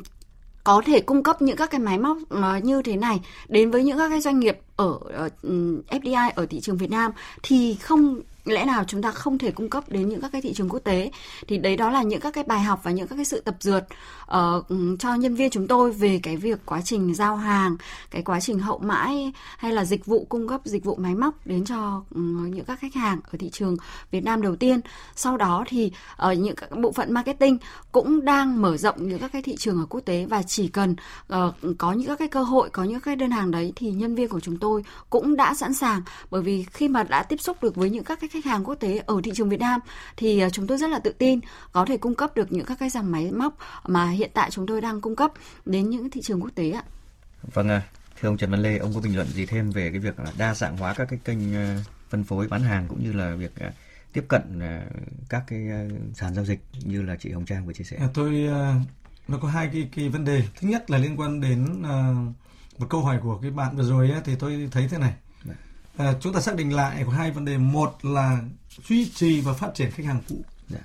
có 0.63 0.81
thể 0.85 0.99
cung 0.99 1.23
cấp 1.23 1.41
những 1.41 1.57
các 1.57 1.71
cái 1.71 1.79
máy 1.79 1.97
móc 1.97 2.17
ờ, 2.29 2.57
như 2.63 2.81
thế 2.81 2.95
này 2.95 3.21
đến 3.47 3.71
với 3.71 3.83
những 3.83 3.97
các 3.97 4.09
cái 4.09 4.21
doanh 4.21 4.39
nghiệp 4.39 4.57
ở 4.75 4.99
FDI 5.89 6.31
ở 6.35 6.45
thị 6.45 6.59
trường 6.59 6.77
Việt 6.77 6.91
Nam 6.91 7.11
thì 7.43 7.75
không 7.75 8.19
lẽ 8.45 8.65
nào 8.65 8.83
chúng 8.87 9.01
ta 9.01 9.11
không 9.11 9.37
thể 9.37 9.51
cung 9.51 9.69
cấp 9.69 9.83
đến 9.87 10.09
những 10.09 10.21
các 10.21 10.31
cái 10.31 10.41
thị 10.41 10.53
trường 10.53 10.69
quốc 10.69 10.79
tế? 10.79 11.11
Thì 11.47 11.57
đấy 11.57 11.77
đó 11.77 11.89
là 11.89 12.03
những 12.03 12.19
các 12.19 12.33
cái 12.33 12.43
bài 12.43 12.61
học 12.61 12.79
và 12.83 12.91
những 12.91 13.07
các 13.07 13.15
cái 13.15 13.25
sự 13.25 13.41
tập 13.41 13.55
dượt 13.59 13.83
uh, 14.23 14.65
cho 14.99 15.15
nhân 15.15 15.35
viên 15.35 15.49
chúng 15.49 15.67
tôi 15.67 15.91
về 15.91 16.19
cái 16.23 16.37
việc 16.37 16.59
quá 16.65 16.81
trình 16.81 17.15
giao 17.15 17.35
hàng 17.35 17.77
cái 18.11 18.21
quá 18.21 18.39
trình 18.39 18.59
hậu 18.59 18.79
mãi 18.79 19.33
hay 19.57 19.71
là 19.71 19.85
dịch 19.85 20.05
vụ 20.05 20.25
cung 20.29 20.47
cấp 20.47 20.61
dịch 20.63 20.83
vụ 20.83 20.95
máy 20.95 21.15
móc 21.15 21.47
đến 21.47 21.65
cho 21.65 21.97
uh, 21.97 22.03
những 22.49 22.65
các 22.65 22.79
khách 22.79 22.93
hàng 22.93 23.19
ở 23.31 23.37
thị 23.39 23.49
trường 23.49 23.77
Việt 24.11 24.23
Nam 24.23 24.41
đầu 24.41 24.55
tiên. 24.55 24.79
Sau 25.15 25.37
đó 25.37 25.63
thì 25.67 25.91
ở 26.15 26.31
uh, 26.31 26.37
những 26.37 26.55
các 26.55 26.79
bộ 26.79 26.91
phận 26.91 27.13
marketing 27.13 27.57
cũng 27.91 28.25
đang 28.25 28.61
mở 28.61 28.77
rộng 28.77 29.07
những 29.07 29.19
các 29.19 29.31
cái 29.31 29.41
thị 29.41 29.55
trường 29.55 29.79
ở 29.79 29.85
quốc 29.85 30.01
tế 30.01 30.25
và 30.25 30.43
chỉ 30.43 30.67
cần 30.67 30.95
uh, 31.33 31.77
có 31.77 31.91
những 31.93 32.07
các 32.07 32.19
cái 32.19 32.27
cơ 32.27 32.43
hội 32.43 32.69
có 32.69 32.83
những 32.83 32.99
cái 32.99 33.15
đơn 33.15 33.31
hàng 33.31 33.51
đấy 33.51 33.73
thì 33.75 33.91
nhân 33.91 34.15
viên 34.15 34.29
của 34.29 34.39
chúng 34.39 34.57
tôi 34.57 34.83
cũng 35.09 35.35
đã 35.35 35.53
sẵn 35.53 35.73
sàng. 35.73 36.01
Bởi 36.31 36.41
vì 36.41 36.65
khi 36.71 36.87
mà 36.87 37.03
đã 37.03 37.23
tiếp 37.23 37.41
xúc 37.41 37.63
được 37.63 37.75
với 37.75 37.89
những 37.89 38.03
các 38.03 38.19
khách 38.19 38.32
khách 38.33 38.45
hàng 38.45 38.63
quốc 38.63 38.75
tế 38.75 39.03
ở 39.05 39.21
thị 39.23 39.31
trường 39.35 39.49
Việt 39.49 39.59
Nam 39.59 39.79
thì 40.17 40.39
à, 40.39 40.49
chúng 40.49 40.67
tôi 40.67 40.77
rất 40.77 40.89
là 40.89 40.99
tự 40.99 41.11
tin 41.11 41.39
có 41.71 41.85
thể 41.85 41.97
cung 41.97 42.15
cấp 42.15 42.35
được 42.35 42.51
những 42.51 42.65
các 42.65 42.79
cái 42.79 42.89
dòng 42.89 43.11
máy 43.11 43.31
móc 43.31 43.57
mà 43.85 44.09
hiện 44.09 44.31
tại 44.33 44.51
chúng 44.51 44.67
tôi 44.67 44.81
đang 44.81 45.01
cung 45.01 45.15
cấp 45.15 45.31
đến 45.65 45.89
những 45.89 46.09
thị 46.09 46.21
trường 46.21 46.41
quốc 46.41 46.51
tế 46.55 46.71
ạ. 46.71 46.83
Vâng 47.53 47.69
ạ. 47.69 47.75
À, 47.75 47.89
thưa 48.19 48.29
ông 48.29 48.37
Trần 48.37 48.51
Văn 48.51 48.61
Lê, 48.61 48.77
ông 48.77 48.93
có 48.93 49.01
bình 49.01 49.15
luận 49.15 49.27
gì 49.27 49.45
thêm 49.45 49.71
về 49.71 49.89
cái 49.89 49.99
việc 49.99 50.19
là 50.19 50.31
đa 50.37 50.55
dạng 50.55 50.77
hóa 50.77 50.93
các 50.93 51.07
cái 51.09 51.19
kênh 51.23 51.55
à, 51.55 51.83
phân 52.09 52.23
phối 52.23 52.47
bán 52.47 52.61
hàng 52.61 52.85
cũng 52.87 53.03
như 53.03 53.13
là 53.13 53.35
việc 53.35 53.55
à, 53.59 53.71
tiếp 54.13 54.25
cận 54.27 54.59
các 55.29 55.43
cái 55.47 55.67
sàn 56.13 56.35
giao 56.35 56.45
dịch 56.45 56.59
như 56.83 57.01
là 57.01 57.15
chị 57.15 57.31
Hồng 57.31 57.45
Trang 57.45 57.65
vừa 57.65 57.73
chia 57.73 57.83
sẻ? 57.83 57.97
À, 57.99 58.07
tôi 58.13 58.49
nó 59.27 59.37
có 59.37 59.47
hai 59.47 59.69
cái, 59.73 59.89
cái 59.95 60.09
vấn 60.09 60.25
đề. 60.25 60.43
Thứ 60.61 60.67
nhất 60.67 60.91
là 60.91 60.97
liên 60.97 61.19
quan 61.19 61.41
đến 61.41 61.81
uh, 61.81 62.79
một 62.79 62.87
câu 62.89 63.01
hỏi 63.01 63.19
của 63.23 63.37
cái 63.37 63.51
bạn 63.51 63.77
vừa 63.77 63.83
rồi 63.83 64.11
ấy, 64.11 64.21
thì 64.25 64.35
tôi 64.35 64.69
thấy 64.71 64.87
thế 64.87 64.97
này 64.97 65.13
à, 65.97 66.13
chúng 66.21 66.33
ta 66.33 66.41
xác 66.41 66.55
định 66.55 66.75
lại 66.75 67.03
có 67.05 67.11
hai 67.11 67.31
vấn 67.31 67.45
đề. 67.45 67.57
Một 67.57 67.97
là 68.01 68.41
duy 68.87 69.09
trì 69.15 69.41
và 69.41 69.53
phát 69.53 69.69
triển 69.75 69.91
khách 69.91 70.05
hàng 70.05 70.21
cũ. 70.29 70.35
Dạ. 70.69 70.79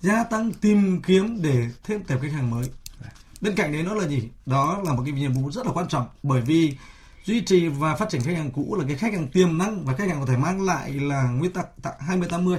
gia 0.00 0.24
tăng 0.24 0.52
tìm 0.52 1.02
kiếm 1.02 1.42
để 1.42 1.68
thêm 1.84 2.04
tệp 2.04 2.20
khách 2.20 2.32
hàng 2.32 2.50
mới. 2.50 2.70
Dạ. 3.00 3.10
bên 3.40 3.54
cạnh 3.56 3.72
đấy 3.72 3.82
nó 3.82 3.94
là 3.94 4.08
gì? 4.08 4.28
Đó 4.46 4.80
là 4.84 4.92
một 4.92 5.02
cái 5.04 5.12
nhiệm 5.12 5.32
vụ 5.32 5.50
rất 5.50 5.66
là 5.66 5.72
quan 5.72 5.88
trọng 5.88 6.06
bởi 6.22 6.40
vì 6.40 6.76
duy 7.24 7.40
trì 7.40 7.68
và 7.68 7.96
phát 7.96 8.08
triển 8.08 8.22
khách 8.22 8.36
hàng 8.36 8.50
cũ 8.50 8.76
là 8.78 8.84
cái 8.88 8.96
khách 8.96 9.12
hàng 9.12 9.28
tiềm 9.28 9.58
năng 9.58 9.84
và 9.84 9.94
khách 9.94 10.08
hàng 10.08 10.20
có 10.20 10.26
thể 10.26 10.36
mang 10.36 10.62
lại 10.62 10.92
là 10.92 11.22
nguyên 11.30 11.52
tắc 11.52 11.66
20 12.00 12.28
80 12.28 12.58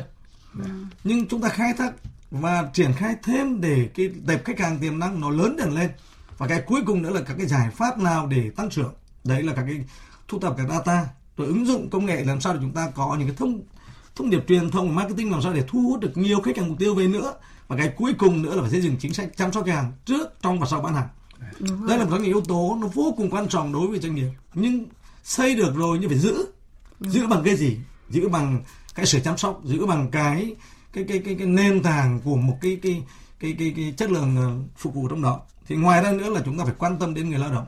dạ. 0.59 0.65
nhưng 1.03 1.27
chúng 1.27 1.41
ta 1.41 1.49
khai 1.49 1.73
thác 1.77 1.93
và 2.31 2.69
triển 2.73 2.93
khai 2.93 3.15
thêm 3.23 3.61
để 3.61 3.89
cái 3.95 4.09
tệp 4.27 4.45
khách 4.45 4.59
hàng 4.59 4.79
tiềm 4.79 4.99
năng 4.99 5.21
nó 5.21 5.29
lớn 5.29 5.55
dần 5.59 5.75
lên. 5.75 5.89
Và 6.37 6.47
cái 6.47 6.63
cuối 6.65 6.81
cùng 6.85 7.01
nữa 7.01 7.09
là 7.09 7.21
các 7.27 7.35
cái 7.37 7.47
giải 7.47 7.69
pháp 7.71 7.97
nào 7.97 8.27
để 8.27 8.49
tăng 8.55 8.69
trưởng? 8.69 8.93
Đấy 9.23 9.43
là 9.43 9.53
các 9.53 9.63
cái 9.67 9.83
thu 10.27 10.39
thập 10.39 10.57
các 10.57 10.67
data 10.69 11.07
rồi 11.37 11.47
ứng 11.47 11.65
dụng 11.65 11.89
công 11.89 12.05
nghệ 12.05 12.23
làm 12.23 12.41
sao 12.41 12.53
để 12.53 12.59
chúng 12.61 12.73
ta 12.73 12.91
có 12.95 13.15
những 13.19 13.27
cái 13.27 13.35
thông 13.37 13.61
thông 14.15 14.29
điệp 14.29 14.43
truyền 14.47 14.71
thông 14.71 14.95
marketing 14.95 15.31
làm 15.31 15.41
sao 15.41 15.53
để 15.53 15.63
thu 15.67 15.81
hút 15.81 15.99
được 15.99 16.17
nhiều 16.17 16.41
khách 16.41 16.57
hàng 16.57 16.69
mục 16.69 16.79
tiêu 16.79 16.95
về 16.95 17.07
nữa? 17.07 17.33
Và 17.67 17.77
cái 17.77 17.93
cuối 17.97 18.13
cùng 18.17 18.41
nữa 18.41 18.55
là 18.55 18.61
phải 18.61 18.71
xây 18.71 18.81
dựng 18.81 18.95
chính 18.99 19.13
sách 19.13 19.29
chăm 19.37 19.51
sóc 19.51 19.65
khách 19.65 19.75
hàng 19.75 19.91
trước 20.05 20.41
trong 20.41 20.59
và 20.59 20.67
sau 20.67 20.81
bán 20.81 20.93
hàng. 20.93 21.07
Đây 21.59 21.97
là 21.97 22.03
một 22.03 22.09
trong 22.11 22.23
những 22.23 22.33
yếu 22.33 22.41
tố 22.41 22.77
nó 22.81 22.87
vô 22.87 23.13
cùng 23.17 23.29
quan 23.29 23.47
trọng 23.47 23.73
đối 23.73 23.87
với 23.87 23.99
doanh 23.99 24.15
nghiệp. 24.15 24.29
Nhưng 24.53 24.85
xây 25.23 25.55
được 25.55 25.75
rồi 25.75 25.97
nhưng 26.01 26.09
phải 26.09 26.19
giữ. 26.19 26.45
Giữ 26.99 27.27
bằng 27.27 27.43
cái 27.43 27.55
gì? 27.55 27.77
Giữ 28.09 28.29
bằng 28.29 28.63
cái 28.95 29.05
sự 29.05 29.19
chăm 29.19 29.37
sóc 29.37 29.61
giữ 29.63 29.85
bằng 29.85 30.11
cái 30.11 30.55
cái 30.93 31.03
cái 31.03 31.19
cái, 31.25 31.35
cái 31.35 31.47
nền 31.47 31.83
tảng 31.83 32.19
của 32.23 32.35
một 32.35 32.57
cái 32.61 32.79
cái 32.81 33.03
cái 33.39 33.55
cái, 33.59 33.73
cái 33.75 33.93
chất 33.97 34.11
lượng 34.11 34.35
ờ, 34.37 34.51
phục 34.77 34.93
vụ 34.93 35.07
trong 35.07 35.21
đó. 35.21 35.41
Thì 35.67 35.75
ngoài 35.75 36.03
ra 36.03 36.11
nữa 36.11 36.29
là 36.29 36.41
chúng 36.45 36.57
ta 36.57 36.63
phải 36.63 36.73
quan 36.77 36.99
tâm 36.99 37.13
đến 37.13 37.29
người 37.29 37.39
lao 37.39 37.51
động. 37.51 37.67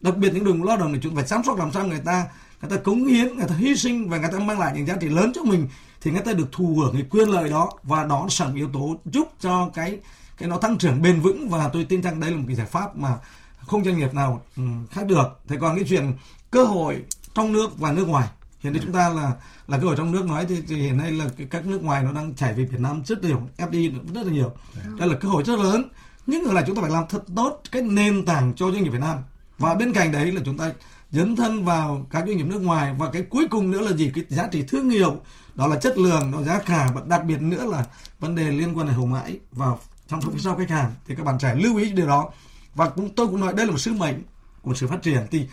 Đặc 0.00 0.16
biệt 0.16 0.34
những 0.34 0.44
đội 0.44 0.54
ngũ 0.54 0.64
lao 0.64 0.76
động 0.76 0.92
thì 0.94 1.00
chúng 1.02 1.14
phải 1.14 1.24
chăm 1.24 1.44
sóc 1.44 1.58
làm 1.58 1.72
sao 1.72 1.86
người 1.86 2.00
ta 2.04 2.26
người 2.62 2.70
ta 2.70 2.76
cống 2.76 3.06
hiến 3.06 3.36
người 3.36 3.46
ta 3.48 3.54
hy 3.54 3.76
sinh 3.76 4.08
và 4.08 4.18
người 4.18 4.30
ta 4.32 4.38
mang 4.38 4.58
lại 4.58 4.72
những 4.76 4.86
giá 4.86 4.96
trị 5.00 5.08
lớn 5.08 5.32
cho 5.34 5.42
mình 5.42 5.68
thì 6.00 6.10
người 6.10 6.20
ta 6.20 6.32
được 6.32 6.52
thù 6.52 6.76
hưởng 6.76 6.92
cái 6.92 7.04
quyền 7.10 7.28
lợi 7.28 7.50
đó 7.50 7.70
và 7.82 8.04
đó 8.04 8.22
là 8.22 8.28
sản 8.28 8.54
yếu 8.54 8.68
tố 8.72 8.96
giúp 9.04 9.28
cho 9.40 9.70
cái 9.74 9.98
cái 10.38 10.48
nó 10.48 10.58
tăng 10.58 10.78
trưởng 10.78 11.02
bền 11.02 11.20
vững. 11.20 11.48
Và 11.48 11.68
tôi 11.68 11.84
tin 11.84 12.02
rằng 12.02 12.20
đây 12.20 12.30
là 12.30 12.36
một 12.36 12.44
cái 12.46 12.56
giải 12.56 12.66
pháp 12.66 12.96
mà 12.96 13.18
không 13.66 13.84
doanh 13.84 13.98
nghiệp 13.98 14.14
nào 14.14 14.42
ừ, 14.56 14.62
khác 14.90 15.06
được. 15.06 15.40
Thế 15.48 15.56
còn 15.60 15.76
cái 15.76 15.84
chuyện 15.88 16.12
cơ 16.50 16.64
hội 16.64 17.04
trong 17.34 17.52
nước 17.52 17.78
và 17.78 17.92
nước 17.92 18.08
ngoài 18.08 18.28
hiện 18.60 18.72
nay 18.72 18.82
chúng 18.84 18.92
ta 18.92 19.08
là 19.08 19.32
là 19.68 19.78
cơ 19.78 19.86
hội 19.86 19.96
trong 19.96 20.12
nước 20.12 20.26
nói 20.26 20.46
thì, 20.48 20.62
thì 20.68 20.76
hiện 20.76 20.96
nay 20.96 21.10
là 21.10 21.24
các 21.50 21.66
nước 21.66 21.82
ngoài 21.82 22.02
nó 22.02 22.12
đang 22.12 22.34
chảy 22.34 22.54
về 22.54 22.64
Việt 22.64 22.80
Nam 22.80 23.02
rất 23.04 23.24
nhiều 23.24 23.42
FDI 23.58 23.92
rất 24.14 24.26
là 24.26 24.32
nhiều. 24.32 24.52
Đây 24.98 25.08
là 25.08 25.14
cơ 25.20 25.28
hội 25.28 25.42
rất 25.42 25.58
lớn 25.58 25.88
nhưng 26.26 26.54
lại 26.54 26.64
chúng 26.66 26.76
ta 26.76 26.82
phải 26.82 26.90
làm 26.90 27.04
thật 27.08 27.24
tốt 27.36 27.60
cái 27.72 27.82
nền 27.82 28.24
tảng 28.24 28.52
cho 28.56 28.70
doanh 28.70 28.82
nghiệp 28.82 28.90
Việt 28.90 29.00
Nam. 29.00 29.18
Và 29.58 29.74
bên 29.74 29.92
cạnh 29.92 30.12
đấy 30.12 30.32
là 30.32 30.40
chúng 30.44 30.58
ta 30.58 30.72
dấn 31.10 31.36
thân 31.36 31.64
vào 31.64 32.06
các 32.10 32.24
doanh 32.26 32.36
nghiệp 32.36 32.46
nước 32.46 32.62
ngoài. 32.62 32.94
Và 32.98 33.10
cái 33.10 33.22
cuối 33.22 33.48
cùng 33.50 33.70
nữa 33.70 33.80
là 33.80 33.92
gì? 33.92 34.10
Cái 34.14 34.24
giá 34.28 34.48
trị 34.52 34.64
thương 34.68 34.90
hiệu 34.90 35.16
đó 35.54 35.66
là 35.66 35.76
chất 35.76 35.98
lượng 35.98 36.32
đó 36.32 36.42
giá 36.42 36.58
cả 36.58 36.90
và 36.94 37.02
đặc 37.06 37.24
biệt 37.24 37.40
nữa 37.40 37.66
là 37.66 37.84
vấn 38.18 38.34
đề 38.34 38.50
liên 38.50 38.78
quan 38.78 38.86
đến 38.86 38.96
hậu 38.96 39.06
mãi 39.06 39.38
vào 39.52 39.80
chăm 40.08 40.20
sóc 40.20 40.32
phía 40.32 40.40
sau 40.40 40.56
khách 40.56 40.70
hàng. 40.70 40.94
Thì 41.06 41.14
các 41.14 41.24
bạn 41.24 41.38
trẻ 41.38 41.54
lưu 41.54 41.76
ý 41.76 41.92
điều 41.92 42.06
đó. 42.06 42.30
Và 42.74 42.88
cũng 42.88 43.14
tôi 43.14 43.26
cũng 43.26 43.40
nói 43.40 43.52
đây 43.52 43.66
là 43.66 43.72
một 43.72 43.78
sứ 43.78 43.92
mệnh 43.92 44.22
của 44.62 44.74
sự 44.74 44.86
phát 44.86 45.02
triển. 45.02 45.26
Thì 45.30 45.46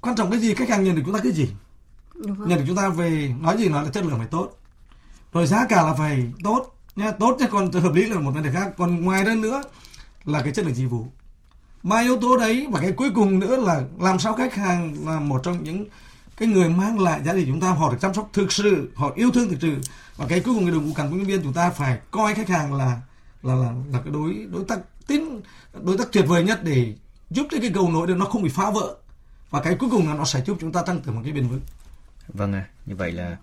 quan 0.00 0.16
trọng 0.16 0.30
cái 0.30 0.40
gì? 0.40 0.54
Khách 0.54 0.68
hàng 0.68 0.84
nhận 0.84 0.96
được 0.96 1.02
chúng 1.04 1.14
ta 1.14 1.20
cái 1.22 1.32
gì? 1.32 1.48
Nhận 2.14 2.58
được 2.58 2.64
chúng 2.66 2.76
ta 2.76 2.88
về 2.88 3.34
nói 3.40 3.58
gì 3.58 3.68
nói 3.68 3.84
là 3.84 3.90
chất 3.90 4.04
lượng 4.04 4.18
phải 4.18 4.26
tốt. 4.26 4.60
Rồi 5.32 5.46
giá 5.46 5.66
cả 5.68 5.82
là 5.82 5.94
phải 5.94 6.32
tốt 6.44 6.76
nha 6.96 7.10
tốt 7.10 7.36
chứ 7.40 7.46
còn 7.50 7.72
hợp 7.72 7.94
lý 7.94 8.06
là 8.06 8.20
một 8.20 8.30
vấn 8.30 8.42
đề 8.42 8.52
khác. 8.52 8.72
Còn 8.76 9.04
ngoài 9.04 9.24
ra 9.24 9.34
nữa 9.34 9.62
là 10.24 10.42
cái 10.42 10.52
chất 10.52 10.64
lượng 10.64 10.74
dịch 10.74 10.86
vụ 10.86 11.06
ba 11.84 12.00
yếu 12.00 12.20
tố 12.20 12.36
đấy 12.36 12.66
và 12.70 12.80
cái 12.80 12.92
cuối 12.92 13.10
cùng 13.14 13.38
nữa 13.38 13.56
là 13.56 13.82
làm 13.98 14.18
sao 14.18 14.34
khách 14.34 14.54
hàng 14.54 15.06
là 15.06 15.20
một 15.20 15.40
trong 15.42 15.64
những 15.64 15.86
cái 16.36 16.48
người 16.48 16.68
mang 16.68 16.98
lại 16.98 17.20
giá 17.24 17.32
trị 17.32 17.44
chúng 17.46 17.60
ta 17.60 17.70
họ 17.70 17.90
được 17.90 17.98
chăm 18.00 18.14
sóc 18.14 18.30
thực 18.32 18.52
sự 18.52 18.90
họ 18.94 19.12
yêu 19.14 19.30
thương 19.30 19.48
thực 19.48 19.58
sự. 19.60 19.76
Và 20.16 20.26
cái 20.28 20.40
cuối 20.40 20.54
cùng 20.54 20.64
cái 20.64 20.72
đội 20.72 20.82
ngũ 20.82 20.94
cán 20.94 21.10
bộ 21.10 21.16
nhân 21.16 21.26
viên 21.26 21.42
chúng 21.42 21.52
ta 21.52 21.70
phải 21.70 21.98
coi 22.10 22.34
khách 22.34 22.48
hàng 22.48 22.74
là 22.74 23.00
là 23.42 23.54
là 23.54 23.72
là 23.92 24.00
cái 24.04 24.12
đối 24.12 24.46
đối 24.52 24.64
tác 24.64 24.78
tín 25.06 25.22
đối 25.82 25.98
tác 25.98 26.12
tuyệt 26.12 26.24
vời 26.28 26.44
nhất 26.44 26.60
để 26.64 26.94
giúp 27.30 27.46
cho 27.50 27.58
cái 27.60 27.70
cầu 27.74 27.90
nối 27.90 28.06
đó 28.06 28.14
nó 28.14 28.24
không 28.24 28.42
bị 28.42 28.48
phá 28.48 28.70
vỡ. 28.70 28.94
Và 29.50 29.60
cái 29.60 29.74
cuối 29.74 29.90
cùng 29.90 30.08
là 30.08 30.14
nó 30.14 30.24
sẽ 30.24 30.42
giúp 30.46 30.56
chúng 30.60 30.72
ta 30.72 30.82
tăng 30.82 31.00
trưởng 31.00 31.14
một 31.14 31.20
cái 31.24 31.32
bền 31.32 31.48
vững. 31.48 31.60
Vâng 32.28 32.52
à, 32.52 32.64
như 32.86 32.96
vậy 32.96 33.12
là 33.12 33.36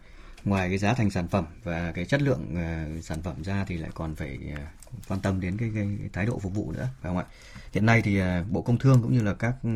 ngoài 0.45 0.69
cái 0.69 0.77
giá 0.77 0.93
thành 0.93 1.11
sản 1.11 1.27
phẩm 1.27 1.45
và 1.63 1.91
cái 1.91 2.05
chất 2.05 2.21
lượng 2.21 2.45
uh, 2.53 3.03
sản 3.03 3.21
phẩm 3.21 3.43
ra 3.43 3.65
thì 3.67 3.77
lại 3.77 3.89
còn 3.93 4.15
phải 4.15 4.39
uh, 4.53 4.59
quan 5.07 5.19
tâm 5.21 5.41
đến 5.41 5.57
cái, 5.57 5.71
cái, 5.75 5.87
cái 5.99 6.09
thái 6.13 6.25
độ 6.25 6.39
phục 6.39 6.53
vụ 6.53 6.71
nữa 6.71 6.87
phải 7.01 7.09
không 7.09 7.17
ạ 7.17 7.25
hiện 7.71 7.85
nay 7.85 8.01
thì 8.01 8.21
uh, 8.21 8.25
bộ 8.49 8.61
công 8.61 8.77
thương 8.77 9.01
cũng 9.01 9.13
như 9.13 9.21
là 9.21 9.33
các 9.33 9.55
ừ, 9.63 9.69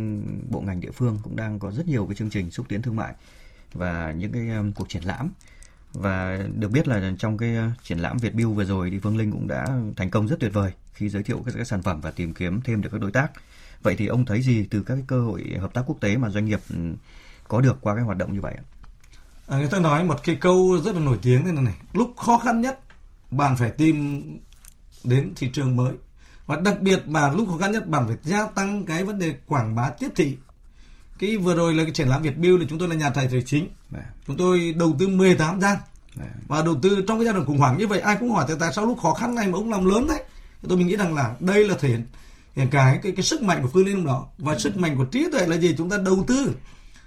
bộ 0.49 0.62
ngành 0.62 0.82
địa 0.82 0.91
phương 0.91 1.19
cũng 1.23 1.36
đang 1.36 1.60
có 1.60 1.71
rất 1.71 1.88
nhiều 1.88 2.06
cái 2.06 2.15
chương 2.15 2.30
trình 2.30 2.51
xúc 2.51 2.65
tiến 2.69 2.82
thương 2.82 2.95
mại 2.95 3.13
và 3.73 4.12
những 4.12 4.32
cái 4.32 4.49
um, 4.49 4.71
cuộc 4.71 4.89
triển 4.89 5.04
lãm 5.04 5.32
và 5.93 6.39
được 6.56 6.71
biết 6.71 6.88
là 6.88 7.13
trong 7.19 7.38
cái 7.38 7.56
triển 7.84 7.99
lãm 7.99 8.17
Việt 8.17 8.36
Build 8.36 8.56
vừa 8.56 8.65
rồi 8.65 8.89
thì 8.89 8.99
Phương 8.99 9.17
Linh 9.17 9.32
cũng 9.32 9.47
đã 9.47 9.65
thành 9.95 10.10
công 10.10 10.28
rất 10.28 10.39
tuyệt 10.39 10.54
vời 10.54 10.71
khi 10.93 11.10
giới 11.10 11.23
thiệu 11.23 11.41
các, 11.45 11.54
các 11.58 11.67
sản 11.67 11.82
phẩm 11.82 12.01
và 12.01 12.12
tìm 12.12 12.34
kiếm 12.34 12.62
thêm 12.62 12.82
được 12.82 12.89
các 12.91 13.01
đối 13.01 13.12
tác. 13.12 13.32
Vậy 13.84 13.95
thì 13.97 14.08
ông 14.08 14.25
thấy 14.25 14.41
gì 14.41 14.67
từ 14.69 14.84
các 14.84 14.95
cái 14.95 15.04
cơ 15.08 15.21
hội 15.21 15.56
hợp 15.60 15.73
tác 15.73 15.84
quốc 15.86 16.01
tế 16.01 16.17
mà 16.17 16.30
doanh 16.30 16.45
nghiệp 16.45 16.60
ừ, 16.69 16.75
có 17.47 17.62
được 17.62 17.78
qua 17.82 17.95
cái 17.95 18.04
hoạt 18.04 18.17
động 18.17 18.34
như 18.34 18.41
vậy 18.41 18.54
ạ? 18.58 18.63
À, 19.47 19.58
người 19.58 19.67
ta 19.67 19.79
nói 19.79 20.03
một 20.03 20.23
cái 20.23 20.36
câu 20.36 20.81
rất 20.84 20.95
là 20.95 21.01
nổi 21.01 21.17
tiếng 21.21 21.45
thế 21.45 21.51
này 21.51 21.63
này 21.63 21.73
lúc 21.93 22.13
khó 22.17 22.38
khăn 22.38 22.62
nhất 22.62 22.79
bạn 23.31 23.55
phải 23.55 23.69
tìm 23.69 24.23
đến 25.03 25.34
thị 25.36 25.49
trường 25.53 25.75
mới 25.75 25.93
và 26.45 26.55
đặc 26.55 26.81
biệt 26.81 27.03
mà 27.08 27.31
lúc 27.31 27.47
khó 27.49 27.58
khăn 27.58 27.71
nhất 27.71 27.88
bạn 27.88 28.08
phải 28.08 28.17
gia 28.23 28.45
tăng 28.45 28.86
cái 28.86 29.03
vấn 29.03 29.19
đề 29.19 29.36
quảng 29.47 29.75
bá 29.75 29.89
tiếp 29.89 30.10
thị 30.15 30.38
cái 31.19 31.38
vừa 31.38 31.55
rồi 31.55 31.73
là 31.73 31.84
cái 31.84 31.93
triển 31.93 32.08
lãm 32.08 32.21
Việt 32.21 32.38
Build 32.38 32.62
thì 32.62 32.67
chúng 32.69 32.79
tôi 32.79 32.88
là 32.88 32.95
nhà 32.95 33.10
tài 33.10 33.29
trợ 33.31 33.38
chính 33.45 33.67
Đấy. 33.89 34.03
Dạ. 34.05 34.13
chúng 34.27 34.38
tôi 34.38 34.73
đầu 34.77 34.95
tư 34.99 35.08
18 35.08 35.62
gian 35.62 35.77
Đấy. 36.15 36.27
Dạ. 36.34 36.41
và 36.47 36.62
đầu 36.62 36.75
tư 36.81 37.03
trong 37.08 37.17
cái 37.17 37.25
giai 37.25 37.34
đoạn 37.34 37.45
khủng 37.45 37.58
hoảng 37.58 37.77
như 37.77 37.88
vậy 37.88 37.99
ai 37.99 38.17
cũng 38.19 38.31
hỏi 38.31 38.45
tại 38.60 38.73
sao 38.73 38.86
lúc 38.86 38.99
khó 39.01 39.13
khăn 39.13 39.36
này 39.36 39.47
mà 39.47 39.58
ông 39.58 39.71
làm 39.71 39.86
lớn 39.86 40.08
đấy 40.08 40.23
tôi 40.69 40.77
mình 40.77 40.88
nghĩ 40.88 40.95
rằng 40.95 41.15
là 41.15 41.36
đây 41.39 41.67
là 41.67 41.75
thể 41.79 41.88
hiện 41.88 42.05
cái 42.71 42.99
cái 43.03 43.12
cái 43.12 43.23
sức 43.23 43.41
mạnh 43.41 43.62
của 43.62 43.69
phương 43.73 43.86
linh 43.86 44.05
đó 44.05 44.27
và 44.38 44.60
sức 44.60 44.77
mạnh 44.77 44.97
của 44.97 45.05
trí 45.05 45.27
tuệ 45.31 45.47
là 45.47 45.55
gì 45.55 45.75
chúng 45.77 45.89
ta 45.89 45.97
đầu 45.97 46.23
tư 46.27 46.55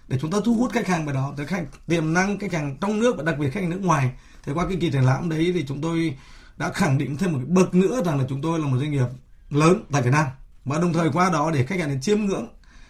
để 0.09 0.19
chúng 0.21 0.31
ta 0.31 0.39
thu 0.45 0.55
hút 0.55 0.73
khách 0.73 0.87
hàng 0.87 1.05
vào 1.05 1.15
đó 1.15 1.35
tới 1.37 1.47
khách 1.47 1.65
tiềm 1.87 2.15
năng 2.15 2.39
khách 2.39 2.53
hàng 2.53 2.77
trong 2.81 2.99
nước 2.99 3.17
và 3.17 3.23
đặc 3.23 3.39
biệt 3.39 3.51
khách 3.51 3.61
hàng 3.61 3.71
nước 3.71 3.83
ngoài. 3.83 4.11
Thì 4.43 4.53
qua 4.53 4.69
cái 4.69 4.77
kỳ 4.81 4.91
triển 4.91 5.03
lãm 5.03 5.29
đấy 5.29 5.51
thì 5.55 5.65
chúng 5.69 5.81
tôi 5.81 6.17
đã 6.57 6.73
khẳng 6.73 6.99
định 6.99 7.17
thêm 7.17 7.33
một 7.33 7.39
cái 7.39 7.49
bậc 7.49 7.75
nữa 7.75 8.03
rằng 8.05 8.19
là 8.19 8.25
chúng 8.29 8.43
tôi 8.43 8.59
là 8.59 8.67
một 8.67 8.79
doanh 8.79 8.91
nghiệp 8.91 9.07
lớn 9.51 9.85
tại 9.93 10.03
Việt 10.03 10.11
Nam. 10.11 10.27
Và 10.65 10.79
đồng 10.79 10.93
thời 10.93 11.11
qua 11.13 11.31
đó 11.31 11.51
để 11.55 11.65
khách 11.65 11.81
hàng 11.81 11.89
đến 11.89 12.01
chiêm 12.01 12.21
ngưỡng 12.21 12.49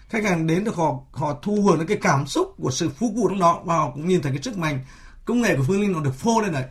khách 0.09 0.25
hàng 0.25 0.47
đến 0.47 0.65
được 0.65 0.77
họ 0.77 0.95
họ 1.13 1.39
thu 1.43 1.63
hưởng 1.63 1.79
được 1.79 1.85
cái 1.89 1.99
cảm 2.03 2.27
xúc 2.27 2.55
của 2.59 2.71
sự 2.71 2.89
phú 2.89 3.13
cụ 3.17 3.29
trong 3.29 3.39
đó 3.39 3.63
và 3.65 3.75
họ 3.75 3.91
cũng 3.91 4.09
nhìn 4.09 4.23
thấy 4.23 4.33
cái 4.33 4.43
sức 4.43 4.59
mạnh 4.59 4.81
công 5.25 5.41
nghệ 5.41 5.57
của 5.57 5.63
Phương 5.67 5.81
Linh 5.81 5.93
nó 5.93 6.01
được 6.01 6.15
phô 6.15 6.41
lên 6.41 6.53
đấy. 6.53 6.65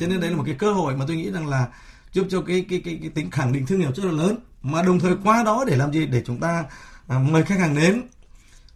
Cho 0.00 0.06
nên 0.06 0.20
đấy 0.20 0.30
là 0.30 0.36
một 0.36 0.42
cái 0.46 0.54
cơ 0.54 0.72
hội 0.72 0.96
mà 0.96 1.04
tôi 1.08 1.16
nghĩ 1.16 1.30
rằng 1.30 1.46
là 1.46 1.66
giúp 2.12 2.26
cho 2.30 2.42
cái 2.42 2.66
cái 2.70 2.82
cái, 2.84 2.98
cái 3.00 3.10
tính 3.10 3.30
khẳng 3.30 3.52
định 3.52 3.66
thương 3.66 3.80
hiệu 3.80 3.92
rất 3.94 4.04
là 4.04 4.12
lớn. 4.12 4.38
Mà 4.62 4.82
đồng 4.82 5.00
thời 5.00 5.14
qua 5.24 5.42
đó 5.42 5.64
để 5.66 5.76
làm 5.76 5.92
gì? 5.92 6.06
Để 6.06 6.22
chúng 6.26 6.40
ta 6.40 6.64
à, 7.08 7.18
mời 7.18 7.42
khách 7.42 7.58
hàng 7.58 7.74
đến 7.74 8.02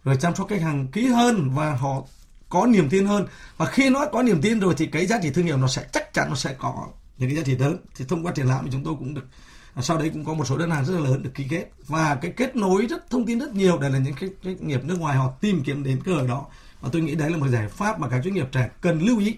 rồi 0.03 0.15
chăm 0.15 0.35
sóc 0.35 0.47
khách 0.49 0.61
hàng 0.61 0.87
kỹ 0.87 1.07
hơn 1.07 1.49
và 1.53 1.73
họ 1.73 2.03
có 2.49 2.65
niềm 2.65 2.89
tin 2.89 3.05
hơn. 3.05 3.27
Và 3.57 3.65
khi 3.65 3.89
nó 3.89 4.05
có 4.11 4.23
niềm 4.23 4.41
tin 4.41 4.59
rồi 4.59 4.73
thì 4.77 4.85
cái 4.85 5.05
giá 5.05 5.19
trị 5.23 5.29
thương 5.29 5.45
hiệu 5.45 5.57
nó 5.57 5.67
sẽ, 5.67 5.85
chắc 5.91 6.13
chắn 6.13 6.29
nó 6.29 6.35
sẽ 6.35 6.55
có 6.59 6.87
những 7.17 7.29
cái 7.29 7.37
giá 7.37 7.43
trị 7.43 7.57
lớn. 7.57 7.77
Thì 7.95 8.05
thông 8.07 8.25
qua 8.25 8.31
triển 8.31 8.45
lãm 8.45 8.65
thì 8.65 8.71
chúng 8.71 8.83
tôi 8.83 8.95
cũng 8.99 9.13
được 9.13 9.25
à, 9.73 9.81
sau 9.81 9.97
đấy 9.97 10.09
cũng 10.09 10.25
có 10.25 10.33
một 10.33 10.45
số 10.45 10.57
đơn 10.57 10.71
hàng 10.71 10.85
rất 10.85 10.93
là 10.93 10.99
lớn 10.99 11.23
được 11.23 11.31
ký 11.33 11.47
kết. 11.49 11.65
Và 11.87 12.15
cái 12.15 12.31
kết 12.37 12.55
nối 12.55 12.85
rất, 12.85 13.09
thông 13.09 13.25
tin 13.25 13.39
rất 13.39 13.53
nhiều, 13.53 13.77
đây 13.77 13.91
là 13.91 13.99
những 13.99 14.13
cái 14.13 14.29
doanh 14.43 14.67
nghiệp 14.67 14.83
nước 14.83 14.99
ngoài 14.99 15.17
họ 15.17 15.31
tìm 15.41 15.63
kiếm 15.63 15.83
đến 15.83 15.99
cơ 16.05 16.13
hội 16.13 16.27
đó. 16.27 16.45
Và 16.81 16.89
tôi 16.91 17.01
nghĩ 17.01 17.15
đấy 17.15 17.29
là 17.29 17.37
một 17.37 17.47
giải 17.47 17.67
pháp 17.67 17.99
mà 17.99 18.07
các 18.07 18.21
doanh 18.23 18.33
nghiệp 18.33 18.47
trẻ 18.51 18.69
cần 18.81 19.01
lưu 19.01 19.19
ý. 19.19 19.37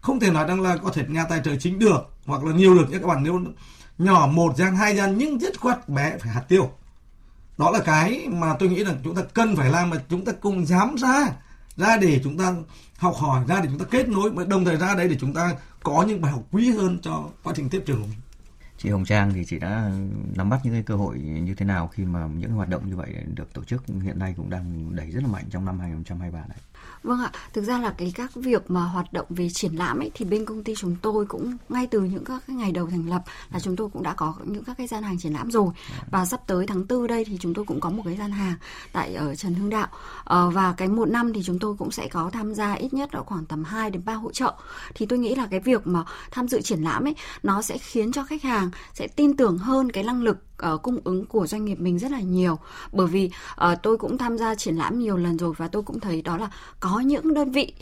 Không 0.00 0.20
thể 0.20 0.30
nói 0.30 0.46
rằng 0.48 0.60
là 0.60 0.76
có 0.76 0.90
thể 0.90 1.04
nhà 1.08 1.24
tài 1.24 1.40
trợ 1.44 1.56
chính 1.56 1.78
được, 1.78 2.00
hoặc 2.26 2.44
là 2.44 2.52
nhiều 2.52 2.74
được. 2.74 2.86
Các 2.92 3.06
bạn 3.06 3.22
nếu 3.22 3.40
nhỏ 3.98 4.28
một, 4.32 4.56
gian 4.56 4.76
hai 4.76 4.96
gian 4.96 5.18
nhưng 5.18 5.40
dứt 5.40 5.60
khoát 5.60 5.88
bé 5.88 6.18
phải 6.18 6.32
hạt 6.32 6.44
tiêu 6.48 6.70
đó 7.60 7.70
là 7.70 7.80
cái 7.84 8.26
mà 8.28 8.54
tôi 8.58 8.68
nghĩ 8.68 8.84
là 8.84 8.94
chúng 9.04 9.14
ta 9.14 9.22
cần 9.34 9.56
phải 9.56 9.70
làm 9.70 9.90
mà 9.90 9.96
chúng 10.08 10.24
ta 10.24 10.32
cùng 10.32 10.66
dám 10.66 10.94
ra 10.96 11.26
ra 11.76 11.96
để 11.96 12.20
chúng 12.24 12.38
ta 12.38 12.54
học 12.98 13.14
hỏi, 13.16 13.44
ra 13.48 13.60
để 13.60 13.68
chúng 13.68 13.78
ta 13.78 13.84
kết 13.90 14.08
nối, 14.08 14.32
mà 14.32 14.44
đồng 14.44 14.64
thời 14.64 14.76
ra 14.76 14.94
đây 14.94 15.08
để 15.08 15.16
chúng 15.20 15.34
ta 15.34 15.54
có 15.82 16.04
những 16.08 16.20
bài 16.20 16.32
học 16.32 16.42
quý 16.50 16.70
hơn 16.70 16.98
cho 17.02 17.24
quá 17.42 17.52
trình 17.56 17.68
tiếp 17.68 17.82
trường 17.86 18.00
của 18.00 18.06
mình 18.06 18.18
chị 18.78 18.88
Hồng 18.90 19.04
Trang 19.04 19.32
thì 19.34 19.44
chị 19.44 19.58
đã 19.58 19.90
nắm 20.36 20.50
bắt 20.50 20.60
những 20.64 20.72
cái 20.72 20.82
cơ 20.82 20.94
hội 20.94 21.18
như 21.18 21.54
thế 21.54 21.66
nào 21.66 21.88
khi 21.88 22.04
mà 22.04 22.26
những 22.36 22.50
hoạt 22.50 22.68
động 22.68 22.88
như 22.88 22.96
vậy 22.96 23.14
được 23.34 23.52
tổ 23.54 23.64
chức 23.64 23.82
hiện 23.86 24.18
nay 24.18 24.34
cũng 24.36 24.50
đang 24.50 24.96
đẩy 24.96 25.10
rất 25.10 25.22
là 25.22 25.28
mạnh 25.28 25.44
trong 25.50 25.64
năm 25.64 25.80
2023 25.80 26.38
này. 26.38 26.58
Vâng 27.02 27.20
ạ, 27.20 27.30
thực 27.52 27.64
ra 27.64 27.78
là 27.78 27.94
cái 27.98 28.12
các 28.14 28.34
việc 28.34 28.70
mà 28.70 28.84
hoạt 28.84 29.12
động 29.12 29.26
về 29.30 29.48
triển 29.50 29.74
lãm 29.74 29.98
ấy 29.98 30.10
thì 30.14 30.24
bên 30.24 30.44
công 30.44 30.64
ty 30.64 30.74
chúng 30.74 30.96
tôi 31.02 31.26
cũng 31.26 31.56
ngay 31.68 31.86
từ 31.86 32.00
những 32.00 32.24
các 32.24 32.42
cái 32.46 32.56
ngày 32.56 32.72
đầu 32.72 32.86
thành 32.86 33.08
lập 33.08 33.22
là 33.52 33.60
chúng 33.60 33.76
tôi 33.76 33.88
cũng 33.92 34.02
đã 34.02 34.14
có 34.14 34.34
những 34.44 34.64
các 34.64 34.76
cái 34.78 34.86
gian 34.86 35.02
hàng 35.02 35.18
triển 35.18 35.32
lãm 35.32 35.50
rồi. 35.50 35.68
Và 36.10 36.26
sắp 36.26 36.40
tới 36.46 36.66
tháng 36.66 36.86
tư 36.86 37.06
đây 37.06 37.24
thì 37.24 37.38
chúng 37.40 37.54
tôi 37.54 37.64
cũng 37.64 37.80
có 37.80 37.90
một 37.90 38.02
cái 38.04 38.16
gian 38.16 38.30
hàng 38.30 38.54
tại 38.92 39.14
ở 39.14 39.34
Trần 39.34 39.54
Hưng 39.54 39.70
Đạo. 39.70 39.88
Ờ, 40.24 40.50
và 40.50 40.74
cái 40.76 40.88
một 40.88 41.08
năm 41.08 41.32
thì 41.32 41.42
chúng 41.44 41.58
tôi 41.58 41.74
cũng 41.78 41.90
sẽ 41.90 42.08
có 42.08 42.30
tham 42.32 42.54
gia 42.54 42.72
ít 42.72 42.94
nhất 42.94 43.14
là 43.14 43.20
khoảng 43.20 43.44
tầm 43.44 43.64
2 43.64 43.90
đến 43.90 44.02
3 44.04 44.14
hội 44.14 44.32
trợ 44.32 44.54
thì 44.94 45.06
tôi 45.06 45.18
nghĩ 45.18 45.34
là 45.34 45.46
cái 45.50 45.60
việc 45.60 45.86
mà 45.86 46.04
tham 46.30 46.48
dự 46.48 46.60
triển 46.60 46.82
lãm 46.82 47.06
ấy 47.06 47.14
nó 47.42 47.62
sẽ 47.62 47.78
khiến 47.78 48.12
cho 48.12 48.24
khách 48.24 48.42
hàng 48.42 48.70
sẽ 48.94 49.08
tin 49.08 49.36
tưởng 49.36 49.58
hơn 49.58 49.92
cái 49.92 50.04
năng 50.04 50.22
lực 50.22 50.36
uh, 50.74 50.82
cung 50.82 50.98
ứng 51.04 51.26
của 51.26 51.46
doanh 51.46 51.64
nghiệp 51.64 51.80
mình 51.80 51.98
rất 51.98 52.10
là 52.10 52.20
nhiều. 52.20 52.58
Bởi 52.92 53.06
vì 53.06 53.30
uh, 53.64 53.78
tôi 53.82 53.96
cũng 53.96 54.18
tham 54.18 54.38
gia 54.38 54.54
triển 54.54 54.76
lãm 54.76 54.98
nhiều 54.98 55.16
lần 55.16 55.38
rồi 55.38 55.54
và 55.56 55.68
tôi 55.68 55.82
cũng 55.82 56.00
thấy 56.00 56.22
đó 56.22 56.36
là 56.36 56.50
có 56.80 57.00
những 57.00 57.34
đơn 57.34 57.50
vị 57.50 57.72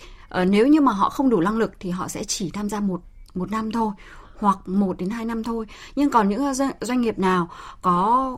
uh, 0.41 0.49
nếu 0.49 0.67
như 0.67 0.81
mà 0.81 0.93
họ 0.93 1.11
không 1.11 1.31
đủ 1.31 1.41
năng 1.41 1.59
lực 1.59 1.73
thì 1.81 1.91
họ 1.91 2.09
sẽ 2.09 2.25
chỉ 2.25 2.51
tham 2.51 2.69
gia 2.69 2.81
một 2.81 3.01
một 3.35 3.51
năm 3.51 3.73
thôi 3.73 3.93
hoặc 4.39 4.59
1 4.67 4.99
đến 4.99 5.11
2 5.11 5.25
năm 5.25 5.43
thôi. 5.43 5.67
Nhưng 5.97 6.11
còn 6.11 6.29
những 6.29 6.45
ờ, 6.45 6.53
doanh 6.81 7.01
nghiệp 7.01 7.19
nào 7.19 7.49
có 7.83 8.37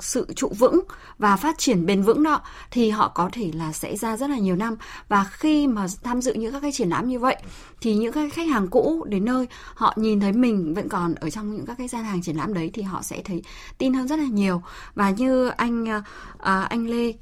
sự 0.00 0.26
trụ 0.36 0.52
vững 0.58 0.80
và 1.18 1.36
phát 1.36 1.58
triển 1.58 1.86
bền 1.86 2.02
vững 2.02 2.22
đó, 2.22 2.40
thì 2.70 2.90
họ 2.90 3.08
có 3.08 3.28
thể 3.32 3.50
là 3.54 3.72
sẽ 3.72 3.96
ra 3.96 4.16
rất 4.16 4.30
là 4.30 4.38
nhiều 4.38 4.56
năm 4.56 4.76
và 5.08 5.24
khi 5.24 5.66
mà 5.66 5.86
tham 6.02 6.22
dự 6.22 6.34
những 6.34 6.52
các 6.52 6.60
cái 6.60 6.72
triển 6.72 6.88
lãm 6.88 7.08
như 7.08 7.18
vậy, 7.18 7.36
thì 7.80 7.94
những 7.94 8.12
cái 8.12 8.30
khách 8.30 8.48
hàng 8.48 8.68
cũ 8.68 9.04
đến 9.08 9.24
nơi, 9.24 9.48
họ 9.74 9.94
nhìn 9.96 10.20
thấy 10.20 10.32
mình 10.32 10.74
vẫn 10.74 10.88
còn 10.88 11.14
ở 11.14 11.30
trong 11.30 11.56
những 11.56 11.66
các 11.66 11.78
cái 11.78 11.88
gian 11.88 12.04
hàng 12.04 12.22
triển 12.22 12.36
lãm 12.36 12.54
đấy, 12.54 12.70
thì 12.74 12.82
họ 12.82 13.02
sẽ 13.02 13.22
thấy 13.24 13.42
tin 13.78 13.94
hơn 13.94 14.08
rất 14.08 14.18
là 14.18 14.26
nhiều 14.26 14.62
và 14.94 15.10
như 15.10 15.48
anh 15.48 15.86
ờ, 15.86 16.02
ờ, 16.38 16.66
anh 16.70 16.86
Lê 16.86 17.12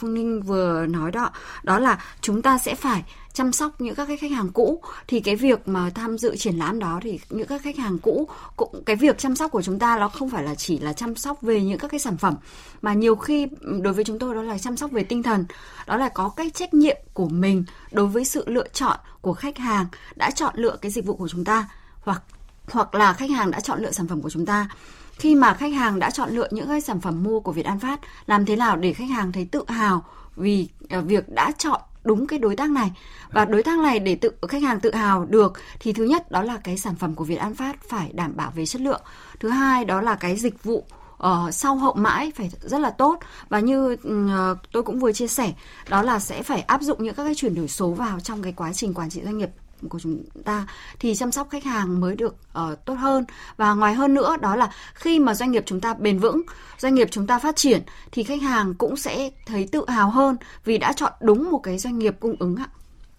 Phương 0.00 0.14
Ninh 0.14 0.42
vừa 0.42 0.86
nói 0.86 1.10
đó 1.12 1.30
đó 1.62 1.78
là 1.78 1.98
chúng 2.20 2.42
ta 2.42 2.58
sẽ 2.58 2.74
phải 2.74 3.04
chăm 3.34 3.52
sóc 3.52 3.80
những 3.80 3.94
các 3.94 4.08
cái 4.08 4.16
khách 4.16 4.30
hàng 4.30 4.48
cũ, 4.52 4.82
thì 5.06 5.20
cái 5.20 5.36
việc 5.36 5.68
mà 5.68 5.90
tham 5.90 6.18
dự 6.18 6.36
triển 6.36 6.56
lãm 6.56 6.78
đó 6.78 7.00
thì 7.02 7.20
những 7.30 7.46
các 7.46 7.62
khách 7.62 7.76
hàng 7.76 7.98
cũ 7.98 8.28
cũng, 8.56 8.82
cái 8.86 8.96
việc 8.96 9.18
chăm 9.18 9.36
sóc 9.36 9.50
của 9.50 9.62
chúng 9.62 9.78
ta 9.78 9.98
nó 9.98 10.08
không 10.08 10.30
phải 10.30 10.42
là 10.42 10.54
chỉ 10.54 10.78
là 10.78 10.92
chăm 10.92 11.16
sóc 11.16 11.42
về 11.42 11.60
những 11.60 11.78
các 11.78 11.90
cái 11.90 12.00
sản 12.00 12.16
phẩm, 12.16 12.34
mà 12.82 12.94
nhiều 12.94 13.16
khi 13.16 13.46
đối 13.82 13.92
với 13.92 14.04
chúng 14.04 14.18
tôi 14.18 14.34
đó 14.34 14.42
là 14.42 14.58
chăm 14.58 14.76
sóc 14.76 14.90
về 14.90 15.04
tinh 15.04 15.22
thần. 15.22 15.44
Đó 15.86 15.96
là 15.96 16.08
có 16.08 16.28
cái 16.28 16.50
trách 16.50 16.74
nhiệm 16.74 16.96
của 17.12 17.28
mình 17.28 17.64
đối 17.92 18.06
với 18.06 18.24
sự 18.24 18.44
lựa 18.46 18.68
chọn 18.68 18.98
của 19.20 19.34
khách 19.34 19.58
hàng 19.58 19.86
đã 20.16 20.30
chọn 20.30 20.54
lựa 20.56 20.76
cái 20.76 20.90
dịch 20.90 21.06
vụ 21.06 21.16
của 21.16 21.28
chúng 21.28 21.44
ta, 21.44 21.68
hoặc 22.00 22.22
hoặc 22.70 22.94
là 22.94 23.12
khách 23.12 23.30
hàng 23.30 23.50
đã 23.50 23.60
chọn 23.60 23.82
lựa 23.82 23.90
sản 23.90 24.08
phẩm 24.08 24.22
của 24.22 24.30
chúng 24.30 24.46
ta. 24.46 24.68
Khi 25.12 25.34
mà 25.34 25.54
khách 25.54 25.72
hàng 25.72 25.98
đã 25.98 26.10
chọn 26.10 26.30
lựa 26.30 26.48
những 26.50 26.68
cái 26.68 26.80
sản 26.80 27.00
phẩm 27.00 27.22
mua 27.22 27.40
của 27.40 27.52
Việt 27.52 27.66
An 27.66 27.80
Phát, 27.80 28.00
làm 28.26 28.46
thế 28.46 28.56
nào 28.56 28.76
để 28.76 28.92
khách 28.92 29.08
hàng 29.10 29.32
thấy 29.32 29.44
tự 29.44 29.64
hào 29.68 30.04
vì 30.36 30.68
à, 30.88 31.00
việc 31.00 31.28
đã 31.28 31.52
chọn 31.58 31.80
đúng 32.04 32.26
cái 32.26 32.38
đối 32.38 32.56
tác 32.56 32.70
này. 32.70 32.92
Và 33.32 33.44
đối 33.44 33.62
tác 33.62 33.78
này 33.78 33.98
để 33.98 34.14
tự 34.14 34.32
khách 34.48 34.62
hàng 34.62 34.80
tự 34.80 34.94
hào 34.94 35.24
được 35.24 35.52
thì 35.80 35.92
thứ 35.92 36.04
nhất 36.04 36.30
đó 36.30 36.42
là 36.42 36.56
cái 36.56 36.78
sản 36.78 36.94
phẩm 36.94 37.14
của 37.14 37.24
Việt 37.24 37.36
An 37.36 37.54
Phát 37.54 37.76
phải 37.88 38.10
đảm 38.12 38.36
bảo 38.36 38.52
về 38.56 38.66
chất 38.66 38.82
lượng. 38.82 39.02
Thứ 39.40 39.48
hai 39.48 39.84
đó 39.84 40.00
là 40.00 40.14
cái 40.14 40.36
dịch 40.36 40.64
vụ 40.64 40.84
uh, 41.22 41.54
sau 41.54 41.76
hậu 41.76 41.94
mãi 41.94 42.32
phải 42.36 42.50
rất 42.60 42.78
là 42.78 42.90
tốt. 42.90 43.18
Và 43.48 43.60
như 43.60 43.92
uh, 43.92 44.58
tôi 44.72 44.82
cũng 44.82 44.98
vừa 44.98 45.12
chia 45.12 45.28
sẻ 45.28 45.52
đó 45.88 46.02
là 46.02 46.18
sẽ 46.18 46.42
phải 46.42 46.60
áp 46.60 46.82
dụng 46.82 47.04
những 47.04 47.14
các 47.14 47.24
cái 47.24 47.34
chuyển 47.34 47.54
đổi 47.54 47.68
số 47.68 47.90
vào 47.90 48.20
trong 48.20 48.42
cái 48.42 48.52
quá 48.52 48.72
trình 48.72 48.94
quản 48.94 49.10
trị 49.10 49.20
doanh 49.24 49.38
nghiệp 49.38 49.50
của 49.88 49.98
chúng 49.98 50.24
ta 50.44 50.66
thì 50.98 51.14
chăm 51.14 51.32
sóc 51.32 51.48
khách 51.50 51.64
hàng 51.64 52.00
mới 52.00 52.16
được 52.16 52.36
uh, 52.58 52.84
tốt 52.84 52.94
hơn. 52.94 53.24
Và 53.56 53.74
ngoài 53.74 53.94
hơn 53.94 54.14
nữa 54.14 54.36
đó 54.40 54.56
là 54.56 54.70
khi 54.94 55.18
mà 55.18 55.34
doanh 55.34 55.50
nghiệp 55.50 55.62
chúng 55.66 55.80
ta 55.80 55.94
bền 55.94 56.18
vững 56.18 56.42
doanh 56.78 56.94
nghiệp 56.94 57.08
chúng 57.10 57.26
ta 57.26 57.38
phát 57.38 57.56
triển 57.56 57.82
thì 58.12 58.22
khách 58.22 58.42
hàng 58.42 58.74
cũng 58.74 58.96
sẽ 58.96 59.30
thấy 59.46 59.68
tự 59.72 59.84
hào 59.88 60.10
hơn 60.10 60.36
vì 60.64 60.78
đã 60.78 60.92
chọn 60.92 61.12
đúng 61.20 61.50
một 61.50 61.58
cái 61.58 61.78
doanh 61.78 61.98
nghiệp 61.98 62.16
cung 62.20 62.36
ứng 62.38 62.56
ạ. 62.56 62.66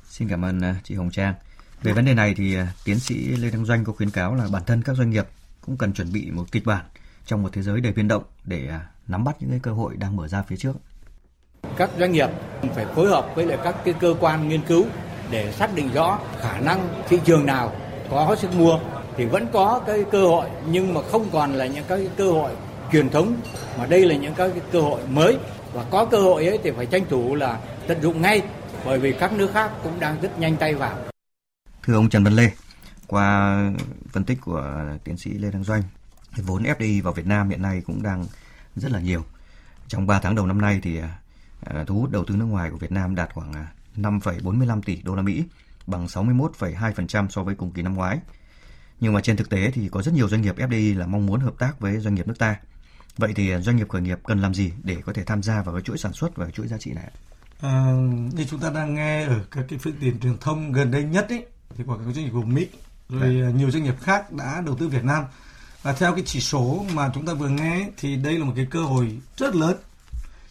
Xin 0.09 0.27
cảm 0.27 0.45
ơn 0.45 0.57
uh, 0.57 0.83
chị 0.83 0.95
Hồng 0.95 1.11
Trang. 1.11 1.33
Về 1.83 1.93
vấn 1.93 2.05
đề 2.05 2.13
này 2.13 2.33
thì 2.37 2.57
uh, 2.61 2.67
tiến 2.85 2.99
sĩ 2.99 3.15
Lê 3.15 3.49
Đăng 3.49 3.65
Doanh 3.65 3.83
có 3.83 3.93
khuyến 3.93 4.09
cáo 4.09 4.35
là 4.35 4.47
bản 4.51 4.63
thân 4.65 4.81
các 4.81 4.95
doanh 4.95 5.09
nghiệp 5.09 5.27
cũng 5.65 5.77
cần 5.77 5.93
chuẩn 5.93 6.13
bị 6.13 6.31
một 6.31 6.51
kịch 6.51 6.65
bản 6.65 6.85
trong 7.25 7.43
một 7.43 7.49
thế 7.53 7.61
giới 7.61 7.81
đầy 7.81 7.93
biến 7.93 8.07
động 8.07 8.23
để 8.43 8.69
nắm 9.07 9.23
bắt 9.23 9.35
những 9.39 9.49
cái 9.49 9.59
cơ 9.63 9.71
hội 9.71 9.95
đang 9.97 10.15
mở 10.15 10.27
ra 10.27 10.43
phía 10.43 10.57
trước. 10.57 10.73
Các 11.77 11.89
doanh 11.99 12.11
nghiệp 12.11 12.29
phải 12.75 12.85
phối 12.95 13.09
hợp 13.09 13.27
với 13.35 13.45
lại 13.45 13.57
các 13.63 13.75
cái 13.85 13.93
cơ 13.99 14.15
quan 14.19 14.49
nghiên 14.49 14.61
cứu 14.61 14.85
để 15.31 15.51
xác 15.51 15.75
định 15.75 15.89
rõ 15.93 16.19
khả 16.41 16.59
năng 16.59 17.03
thị 17.09 17.19
trường 17.25 17.45
nào 17.45 17.71
có 18.09 18.35
sức 18.39 18.55
mua 18.55 18.79
thì 19.17 19.25
vẫn 19.25 19.47
có 19.53 19.81
cái 19.87 20.03
cơ 20.11 20.27
hội 20.27 20.49
nhưng 20.69 20.93
mà 20.93 21.01
không 21.11 21.29
còn 21.31 21.53
là 21.53 21.65
những 21.65 21.85
cái 21.87 22.09
cơ 22.17 22.31
hội 22.31 22.51
truyền 22.91 23.09
thống 23.09 23.35
mà 23.77 23.85
đây 23.85 24.05
là 24.05 24.15
những 24.15 24.33
cái 24.33 24.51
cơ 24.71 24.81
hội 24.81 25.01
mới 25.07 25.37
và 25.73 25.85
có 25.91 26.05
cơ 26.05 26.17
hội 26.17 26.47
ấy 26.47 26.59
thì 26.63 26.71
phải 26.71 26.85
tranh 26.85 27.05
thủ 27.09 27.35
là 27.35 27.59
tận 27.87 28.01
dụng 28.01 28.21
ngay 28.21 28.41
bởi 28.85 28.99
vì 28.99 29.11
các 29.19 29.33
nước 29.33 29.51
khác 29.53 29.71
cũng 29.83 29.99
đang 29.99 30.21
rất 30.21 30.39
nhanh 30.39 30.57
tay 30.57 30.75
vào. 30.75 30.97
Thưa 31.83 31.93
ông 31.93 32.09
Trần 32.09 32.23
Văn 32.23 32.33
Lê, 32.33 32.51
qua 33.07 33.57
phân 34.11 34.23
tích 34.23 34.37
của 34.41 34.83
tiến 35.03 35.17
sĩ 35.17 35.31
Lê 35.31 35.51
Đăng 35.51 35.63
Doanh, 35.63 35.83
vốn 36.37 36.63
FDI 36.63 37.03
vào 37.03 37.13
Việt 37.13 37.27
Nam 37.27 37.49
hiện 37.49 37.61
nay 37.61 37.81
cũng 37.85 38.03
đang 38.03 38.25
rất 38.75 38.91
là 38.91 38.99
nhiều. 38.99 39.25
Trong 39.87 40.07
3 40.07 40.19
tháng 40.19 40.35
đầu 40.35 40.45
năm 40.45 40.61
nay 40.61 40.79
thì 40.83 40.99
à, 41.65 41.83
thu 41.87 41.99
hút 41.99 42.11
đầu 42.11 42.25
tư 42.25 42.35
nước 42.35 42.45
ngoài 42.45 42.69
của 42.69 42.77
Việt 42.77 42.91
Nam 42.91 43.15
đạt 43.15 43.33
khoảng 43.33 43.53
à, 43.53 43.67
5,45 43.97 44.69
à, 44.69 44.81
tỷ 44.85 45.01
đô 45.01 45.15
la 45.15 45.21
Mỹ, 45.21 45.43
bằng 45.87 46.05
61,2% 46.05 47.27
so 47.29 47.43
với 47.43 47.55
cùng 47.55 47.71
kỳ 47.71 47.81
năm 47.81 47.93
ngoái. 47.93 48.19
Nhưng 48.99 49.13
mà 49.13 49.21
trên 49.21 49.37
thực 49.37 49.49
tế 49.49 49.71
thì 49.71 49.89
có 49.89 50.01
rất 50.01 50.13
nhiều 50.13 50.29
doanh 50.29 50.41
nghiệp 50.41 50.57
FDI 50.57 50.97
là 50.97 51.07
mong 51.07 51.25
muốn 51.25 51.39
hợp 51.39 51.53
tác 51.59 51.79
với 51.79 51.97
doanh 51.97 52.15
nghiệp 52.15 52.27
nước 52.27 52.39
ta. 52.39 52.55
Vậy 53.17 53.33
thì 53.35 53.51
doanh 53.61 53.75
nghiệp 53.75 53.89
khởi 53.89 54.01
nghiệp 54.01 54.19
cần 54.23 54.41
làm 54.41 54.53
gì 54.53 54.71
để 54.83 54.97
có 55.05 55.13
thể 55.13 55.23
tham 55.23 55.43
gia 55.43 55.61
vào 55.61 55.75
cái 55.75 55.81
chuỗi 55.81 55.97
sản 55.97 56.13
xuất 56.13 56.35
và 56.35 56.49
chuỗi 56.49 56.67
giá 56.67 56.77
trị 56.77 56.93
này? 56.93 57.11
À, 57.61 57.93
như 58.33 58.45
chúng 58.49 58.59
ta 58.59 58.69
đang 58.69 58.95
nghe 58.95 59.25
ở 59.25 59.45
các 59.51 59.65
cái 59.69 59.79
phương 59.79 59.95
tiện 59.99 60.19
truyền 60.19 60.37
thông 60.37 60.71
gần 60.71 60.91
đây 60.91 61.03
nhất 61.03 61.29
ấy, 61.29 61.45
thì 61.77 61.83
có 61.87 61.97
các 61.97 62.13
doanh 62.13 62.25
nghiệp 62.25 62.31
của 62.33 62.41
Mỹ 62.41 62.67
rồi 63.09 63.21
Đấy. 63.21 63.53
nhiều 63.53 63.71
doanh 63.71 63.83
nghiệp 63.83 63.95
khác 64.01 64.31
đã 64.31 64.61
đầu 64.65 64.75
tư 64.75 64.87
Việt 64.87 65.03
Nam 65.03 65.23
và 65.81 65.93
theo 65.93 66.15
cái 66.15 66.23
chỉ 66.25 66.39
số 66.39 66.85
mà 66.93 67.11
chúng 67.13 67.25
ta 67.25 67.33
vừa 67.33 67.49
nghe 67.49 67.89
thì 67.97 68.15
đây 68.15 68.39
là 68.39 68.45
một 68.45 68.53
cái 68.55 68.67
cơ 68.71 68.81
hội 68.81 69.17
rất 69.37 69.55
lớn 69.55 69.77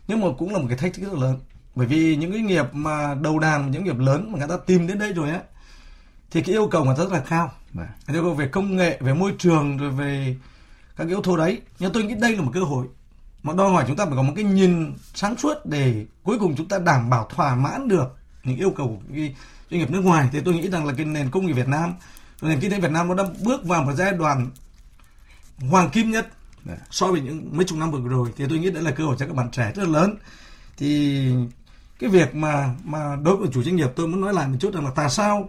nhưng 0.09 0.21
mà 0.21 0.27
cũng 0.39 0.53
là 0.53 0.59
một 0.59 0.67
cái 0.69 0.79
thách 0.79 0.95
thức 0.95 1.03
rất 1.03 1.19
lớn 1.19 1.39
bởi 1.75 1.87
vì 1.87 2.17
những 2.17 2.33
cái 2.33 2.41
nghiệp 2.41 2.65
mà 2.73 3.15
đầu 3.15 3.39
đàn 3.39 3.71
những 3.71 3.85
nghiệp 3.85 3.99
lớn 3.99 4.33
mà 4.33 4.39
người 4.39 4.49
ta 4.49 4.57
tìm 4.67 4.87
đến 4.87 4.99
đây 4.99 5.13
rồi 5.13 5.31
á 5.31 5.41
thì 6.31 6.43
cái 6.43 6.55
yêu 6.55 6.69
cầu 6.71 6.85
người 6.85 6.95
ta 6.99 7.03
rất 7.03 7.13
là 7.13 7.21
cao. 7.21 7.53
Vâng. 7.73 7.87
yêu 8.09 8.23
cầu 8.23 8.35
về 8.35 8.49
công 8.49 8.77
nghệ 8.77 8.99
về 9.01 9.15
môi 9.15 9.33
trường 9.39 9.77
rồi 9.77 9.91
về 9.91 10.37
các 10.97 11.09
yếu 11.09 11.23
tố 11.23 11.37
đấy. 11.37 11.61
Nhưng 11.79 11.93
tôi 11.93 12.03
nghĩ 12.03 12.15
đây 12.15 12.37
là 12.37 12.43
một 12.43 12.51
cơ 12.55 12.61
hội. 12.61 12.87
Mà 13.43 13.53
đòi 13.55 13.71
hỏi 13.71 13.85
chúng 13.87 13.97
ta 13.97 14.05
phải 14.05 14.15
có 14.17 14.23
một 14.23 14.33
cái 14.37 14.45
nhìn 14.45 14.93
sáng 15.15 15.37
suốt 15.37 15.67
để 15.67 16.07
cuối 16.23 16.39
cùng 16.39 16.57
chúng 16.57 16.69
ta 16.69 16.79
đảm 16.79 17.11
bảo 17.11 17.29
thỏa 17.31 17.55
mãn 17.55 17.89
được 17.89 18.17
những 18.45 18.57
yêu 18.57 18.71
cầu 18.71 18.87
của 18.87 19.15
cái 19.15 19.35
doanh 19.71 19.81
nghiệp 19.81 19.91
nước 19.91 20.01
ngoài. 20.05 20.29
Thì 20.33 20.41
tôi 20.45 20.55
nghĩ 20.55 20.71
rằng 20.71 20.87
là 20.87 20.93
cái 20.97 21.07
nền 21.07 21.31
công 21.31 21.47
nghiệp 21.47 21.53
Việt 21.53 21.69
Nam 21.69 21.95
nền 22.43 22.61
kinh 22.61 22.71
tế 22.71 22.81
Việt 22.81 22.91
Nam 22.91 23.09
nó 23.09 23.15
đang 23.15 23.35
bước 23.45 23.65
vào 23.65 23.83
một 23.83 23.93
giai 23.95 24.13
đoạn 24.13 24.51
hoàng 25.71 25.91
kim 25.91 26.11
nhất 26.11 26.29
Đấy. 26.65 26.77
so 26.91 27.07
với 27.07 27.21
những 27.21 27.49
mấy 27.53 27.67
chục 27.67 27.79
năm 27.79 27.91
vừa 27.91 28.09
rồi. 28.09 28.29
Thì 28.37 28.45
tôi 28.49 28.59
nghĩ 28.59 28.71
đấy 28.71 28.83
là 28.83 28.91
cơ 28.91 29.05
hội 29.05 29.17
cho 29.19 29.27
các 29.27 29.37
bạn 29.37 29.51
trẻ 29.51 29.73
rất 29.75 29.83
là 29.83 29.89
lớn. 29.89 30.17
Thì 30.77 31.31
cái 31.99 32.11
việc 32.11 32.35
mà 32.35 32.75
mà 32.85 33.17
đối 33.23 33.37
với 33.37 33.49
chủ 33.53 33.63
doanh 33.63 33.77
nghiệp 33.77 33.91
tôi 33.97 34.09
muốn 34.09 34.21
nói 34.21 34.35
lại 34.35 34.49
một 34.49 34.57
chút 34.61 34.75
rằng 34.75 34.85
là 34.85 34.91
tại 34.95 35.11
sao 35.11 35.49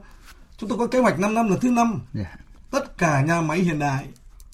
chúng 0.57 0.69
tôi 0.69 0.79
có 0.79 0.87
kế 0.87 0.99
hoạch 0.99 1.19
5 1.19 1.33
năm 1.33 1.49
là 1.49 1.55
thứ 1.61 1.71
năm 1.71 1.99
yeah. 2.15 2.27
Dạ. 2.27 2.37
tất 2.71 2.97
cả 2.97 3.21
nhà 3.21 3.41
máy 3.41 3.59
hiện 3.59 3.79
đại 3.79 4.05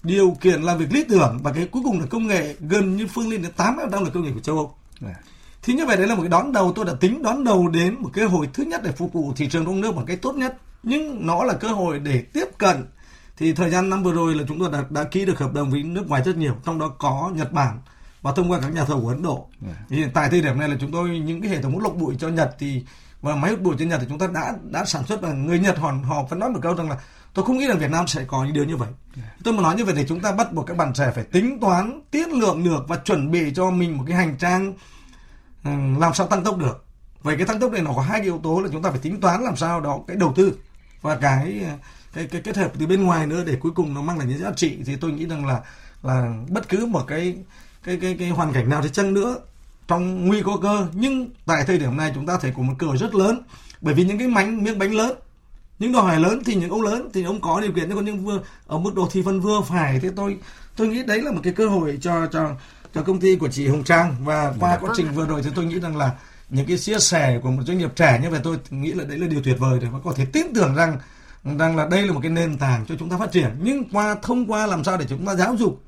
điều 0.04 0.38
kiện 0.42 0.62
làm 0.62 0.78
việc 0.78 0.94
lý 0.94 1.04
tưởng 1.10 1.40
và 1.44 1.54
cái 1.54 1.68
cuối 1.68 1.82
cùng 1.86 2.00
là 2.00 2.06
công 2.06 2.28
nghệ 2.28 2.56
gần 2.60 2.98
như 2.98 3.08
phương 3.08 3.30
lên 3.30 3.42
đến 3.42 3.52
tám 3.52 3.78
năm 3.92 4.04
là 4.04 4.10
công 4.10 4.24
nghệ 4.24 4.32
của 4.34 4.40
châu 4.40 4.56
Âu 4.56 4.76
yeah. 5.02 5.16
Dạ. 5.16 5.24
thì 5.62 5.74
như 5.74 5.86
vậy 5.86 5.98
đấy 5.98 6.08
là 6.08 6.16
một 6.16 6.22
cái 6.22 6.30
đón 6.30 6.52
đầu 6.52 6.74
tôi 6.76 6.86
đã 6.86 6.94
tính 7.00 7.24
đón 7.24 7.44
đầu 7.44 7.68
đến 7.68 7.96
một 8.00 8.10
cơ 8.14 8.28
hội 8.28 8.50
thứ 8.54 8.64
nhất 8.64 8.82
để 8.84 8.92
phục 8.92 9.14
vụ 9.14 9.34
thị 9.36 9.50
trường 9.50 9.66
trong 9.66 9.82
nước 9.82 9.96
một 9.96 10.04
cái 10.08 10.18
tốt 10.18 10.36
nhất 10.36 10.58
nhưng 10.84 11.28
nó 11.28 11.44
là 11.44 11.54
cơ 11.54 11.68
hội 11.68 12.00
để 12.00 12.24
tiếp 12.34 12.46
cận 12.58 12.86
thì 13.38 13.54
thời 13.54 13.70
gian 13.70 13.90
năm 13.90 14.04
vừa 14.04 14.14
rồi 14.14 14.36
là 14.36 14.44
chúng 14.48 14.60
tôi 14.60 14.72
đã, 14.72 14.84
đã 14.90 15.04
ký 15.04 15.26
được 15.26 15.40
hợp 15.40 15.54
đồng 15.54 15.72
với 15.72 15.84
nước 15.84 16.10
ngoài 16.10 16.22
rất 16.26 16.38
nhiều 16.38 16.54
trong 16.66 16.80
đó 16.80 16.88
có 16.88 17.32
Nhật 17.36 17.52
Bản 17.52 17.80
và 18.22 18.32
thông 18.32 18.52
qua 18.52 18.60
các 18.62 18.74
nhà 18.74 18.86
thầu 18.86 19.02
của 19.02 19.10
Ấn 19.10 19.22
Độ 19.22 19.48
yeah. 19.66 19.78
Dạ. 19.80 19.86
thì 19.90 20.06
tại 20.14 20.30
thời 20.30 20.42
điểm 20.42 20.60
này 20.60 20.70
là 20.70 20.76
chúng 20.80 20.92
tôi 20.92 21.10
những 21.10 21.42
cái 21.42 21.52
hệ 21.52 21.62
thống 21.62 21.74
hút 21.74 21.84
lọc 21.84 21.96
bụi 21.96 22.16
cho 22.20 22.30
Nhật 22.30 22.56
thì 22.60 22.84
và 23.22 23.36
máy 23.36 23.52
hút 23.52 23.62
bụi 23.62 23.76
cho 23.80 23.86
Nhật 23.86 24.00
thì 24.02 24.08
chúng 24.10 24.20
ta 24.20 24.28
đã 24.28 24.54
đã 24.64 24.86
sản 24.86 25.06
xuất 25.06 25.22
và 25.22 25.34
người 25.34 25.60
Nhật 25.60 25.78
họ 25.78 25.94
họ 26.04 26.24
vẫn 26.24 26.40
nói 26.40 26.50
một 26.50 26.60
câu 26.62 26.76
rằng 26.76 26.90
là 26.90 26.98
tôi 27.34 27.46
không 27.46 27.58
nghĩ 27.58 27.68
rằng 27.68 27.80
Việt 27.80 27.92
Nam 27.92 28.08
sẽ 28.08 28.26
có 28.28 28.44
những 28.46 28.54
điều 28.54 28.66
như 28.66 28.78
vậy 28.78 28.90
yeah. 29.16 29.28
Dạ. 29.28 29.36
tôi 29.44 29.54
muốn 29.54 29.64
nói 29.64 29.76
như 29.76 29.86
vậy 29.86 29.94
thì 29.98 30.06
chúng 30.08 30.20
ta 30.20 30.32
bắt 30.32 30.54
buộc 30.54 30.68
các 30.68 30.78
bạn 30.78 30.94
trẻ 30.94 31.12
phải 31.16 31.24
tính 31.24 31.60
toán 31.60 32.02
tiết 32.12 32.28
lượng 32.28 32.64
được 32.64 32.86
và 32.88 32.98
chuẩn 32.98 33.32
bị 33.32 33.54
cho 33.56 33.72
mình 33.72 33.98
một 33.98 34.04
cái 34.08 34.18
hành 34.18 34.38
trang 34.38 34.74
làm 36.00 36.14
sao 36.14 36.28
tăng 36.28 36.44
tốc 36.44 36.58
được 36.58 36.86
vậy 37.24 37.38
cái 37.38 37.46
tăng 37.46 37.60
tốc 37.60 37.72
này 37.72 37.82
nó 37.82 37.92
có 37.96 38.02
hai 38.02 38.20
cái 38.20 38.26
yếu 38.26 38.40
tố 38.44 38.62
là 38.62 38.70
chúng 38.72 38.82
ta 38.82 38.90
phải 38.90 39.00
tính 39.00 39.22
toán 39.22 39.44
làm 39.44 39.56
sao 39.56 39.82
đó 39.82 40.00
cái 40.08 40.18
đầu 40.18 40.34
tư 40.36 40.58
và 41.02 41.16
cái 41.16 41.66
cái 42.14 42.28
cái 42.28 42.42
kết 42.42 42.58
hợp 42.58 42.72
từ 42.80 42.88
bên 42.88 43.04
ngoài 43.04 43.28
nữa 43.28 43.44
để 43.46 43.56
cuối 43.56 43.72
cùng 43.76 43.94
nó 43.94 44.02
mang 44.02 44.18
lại 44.18 44.28
những 44.28 44.40
giá 44.40 44.52
trị 44.56 44.78
thì 44.86 44.96
tôi 44.96 45.12
nghĩ 45.12 45.26
rằng 45.26 45.46
là 45.46 45.62
là 46.04 46.34
bất 46.50 46.70
cứ 46.70 46.86
một 46.86 47.04
cái 47.08 47.38
cái 47.84 47.98
cái 48.02 48.16
cái 48.20 48.30
hoàn 48.30 48.54
cảnh 48.54 48.70
nào 48.70 48.82
thì 48.82 48.90
chăng 48.90 49.14
nữa 49.14 49.38
trong 49.88 50.28
nguy 50.28 50.42
có 50.42 50.58
cơ. 50.62 50.88
Nhưng 50.94 51.30
tại 51.46 51.64
thời 51.68 51.78
điểm 51.78 51.98
này 51.98 52.12
chúng 52.16 52.26
ta 52.26 52.38
thấy 52.42 52.54
có 52.58 52.64
một 52.64 52.74
cơ 52.78 52.88
hội 52.88 52.98
rất 52.98 53.16
lớn. 53.16 53.42
Bởi 53.82 53.94
vì 53.94 54.06
những 54.06 54.18
cái 54.20 54.28
bánh 54.28 54.64
miếng 54.64 54.80
bánh 54.80 54.94
lớn 54.94 55.16
những 55.80 55.92
đòi 55.92 56.04
hỏi 56.04 56.20
lớn 56.20 56.42
thì 56.46 56.56
những 56.56 56.70
ông 56.70 56.82
lớn 56.82 57.10
thì 57.14 57.24
ông 57.24 57.42
có 57.42 57.62
điều 57.62 57.72
kiện. 57.72 57.88
Nhưng 57.88 57.96
còn 57.96 58.06
những 58.06 58.26
vừa 58.26 58.40
ở 58.68 58.78
mức 58.78 58.96
độ 58.96 59.10
thì 59.12 59.22
phân 59.22 59.42
vừa 59.42 59.62
phải 59.62 60.00
thì 60.00 60.10
tôi 60.16 60.38
tôi 60.76 60.88
nghĩ 60.88 61.04
đấy 61.04 61.22
là 61.22 61.32
một 61.32 61.40
cái 61.44 61.54
cơ 61.54 61.68
hội 61.70 61.98
cho 62.02 62.28
cho 62.32 62.56
cho 62.94 63.04
công 63.04 63.20
ty 63.20 63.36
của 63.36 63.48
chị 63.48 63.68
Hồng 63.68 63.84
Trang. 63.84 64.16
Và 64.24 64.54
qua 64.60 64.78
quá 64.82 64.94
trình 64.98 65.08
vừa 65.14 65.26
rồi 65.26 65.42
thì 65.44 65.50
tôi 65.56 65.66
nghĩ 65.66 65.80
rằng 65.80 65.98
là 65.98 66.12
những 66.50 66.66
cái 66.66 66.78
chia 66.78 67.00
sẻ 67.00 67.40
của 67.44 67.52
một 67.52 67.64
doanh 67.66 67.78
nghiệp 67.78 67.92
trẻ 67.96 68.20
như 68.24 68.30
vậy 68.30 68.40
tôi 68.44 68.58
nghĩ 68.70 68.92
là 68.92 69.04
đấy 69.04 69.18
là 69.18 69.28
điều 69.28 69.42
tuyệt 69.44 69.60
vời 69.60 69.80
để 69.82 69.88
mà 69.90 70.00
có 70.04 70.14
thể 70.16 70.26
tin 70.26 70.54
tưởng 70.54 70.76
rằng 70.76 70.98
rằng 71.60 71.78
là 71.78 71.88
đây 71.88 72.08
là 72.08 72.14
một 72.14 72.20
cái 72.24 72.32
nền 72.32 72.58
tảng 72.58 72.86
cho 72.86 72.96
chúng 73.00 73.10
ta 73.10 73.18
phát 73.18 73.32
triển. 73.32 73.50
Nhưng 73.62 73.90
qua 73.90 74.16
thông 74.22 74.52
qua 74.52 74.68
làm 74.68 74.84
sao 74.84 74.98
để 74.98 75.06
chúng 75.10 75.26
ta 75.26 75.36
giáo 75.36 75.56
dục 75.56 75.82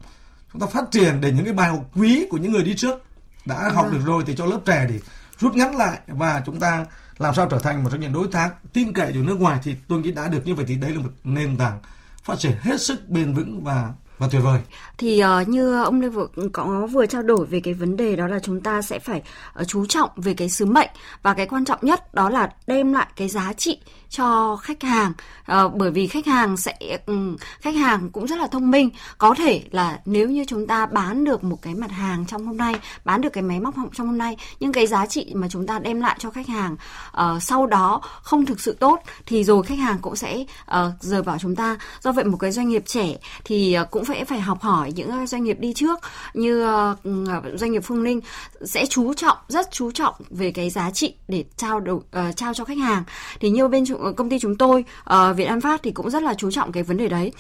chúng 0.54 0.62
ta 0.62 0.68
phát 0.68 0.92
triển 0.92 1.22
để 1.22 1.32
những 1.32 1.46
cái 1.46 1.54
bài 1.54 1.70
học 1.70 1.86
quý 1.96 2.28
của 2.30 2.38
những 2.38 2.52
người 2.52 2.64
đi 2.64 2.76
trước 2.76 3.04
đã 3.46 3.70
học 3.70 3.88
được 3.92 4.00
rồi 4.06 4.24
thì 4.28 4.36
cho 4.36 4.46
lớp 4.46 4.60
trẻ 4.66 4.88
thì 4.90 5.00
rút 5.40 5.56
ngắn 5.56 5.76
lại 5.76 6.00
và 6.08 6.44
chúng 6.46 6.60
ta 6.60 6.86
làm 7.18 7.36
sao 7.36 7.48
trở 7.50 7.60
thành 7.60 7.84
một 7.84 7.90
trong 7.92 8.00
những 8.00 8.14
đối 8.14 8.28
tác 8.28 8.74
tin 8.74 8.94
cậy 8.94 9.14
của 9.14 9.20
nước 9.20 9.40
ngoài 9.40 9.60
thì 9.64 9.76
tôi 9.88 10.00
nghĩ 10.00 10.12
đã 10.12 10.28
được. 10.28 10.46
Như 10.46 10.56
vậy 10.56 10.66
thì 10.68 10.76
đây 10.76 10.92
là 10.92 11.02
một 11.02 11.10
nền 11.24 11.58
tảng 11.58 11.80
phát 12.24 12.40
triển 12.40 12.54
hết 12.62 12.82
sức 12.82 13.10
bền 13.10 13.34
vững 13.34 13.64
và 13.64 13.94
và 14.18 14.28
tuyệt 14.32 14.42
vời. 14.44 14.60
Thì 14.98 15.24
uh, 15.42 15.48
như 15.48 15.82
ông 15.84 16.02
Lê 16.02 16.08
vừa 16.08 16.28
có 16.54 16.88
vừa 16.92 17.06
trao 17.06 17.22
đổi 17.22 17.46
về 17.46 17.60
cái 17.60 17.74
vấn 17.74 17.98
đề 17.98 18.16
đó 18.16 18.28
là 18.28 18.40
chúng 18.40 18.62
ta 18.62 18.82
sẽ 18.82 19.00
phải 19.00 19.22
uh, 19.62 19.68
chú 19.68 19.86
trọng 19.86 20.10
về 20.16 20.34
cái 20.34 20.50
sứ 20.50 20.66
mệnh 20.66 20.90
và 21.22 21.34
cái 21.34 21.46
quan 21.46 21.66
trọng 21.66 21.80
nhất 21.82 22.14
đó 22.14 22.30
là 22.30 22.50
đem 22.68 22.94
lại 22.94 23.08
cái 23.16 23.30
giá 23.30 23.54
trị 23.54 23.80
cho 24.10 24.56
khách 24.56 24.84
hàng. 24.84 25.14
Uh, 25.52 25.74
bởi 25.76 25.92
vì 25.92 26.08
khách 26.08 26.26
hàng 26.26 26.58
sẽ 26.58 26.74
um, 27.06 27.38
khách 27.62 27.76
hàng 27.76 28.10
cũng 28.10 28.28
rất 28.28 28.40
là 28.40 28.48
thông 28.48 28.72
minh. 28.72 28.90
Có 29.18 29.36
thể 29.38 29.64
là 29.72 30.00
nếu 30.06 30.30
như 30.30 30.46
chúng 30.48 30.68
ta 30.68 30.86
bán 30.86 31.24
được 31.24 31.44
một 31.44 31.62
cái 31.62 31.76
mặt 31.76 31.92
hàng 31.92 32.26
trong 32.26 32.46
hôm 32.46 32.58
nay 32.58 32.76
bán 33.06 33.22
được 33.22 33.34
cái 33.34 33.44
máy 33.44 33.60
móc 33.60 33.76
trong 33.94 34.08
hôm 34.08 34.18
nay 34.18 34.38
nhưng 34.60 34.74
cái 34.74 34.88
giá 34.88 35.06
trị 35.06 35.32
mà 35.36 35.48
chúng 35.50 35.68
ta 35.68 35.80
đem 35.80 36.02
lại 36.02 36.16
cho 36.20 36.30
khách 36.30 36.48
hàng 36.48 36.76
uh, 37.18 37.44
sau 37.44 37.68
đó 37.68 38.02
không 38.22 38.46
thực 38.46 38.60
sự 38.60 38.78
tốt 38.80 39.00
thì 39.26 39.44
rồi 39.44 39.64
khách 39.64 39.78
hàng 39.78 39.98
cũng 40.02 40.16
sẽ 40.16 40.46
uh, 40.72 40.78
rời 41.00 41.22
bỏ 41.22 41.38
chúng 41.38 41.56
ta. 41.56 41.78
Do 42.02 42.12
vậy 42.12 42.24
một 42.24 42.38
cái 42.38 42.52
doanh 42.52 42.70
nghiệp 42.70 42.84
trẻ 42.86 43.18
thì 43.44 43.78
uh, 43.82 43.92
cũng 43.92 44.03
phải 44.06 44.26
phải 44.26 44.40
học 44.40 44.62
hỏi 44.62 44.92
những 44.96 45.10
ờ, 45.10 45.26
doanh 45.26 45.44
nghiệp 45.44 45.60
đi 45.60 45.74
trước 45.74 46.00
như 46.34 46.62
ờ, 46.62 46.96
ờ, 47.28 47.42
doanh 47.56 47.72
nghiệp 47.72 47.82
Phương 47.84 48.04
Linh 48.04 48.22
sẽ 48.62 48.86
chú 48.86 49.14
trọng 49.14 49.38
rất 49.48 49.72
chú 49.72 49.92
trọng 49.92 50.16
về 50.30 50.52
cái 50.52 50.70
giá 50.70 50.92
trị 50.92 51.14
để 51.28 51.44
trao 51.58 51.80
đầu 51.80 51.96
uh, 51.96 52.36
trao 52.36 52.54
cho 52.54 52.66
khách 52.66 52.78
hàng. 52.78 53.04
Thì 53.40 53.50
như 53.50 53.68
bên 53.68 53.84
công 54.18 54.30
ty 54.30 54.40
chúng 54.40 54.58
tôi 54.58 54.86
uh, 55.14 55.38
Việt 55.38 55.46
An 55.46 55.62
Phát 55.62 55.84
thì 55.84 55.92
cũng 55.92 56.10
rất 56.10 56.24
là 56.24 56.34
chú 56.34 56.52
trọng 56.52 56.72
cái 56.72 56.84
vấn 56.84 56.98
đề 56.98 57.08
đấy. 57.08 57.32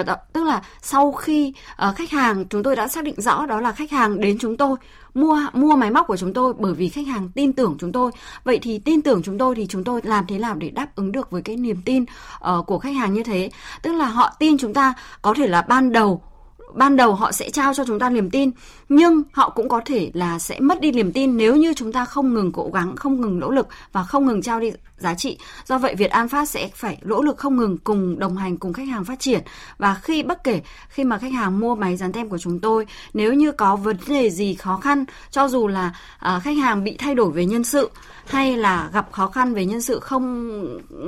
Uh, 0.00 0.06
tức 0.32 0.44
là 0.44 0.62
sau 0.82 1.12
khi 1.12 1.52
uh, 1.88 1.96
khách 1.96 2.10
hàng 2.10 2.44
chúng 2.44 2.62
tôi 2.62 2.76
đã 2.76 2.88
xác 2.88 3.04
định 3.04 3.20
rõ 3.20 3.46
đó 3.46 3.60
là 3.60 3.72
khách 3.72 3.90
hàng 3.90 4.20
đến 4.20 4.38
chúng 4.38 4.56
tôi 4.56 4.76
mua 5.14 5.38
mua 5.52 5.76
máy 5.76 5.90
móc 5.90 6.06
của 6.06 6.16
chúng 6.16 6.34
tôi 6.34 6.54
bởi 6.58 6.74
vì 6.74 6.88
khách 6.88 7.06
hàng 7.06 7.28
tin 7.34 7.52
tưởng 7.52 7.76
chúng 7.78 7.92
tôi. 7.92 8.10
Vậy 8.44 8.58
thì 8.62 8.78
tin 8.78 9.02
tưởng 9.02 9.22
chúng 9.22 9.38
tôi 9.38 9.54
thì 9.54 9.66
chúng 9.66 9.84
tôi 9.84 10.00
làm 10.04 10.26
thế 10.26 10.38
nào 10.38 10.54
để 10.54 10.70
đáp 10.70 10.96
ứng 10.96 11.12
được 11.12 11.30
với 11.30 11.42
cái 11.42 11.56
niềm 11.56 11.82
tin 11.84 12.02
uh, 12.02 12.66
của 12.66 12.78
khách 12.78 12.94
hàng 12.94 13.14
như 13.14 13.22
thế? 13.22 13.50
Tức 13.82 13.92
là 13.92 14.06
họ 14.06 14.32
tin 14.38 14.58
chúng 14.58 14.74
ta 14.74 14.94
có 15.22 15.34
thể 15.34 15.46
là 15.46 15.62
ban 15.62 15.92
đầu 15.92 16.22
ban 16.74 16.96
đầu 16.96 17.14
họ 17.14 17.32
sẽ 17.32 17.50
trao 17.50 17.74
cho 17.74 17.84
chúng 17.86 17.98
ta 17.98 18.10
niềm 18.10 18.30
tin 18.30 18.50
nhưng 18.88 19.22
họ 19.32 19.50
cũng 19.50 19.68
có 19.68 19.80
thể 19.84 20.10
là 20.14 20.38
sẽ 20.38 20.60
mất 20.60 20.80
đi 20.80 20.92
niềm 20.92 21.12
tin 21.12 21.36
nếu 21.36 21.56
như 21.56 21.74
chúng 21.74 21.92
ta 21.92 22.04
không 22.04 22.34
ngừng 22.34 22.52
cố 22.52 22.70
gắng 22.74 22.96
không 22.96 23.20
ngừng 23.20 23.40
nỗ 23.40 23.50
lực 23.50 23.68
và 23.92 24.02
không 24.02 24.26
ngừng 24.26 24.42
trao 24.42 24.60
đi 24.60 24.70
giá 25.00 25.14
trị. 25.14 25.38
Do 25.66 25.78
vậy 25.78 25.94
Việt 25.94 26.10
An 26.10 26.28
Phát 26.28 26.48
sẽ 26.48 26.68
phải 26.74 26.98
nỗ 27.02 27.22
lực 27.22 27.38
không 27.38 27.56
ngừng 27.56 27.78
cùng 27.78 28.18
đồng 28.18 28.36
hành 28.36 28.56
cùng 28.56 28.72
khách 28.72 28.88
hàng 28.88 29.04
phát 29.04 29.20
triển. 29.20 29.42
Và 29.78 29.94
khi 29.94 30.22
bất 30.22 30.44
kể 30.44 30.62
khi 30.88 31.04
mà 31.04 31.18
khách 31.18 31.32
hàng 31.32 31.60
mua 31.60 31.74
máy 31.74 31.96
dán 31.96 32.12
tem 32.12 32.28
của 32.28 32.38
chúng 32.38 32.60
tôi 32.60 32.86
nếu 33.14 33.32
như 33.32 33.52
có 33.52 33.76
vấn 33.76 33.96
đề 34.08 34.30
gì 34.30 34.54
khó 34.54 34.76
khăn 34.76 35.04
cho 35.30 35.48
dù 35.48 35.68
là 35.68 35.94
uh, 36.16 36.42
khách 36.42 36.56
hàng 36.56 36.84
bị 36.84 36.96
thay 36.98 37.14
đổi 37.14 37.30
về 37.30 37.46
nhân 37.46 37.64
sự 37.64 37.90
hay 38.26 38.56
là 38.56 38.90
gặp 38.92 39.12
khó 39.12 39.26
khăn 39.26 39.54
về 39.54 39.64
nhân 39.66 39.82
sự 39.82 40.00
không 40.00 40.60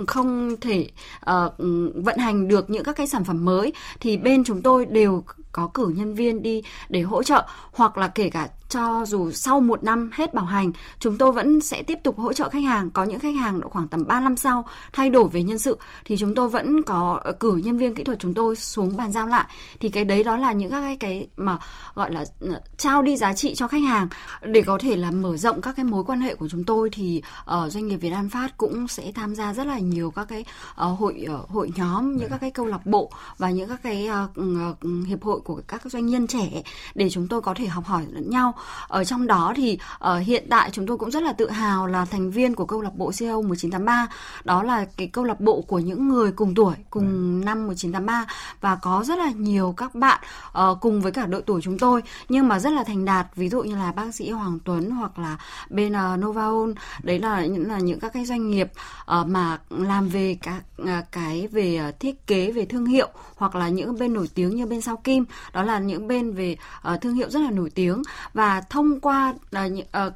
không 0.07 0.57
thể 0.61 0.89
uh, 1.31 1.53
vận 1.95 2.19
hành 2.19 2.49
được 2.49 2.71
những 2.71 2.85
các 2.85 2.97
cái 2.97 3.07
sản 3.07 3.25
phẩm 3.25 3.45
mới 3.45 3.73
thì 4.01 4.17
bên 4.17 4.45
chúng 4.45 4.63
tôi 4.63 4.87
đều 4.87 5.25
có 5.53 5.71
cử 5.75 5.93
nhân 5.97 6.15
viên 6.15 6.43
đi 6.43 6.63
để 6.89 7.01
hỗ 7.01 7.23
trợ 7.23 7.47
hoặc 7.73 7.99
là 7.99 8.09
kể 8.09 8.31
cả 8.31 8.49
cho 8.73 9.05
dù 9.07 9.31
sau 9.31 9.61
một 9.61 9.85
năm 9.85 10.11
hết 10.13 10.35
bảo 10.35 10.45
hành 10.45 10.73
chúng 10.99 11.19
tôi 11.19 11.33
vẫn 11.33 11.61
sẽ 11.61 11.83
tiếp 11.83 11.99
tục 12.05 12.19
hỗ 12.19 12.33
trợ 12.33 12.49
khách 12.49 12.65
hàng. 12.65 12.91
Có 12.91 13.05
những 13.05 13.19
khách 13.19 13.35
hàng 13.35 13.61
độ 13.61 13.69
khoảng 13.69 13.89
tầm 13.89 14.07
3 14.07 14.21
năm 14.21 14.37
sau 14.37 14.65
thay 14.93 15.11
đổi 15.11 15.29
về 15.29 15.43
nhân 15.43 15.59
sự 15.59 15.79
thì 16.05 16.17
chúng 16.17 16.35
tôi 16.35 16.49
vẫn 16.49 16.83
có 16.83 17.21
ờ, 17.25 17.33
cử 17.33 17.61
nhân 17.65 17.79
viên 17.79 17.95
kỹ 17.95 18.05
thuật 18.05 18.19
chúng 18.19 18.35
tôi 18.35 18.57
xuống 18.57 18.97
bàn 18.97 19.13
giao 19.13 19.27
lại. 19.27 19.45
Thì 19.81 19.89
cái 19.89 20.05
đấy 20.05 20.25
đó 20.25 20.37
là 20.37 20.53
những 20.53 20.71
các 20.71 20.81
cái 20.81 20.97
cái 20.97 21.29
mà 21.37 21.59
gọi 21.95 22.13
là 22.13 22.25
ờ, 22.41 22.61
trao 22.77 23.03
đi 23.03 23.17
giá 23.17 23.33
trị 23.33 23.55
cho 23.55 23.69
khách 23.69 23.83
hàng. 23.83 24.09
Để 24.43 24.63
có 24.63 24.79
thể 24.79 24.97
là 24.97 25.11
mở 25.11 25.37
rộng 25.37 25.61
các 25.61 25.77
cái 25.77 25.85
mối 25.85 26.05
quan 26.05 26.21
hệ 26.21 26.35
của 26.35 26.49
chúng 26.49 26.65
tôi 26.65 26.91
thì 26.93 27.23
uh, 27.41 27.73
doanh 27.73 27.87
nghiệp 27.87 27.97
Việt 27.97 28.11
An 28.11 28.29
Phát 28.29 28.57
cũng 28.57 28.89
sẽ 28.89 29.13
tham 29.15 29.35
gia 29.35 29.55
rất 29.55 29.67
là 29.67 29.79
nhiều 29.79 30.11
các 30.11 30.25
cái 30.29 30.45
uh, 30.71 30.99
hội 30.99 31.27
uh, 31.43 31.49
hội 31.49 31.73
nhóm 31.77 32.17
những 32.17 32.31
các 32.31 32.39
cái 32.41 32.51
câu 32.51 32.67
lạc 32.67 32.87
bộ 32.87 33.11
và 33.39 33.51
những 33.51 33.69
các 33.69 33.83
cái 33.83 34.09
uh, 34.25 34.41
uh, 34.41 35.07
hiệp 35.07 35.23
hội 35.23 35.41
của 35.41 35.61
các 35.69 35.83
doanh 35.85 36.07
nhân 36.07 36.27
trẻ 36.27 36.63
để 36.95 37.11
chúng 37.11 37.29
tôi 37.29 37.43
có 37.43 37.55
thể 37.55 37.67
học 37.67 37.85
hỏi 37.85 38.07
lẫn 38.11 38.31
nhau 38.31 38.55
ở 38.89 39.05
trong 39.05 39.27
đó 39.27 39.53
thì 39.57 39.79
uh, 40.05 40.27
hiện 40.27 40.47
tại 40.51 40.71
chúng 40.73 40.87
tôi 40.87 40.99
cũng 40.99 41.11
rất 41.11 41.23
là 41.23 41.33
tự 41.33 41.51
hào 41.51 41.87
là 41.87 42.05
thành 42.05 42.31
viên 42.31 42.55
của 42.55 42.67
câu 42.67 42.81
lạc 42.81 42.95
bộ 42.95 43.11
CEO 43.19 43.43
1983 43.43 44.09
đó 44.45 44.63
là 44.63 44.87
cái 44.97 45.07
câu 45.07 45.25
lạc 45.25 45.41
bộ 45.41 45.61
của 45.61 45.79
những 45.79 46.09
người 46.09 46.33
cùng 46.33 46.55
tuổi 46.55 46.75
cùng 46.91 47.07
ừ. 47.07 47.45
năm 47.45 47.67
1983 47.67 48.27
và 48.61 48.77
có 48.77 49.05
rất 49.07 49.19
là 49.19 49.31
nhiều 49.31 49.75
các 49.77 49.95
bạn 49.95 50.21
uh, 50.49 50.81
cùng 50.81 51.01
với 51.01 51.13
cả 51.13 51.27
đội 51.27 51.43
tuổi 51.43 51.61
chúng 51.63 51.79
tôi. 51.79 52.03
Nhưng 52.29 52.49
mà 52.49 52.59
rất 52.59 52.73
là 52.73 52.85
thành 52.85 53.05
đạt 53.05 53.27
ví 53.37 53.49
dụ 53.49 53.63
như 53.63 53.77
là 53.77 53.93
bác 53.93 54.15
sĩ 54.15 54.31
Hoàng 54.31 54.59
Tuấn 54.65 54.91
hoặc 54.91 55.19
là 55.19 55.37
bên 55.71 55.93
uh, 55.93 56.21
Novaon 56.21 56.75
đấy 57.03 57.19
là 57.19 57.47
những 57.47 57.69
là 57.69 57.79
những 57.79 58.01
các 58.01 58.13
cái 58.13 58.25
doanh 58.25 58.51
nghiệp 58.51 58.73
uh, 59.21 59.27
mà 59.27 59.59
làm 59.71 60.09
về 60.09 60.37
các 60.43 60.63
uh, 60.83 60.89
cái 61.13 61.49
về 61.53 61.81
uh, 61.89 62.01
thiết 62.01 62.27
kế 62.27 62.53
về 62.53 62.65
thương 62.65 62.87
hiệu 62.87 63.09
hoặc 63.37 63.55
là 63.55 63.69
những 63.69 63.99
bên 63.99 64.15
nổi 64.15 64.29
tiếng 64.35 64.57
như 64.57 64.67
bên 64.67 64.81
Sao 64.81 64.97
Kim. 64.97 65.25
Đó 65.53 65.63
là 65.63 65.79
những 65.79 66.09
bên 66.09 66.33
về 66.33 66.57
uh, 66.95 67.01
thương 67.01 67.15
hiệu 67.15 67.31
rất 67.31 67.41
là 67.41 67.51
nổi 67.51 67.71
tiếng. 67.71 68.03
Và 68.35 68.52
thông 68.61 69.01
qua 69.01 69.31
uh, 69.31 69.39
à, 69.53 69.69
ờ, 69.91 70.13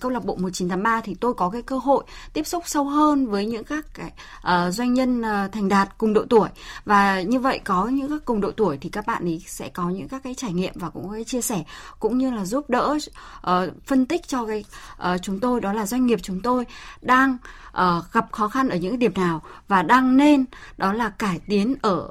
câu 0.00 0.10
lạc 0.10 0.24
bộ 0.24 0.36
1983 0.36 1.00
thì 1.00 1.14
tôi 1.14 1.34
có 1.34 1.50
cái 1.50 1.62
cơ 1.62 1.78
hội 1.78 2.04
tiếp 2.32 2.46
xúc 2.46 2.62
sâu 2.66 2.84
hơn 2.84 3.26
với 3.26 3.46
những 3.46 3.64
các 3.64 3.94
cái 3.94 4.12
à, 4.42 4.70
doanh 4.70 4.94
nhân 4.94 5.22
à, 5.22 5.48
thành 5.52 5.68
đạt 5.68 5.98
cùng 5.98 6.12
độ 6.12 6.24
tuổi. 6.30 6.48
Và 6.84 7.20
như 7.20 7.40
vậy 7.40 7.60
có 7.64 7.86
những 7.86 8.08
các 8.08 8.24
cùng 8.24 8.40
độ 8.40 8.50
tuổi 8.50 8.78
thì 8.80 8.88
các 8.88 9.06
bạn 9.06 9.24
ấy 9.24 9.42
sẽ 9.46 9.68
có 9.68 9.88
những 9.88 10.08
các 10.08 10.22
cái 10.22 10.34
trải 10.34 10.52
nghiệm 10.52 10.72
và 10.74 10.90
cũng 10.90 11.12
cái 11.12 11.24
chia 11.24 11.40
sẻ 11.40 11.64
cũng 11.98 12.18
như 12.18 12.30
là 12.30 12.44
giúp 12.44 12.70
đỡ 12.70 12.98
à, 13.42 13.66
phân 13.86 14.06
tích 14.06 14.28
cho 14.28 14.46
cái 14.46 14.64
à, 14.98 15.18
chúng 15.18 15.40
tôi 15.40 15.60
đó 15.60 15.72
là 15.72 15.86
doanh 15.86 16.06
nghiệp 16.06 16.18
chúng 16.22 16.40
tôi 16.40 16.64
đang 17.02 17.36
à, 17.72 18.00
gặp 18.12 18.32
khó 18.32 18.48
khăn 18.48 18.68
ở 18.68 18.76
những 18.76 18.98
điểm 18.98 19.14
nào 19.14 19.42
và 19.68 19.82
đang 19.82 20.16
nên 20.16 20.44
đó 20.76 20.92
là 20.92 21.08
cải 21.08 21.40
tiến 21.46 21.74
ở 21.82 22.10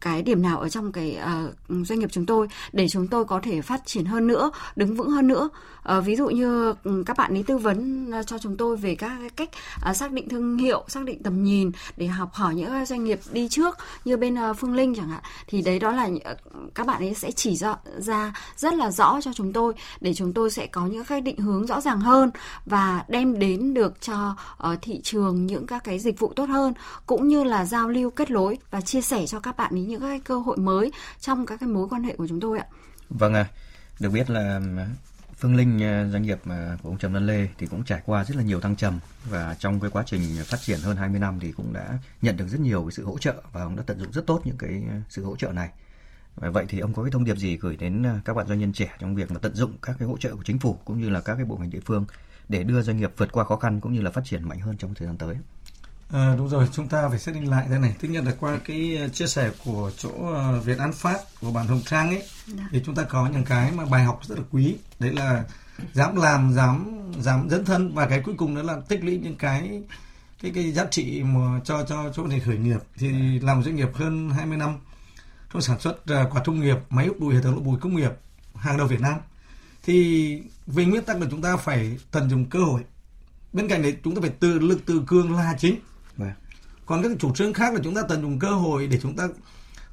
cái 0.00 0.22
điểm 0.22 0.42
nào 0.42 0.60
ở 0.60 0.68
trong 0.68 0.92
cái 0.92 1.14
à, 1.14 1.44
doanh 1.68 1.98
nghiệp 1.98 2.08
chúng 2.12 2.26
tôi 2.26 2.48
để 2.72 2.88
chúng 2.88 3.08
tôi 3.08 3.24
có 3.24 3.40
thể 3.42 3.62
phát 3.62 3.80
triển 3.86 4.04
hơn 4.04 4.26
nữa 4.26 4.50
đứng 4.76 4.96
vững 4.96 5.07
hơn 5.08 5.26
nữa 5.26 5.48
à, 5.82 6.00
ví 6.00 6.16
dụ 6.16 6.28
như 6.28 6.74
ừ, 6.84 7.02
các 7.06 7.16
bạn 7.16 7.34
ấy 7.34 7.42
tư 7.42 7.58
vấn 7.58 8.10
ờ, 8.10 8.22
cho 8.22 8.38
chúng 8.38 8.56
tôi 8.56 8.76
về 8.76 8.94
các 8.94 9.12
cách 9.36 9.50
à, 9.82 9.94
xác 9.94 10.12
định 10.12 10.28
thương 10.28 10.58
hiệu 10.58 10.84
xác 10.88 11.04
định 11.04 11.22
tầm 11.22 11.44
nhìn 11.44 11.70
để 11.96 12.06
học 12.06 12.34
hỏi 12.34 12.54
những 12.54 12.86
doanh 12.86 13.04
nghiệp 13.04 13.20
đi 13.32 13.48
trước 13.48 13.78
như 14.04 14.16
bên 14.16 14.38
à, 14.38 14.52
phương 14.52 14.74
linh 14.74 14.94
chẳng 14.94 15.08
hạn 15.08 15.22
thì 15.46 15.62
đấy 15.62 15.78
đó 15.78 15.92
là 15.92 16.08
các 16.74 16.86
bạn 16.86 17.02
ấy 17.02 17.14
sẽ 17.14 17.30
chỉ 17.30 17.56
ra, 17.56 17.76
ra 17.98 18.34
rất 18.56 18.74
là 18.74 18.90
rõ 18.90 19.20
cho 19.20 19.32
chúng 19.32 19.52
tôi 19.52 19.74
để 20.00 20.14
chúng 20.14 20.32
tôi 20.32 20.50
sẽ 20.50 20.66
có 20.66 20.86
những 20.86 21.04
cái 21.04 21.20
định 21.20 21.38
hướng 21.38 21.66
rõ 21.66 21.80
ràng 21.80 22.00
hơn 22.00 22.30
và 22.66 23.04
đem 23.08 23.38
đến 23.38 23.74
được 23.74 24.00
cho 24.00 24.36
uh, 24.72 24.78
thị 24.82 25.00
trường 25.02 25.46
những 25.46 25.66
các 25.66 25.84
cái 25.84 25.98
dịch 25.98 26.18
vụ 26.18 26.32
tốt 26.36 26.48
hơn 26.48 26.72
cũng 27.06 27.28
như 27.28 27.44
là 27.44 27.64
giao 27.64 27.88
lưu 27.88 28.10
kết 28.10 28.30
nối 28.30 28.58
và 28.70 28.80
chia 28.80 29.00
sẻ 29.00 29.26
cho 29.26 29.40
các 29.40 29.56
bạn 29.56 29.74
ấy 29.74 29.82
những 29.82 30.00
cái 30.00 30.20
cơ 30.20 30.38
hội 30.38 30.56
mới 30.56 30.92
trong 31.20 31.46
các 31.46 31.60
cái 31.60 31.68
mối 31.68 31.88
quan 31.90 32.02
hệ 32.02 32.16
của 32.16 32.26
chúng 32.28 32.40
tôi 32.40 32.58
ạ. 32.58 32.66
Vâng 33.10 33.34
ạ. 33.34 33.46
À, 33.50 33.67
được 34.00 34.10
biết 34.10 34.30
là 34.30 34.60
Phương 35.36 35.56
Linh 35.56 35.80
ờ, 35.82 36.08
doanh 36.08 36.22
nghiệp 36.22 36.38
ờ, 36.48 36.76
của 36.82 36.88
ông 36.88 36.98
Trần 36.98 37.12
Văn 37.12 37.26
Lê 37.26 37.48
thì 37.58 37.66
cũng 37.66 37.84
trải 37.84 38.02
qua 38.06 38.24
rất 38.24 38.36
là 38.36 38.42
nhiều 38.42 38.60
thăng 38.60 38.76
trầm 38.76 38.98
và 39.30 39.56
trong 39.58 39.80
cái 39.80 39.90
quá 39.90 40.02
trình 40.06 40.22
phát 40.44 40.60
triển 40.60 40.80
hơn 40.80 40.96
20 40.96 41.20
năm 41.20 41.40
thì 41.40 41.52
cũng 41.52 41.72
đã 41.72 41.98
nhận 42.22 42.36
được 42.36 42.48
rất 42.48 42.60
nhiều 42.60 42.82
cái 42.82 42.92
sự 42.92 43.04
hỗ 43.04 43.18
trợ 43.18 43.34
và 43.52 43.62
ông 43.62 43.76
đã 43.76 43.82
tận 43.86 43.98
dụng 43.98 44.12
rất 44.12 44.26
tốt 44.26 44.40
những 44.44 44.56
cái 44.58 44.82
ờ, 44.90 44.96
sự 45.08 45.24
hỗ 45.24 45.36
trợ 45.36 45.52
này. 45.52 45.70
Vậy 46.36 46.64
thì 46.68 46.78
ông 46.78 46.94
có 46.94 47.02
cái 47.02 47.10
thông 47.10 47.24
điệp 47.24 47.36
gì 47.36 47.56
gửi 47.56 47.76
đến 47.76 48.04
các 48.24 48.34
bạn 48.34 48.46
doanh 48.46 48.58
nhân 48.58 48.72
trẻ 48.72 48.96
trong 48.98 49.14
việc 49.14 49.30
mà 49.30 49.38
tận 49.42 49.54
dụng 49.54 49.72
các 49.82 49.96
cái 49.98 50.08
hỗ 50.08 50.18
trợ 50.18 50.34
của 50.36 50.42
chính 50.44 50.58
phủ 50.58 50.78
cũng 50.84 51.00
như 51.00 51.10
là 51.10 51.20
các 51.20 51.34
cái 51.34 51.44
bộ 51.44 51.56
ngành 51.56 51.70
địa 51.70 51.80
phương 51.84 52.04
để 52.48 52.62
đưa 52.62 52.82
doanh 52.82 52.96
nghiệp 52.96 53.12
vượt 53.16 53.32
qua 53.32 53.44
khó 53.44 53.56
khăn 53.56 53.80
cũng 53.80 53.92
như 53.92 54.00
là 54.00 54.10
phát 54.10 54.24
triển 54.24 54.48
mạnh 54.48 54.60
hơn 54.60 54.76
trong 54.76 54.94
thời 54.94 55.06
gian 55.06 55.16
tới? 55.16 55.36
À, 56.12 56.34
đúng 56.38 56.48
rồi, 56.48 56.68
chúng 56.72 56.88
ta 56.88 57.08
phải 57.08 57.18
xác 57.18 57.34
định 57.34 57.50
lại 57.50 57.66
thế 57.68 57.78
này. 57.78 57.94
Thứ 58.00 58.08
nhất 58.08 58.24
là 58.24 58.32
qua 58.40 58.58
cái 58.64 58.96
ờ, 58.96 59.08
chia 59.08 59.26
sẻ 59.26 59.50
của 59.64 59.90
chỗ 59.96 60.10
ờ, 60.34 60.60
Việt 60.60 60.78
An 60.78 60.92
Phát 60.92 61.20
của 61.40 61.50
bản 61.50 61.66
Hồng 61.66 61.82
Trang 61.86 62.08
ấy, 62.08 62.22
Đã. 62.46 62.64
thì 62.70 62.82
chúng 62.86 62.94
ta 62.94 63.02
có 63.02 63.28
những 63.32 63.44
cái 63.44 63.72
mà 63.72 63.84
bài 63.86 64.04
học 64.04 64.20
rất 64.24 64.38
là 64.38 64.44
quý. 64.50 64.76
Đấy 64.98 65.12
là 65.12 65.44
dám 65.92 66.16
làm, 66.16 66.52
dám 66.52 67.02
dám 67.20 67.48
dấn 67.50 67.64
thân 67.64 67.94
và 67.94 68.06
cái 68.06 68.20
cuối 68.20 68.34
cùng 68.38 68.56
đó 68.56 68.62
là 68.62 68.76
tích 68.88 69.04
lũy 69.04 69.18
những 69.18 69.36
cái 69.36 69.82
cái 70.42 70.50
cái 70.54 70.72
giá 70.72 70.84
trị 70.90 71.22
mà 71.22 71.60
cho 71.64 71.84
cho 71.88 72.12
chỗ 72.14 72.26
này 72.26 72.40
khởi 72.40 72.58
nghiệp 72.58 72.78
thì 72.96 73.40
làm 73.40 73.62
doanh 73.62 73.76
nghiệp 73.76 73.88
hơn 73.94 74.30
20 74.30 74.56
năm 74.56 74.78
trong 75.52 75.62
sản 75.62 75.80
xuất 75.80 76.04
quả 76.06 76.42
trung 76.44 76.60
nghiệp 76.60 76.76
máy 76.90 77.06
hút 77.06 77.20
bụi 77.20 77.34
hệ 77.34 77.42
thống 77.42 77.54
lỗ 77.54 77.60
bụi 77.60 77.78
công 77.80 77.96
nghiệp 77.96 78.10
hàng 78.54 78.76
đầu 78.76 78.86
Việt 78.86 79.00
Nam 79.00 79.18
thì 79.82 80.42
về 80.66 80.84
nguyên 80.84 81.04
tắc 81.04 81.20
là 81.20 81.26
chúng 81.30 81.42
ta 81.42 81.56
phải 81.56 81.98
tận 82.10 82.30
dụng 82.30 82.44
cơ 82.44 82.58
hội 82.58 82.80
bên 83.52 83.68
cạnh 83.68 83.82
đấy 83.82 83.96
chúng 84.04 84.14
ta 84.14 84.20
phải 84.20 84.30
tự 84.30 84.58
lực 84.58 84.86
tự 84.86 85.02
cường 85.06 85.36
là 85.36 85.54
chính 85.58 85.76
còn 86.88 87.02
các 87.02 87.12
chủ 87.18 87.34
trương 87.34 87.52
khác 87.52 87.74
là 87.74 87.80
chúng 87.84 87.94
ta 87.94 88.02
tận 88.08 88.22
dụng 88.22 88.38
cơ 88.38 88.50
hội 88.50 88.86
để 88.86 88.98
chúng 89.02 89.16
ta 89.16 89.28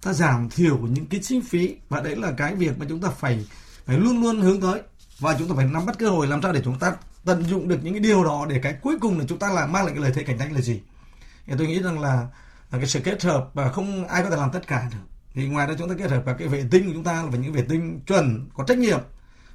ta 0.04 0.14
giảm 0.14 0.50
thiểu 0.50 0.78
những 0.78 1.06
cái 1.06 1.20
chi 1.24 1.42
phí. 1.50 1.76
Và 1.90 2.02
đấy 2.02 2.16
là 2.16 2.32
cái 2.32 2.56
việc 2.56 2.80
mà 2.80 2.86
chúng 2.90 3.02
ta 3.02 3.10
phải 3.10 3.48
phải 3.86 3.98
luôn 3.98 4.22
luôn 4.22 4.42
hướng 4.42 4.62
tới. 4.62 4.82
Và 5.20 5.36
chúng 5.40 5.48
ta 5.48 5.56
phải 5.56 5.66
nắm 5.66 5.86
bắt 5.86 5.96
cơ 6.00 6.10
hội 6.10 6.28
làm 6.28 6.42
sao 6.42 6.54
để 6.54 6.62
chúng 6.66 6.80
ta 6.80 6.94
tận 7.26 7.44
dụng 7.44 7.68
được 7.68 7.80
những 7.84 7.94
cái 7.94 8.00
điều 8.00 8.24
đó 8.24 8.46
để 8.50 8.60
cái 8.64 8.76
cuối 8.82 8.98
cùng 9.02 9.20
là 9.20 9.26
chúng 9.28 9.40
ta 9.40 9.50
làm 9.52 9.72
mang 9.72 9.86
lại 9.86 9.94
cái 9.94 10.04
lợi 10.04 10.12
thế 10.16 10.24
cạnh 10.24 10.38
tranh 10.38 10.54
là 10.54 10.62
gì. 10.62 10.82
Thì 11.46 11.54
tôi 11.58 11.68
nghĩ 11.68 11.82
rằng 11.82 12.00
là, 12.00 12.28
là 12.72 12.78
cái 12.78 12.88
sự 12.88 13.00
kết 13.04 13.24
hợp 13.24 13.50
và 13.54 13.72
không 13.72 14.08
ai 14.08 14.24
có 14.24 14.30
thể 14.30 14.38
làm 14.38 14.52
tất 14.52 14.68
cả 14.68 14.90
được. 14.92 14.98
Thì 15.34 15.48
ngoài 15.48 15.68
ra 15.68 15.74
chúng 15.80 15.90
ta 15.90 15.96
kết 15.98 16.12
hợp 16.12 16.22
vào 16.26 16.36
cái 16.36 16.48
vệ 16.48 16.64
tinh 16.72 16.88
của 16.88 16.94
chúng 16.94 17.04
ta 17.04 17.24
là 17.24 17.38
những 17.38 17.54
vệ 17.54 17.62
tinh 17.70 18.00
chuẩn 18.08 18.50
có 18.54 18.64
trách 18.64 18.78
nhiệm 18.78 19.00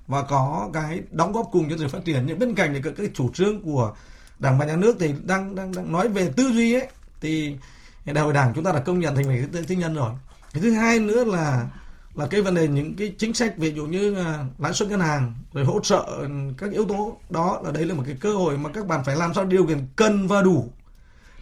và 0.07 0.23
có 0.23 0.71
cái 0.73 1.03
đóng 1.11 1.33
góp 1.33 1.49
cùng 1.53 1.71
cho 1.71 1.77
sự 1.79 1.89
phát 1.89 2.05
triển. 2.05 2.25
Nhưng 2.27 2.39
bên 2.39 2.55
cạnh 2.55 2.75
thì 2.75 2.81
các 2.83 2.95
cái 2.97 3.11
chủ 3.15 3.31
trương 3.35 3.63
của 3.63 3.95
đảng 4.39 4.59
và 4.59 4.65
nhà 4.65 4.77
nước 4.77 4.97
thì 5.01 5.15
đang 5.23 5.55
đang, 5.55 5.73
đang 5.73 5.93
nói 5.93 6.09
về 6.09 6.33
tư 6.37 6.51
duy 6.53 6.75
ấy 6.75 6.89
thì 7.21 7.57
đại 8.05 8.25
hội 8.25 8.33
đảng 8.33 8.53
chúng 8.55 8.65
ta 8.65 8.73
đã 8.73 8.81
công 8.81 9.01
nhận 9.01 9.15
thành 9.15 9.29
về 9.29 9.45
cái 9.53 9.63
tư 9.63 9.75
nhân 9.75 9.95
rồi. 9.95 10.13
Cái 10.53 10.63
thứ 10.63 10.73
hai 10.73 10.99
nữa 11.01 11.25
là 11.25 11.69
là 12.15 12.27
cái 12.27 12.43
vấn 12.43 12.55
đề 12.55 12.69
những 12.69 12.97
cái 12.97 13.15
chính 13.19 13.35
sách, 13.35 13.59
ví 13.59 13.73
dụ 13.73 13.87
như 13.87 14.17
lãi 14.59 14.73
suất 14.73 14.89
ngân 14.89 15.01
hàng, 15.01 15.35
rồi 15.53 15.65
hỗ 15.65 15.81
trợ 15.81 16.29
các 16.59 16.73
yếu 16.73 16.85
tố 16.85 17.17
đó, 17.31 17.61
là 17.65 17.71
đấy 17.71 17.85
là 17.85 17.95
một 17.95 18.03
cái 18.07 18.17
cơ 18.21 18.35
hội 18.35 18.59
mà 18.59 18.71
các 18.75 18.87
bạn 18.87 19.05
phải 19.05 19.17
làm 19.17 19.35
sao 19.35 19.45
điều 19.45 19.67
kiện 19.67 19.87
cần 19.97 20.27
và 20.27 20.43
đủ 20.43 20.71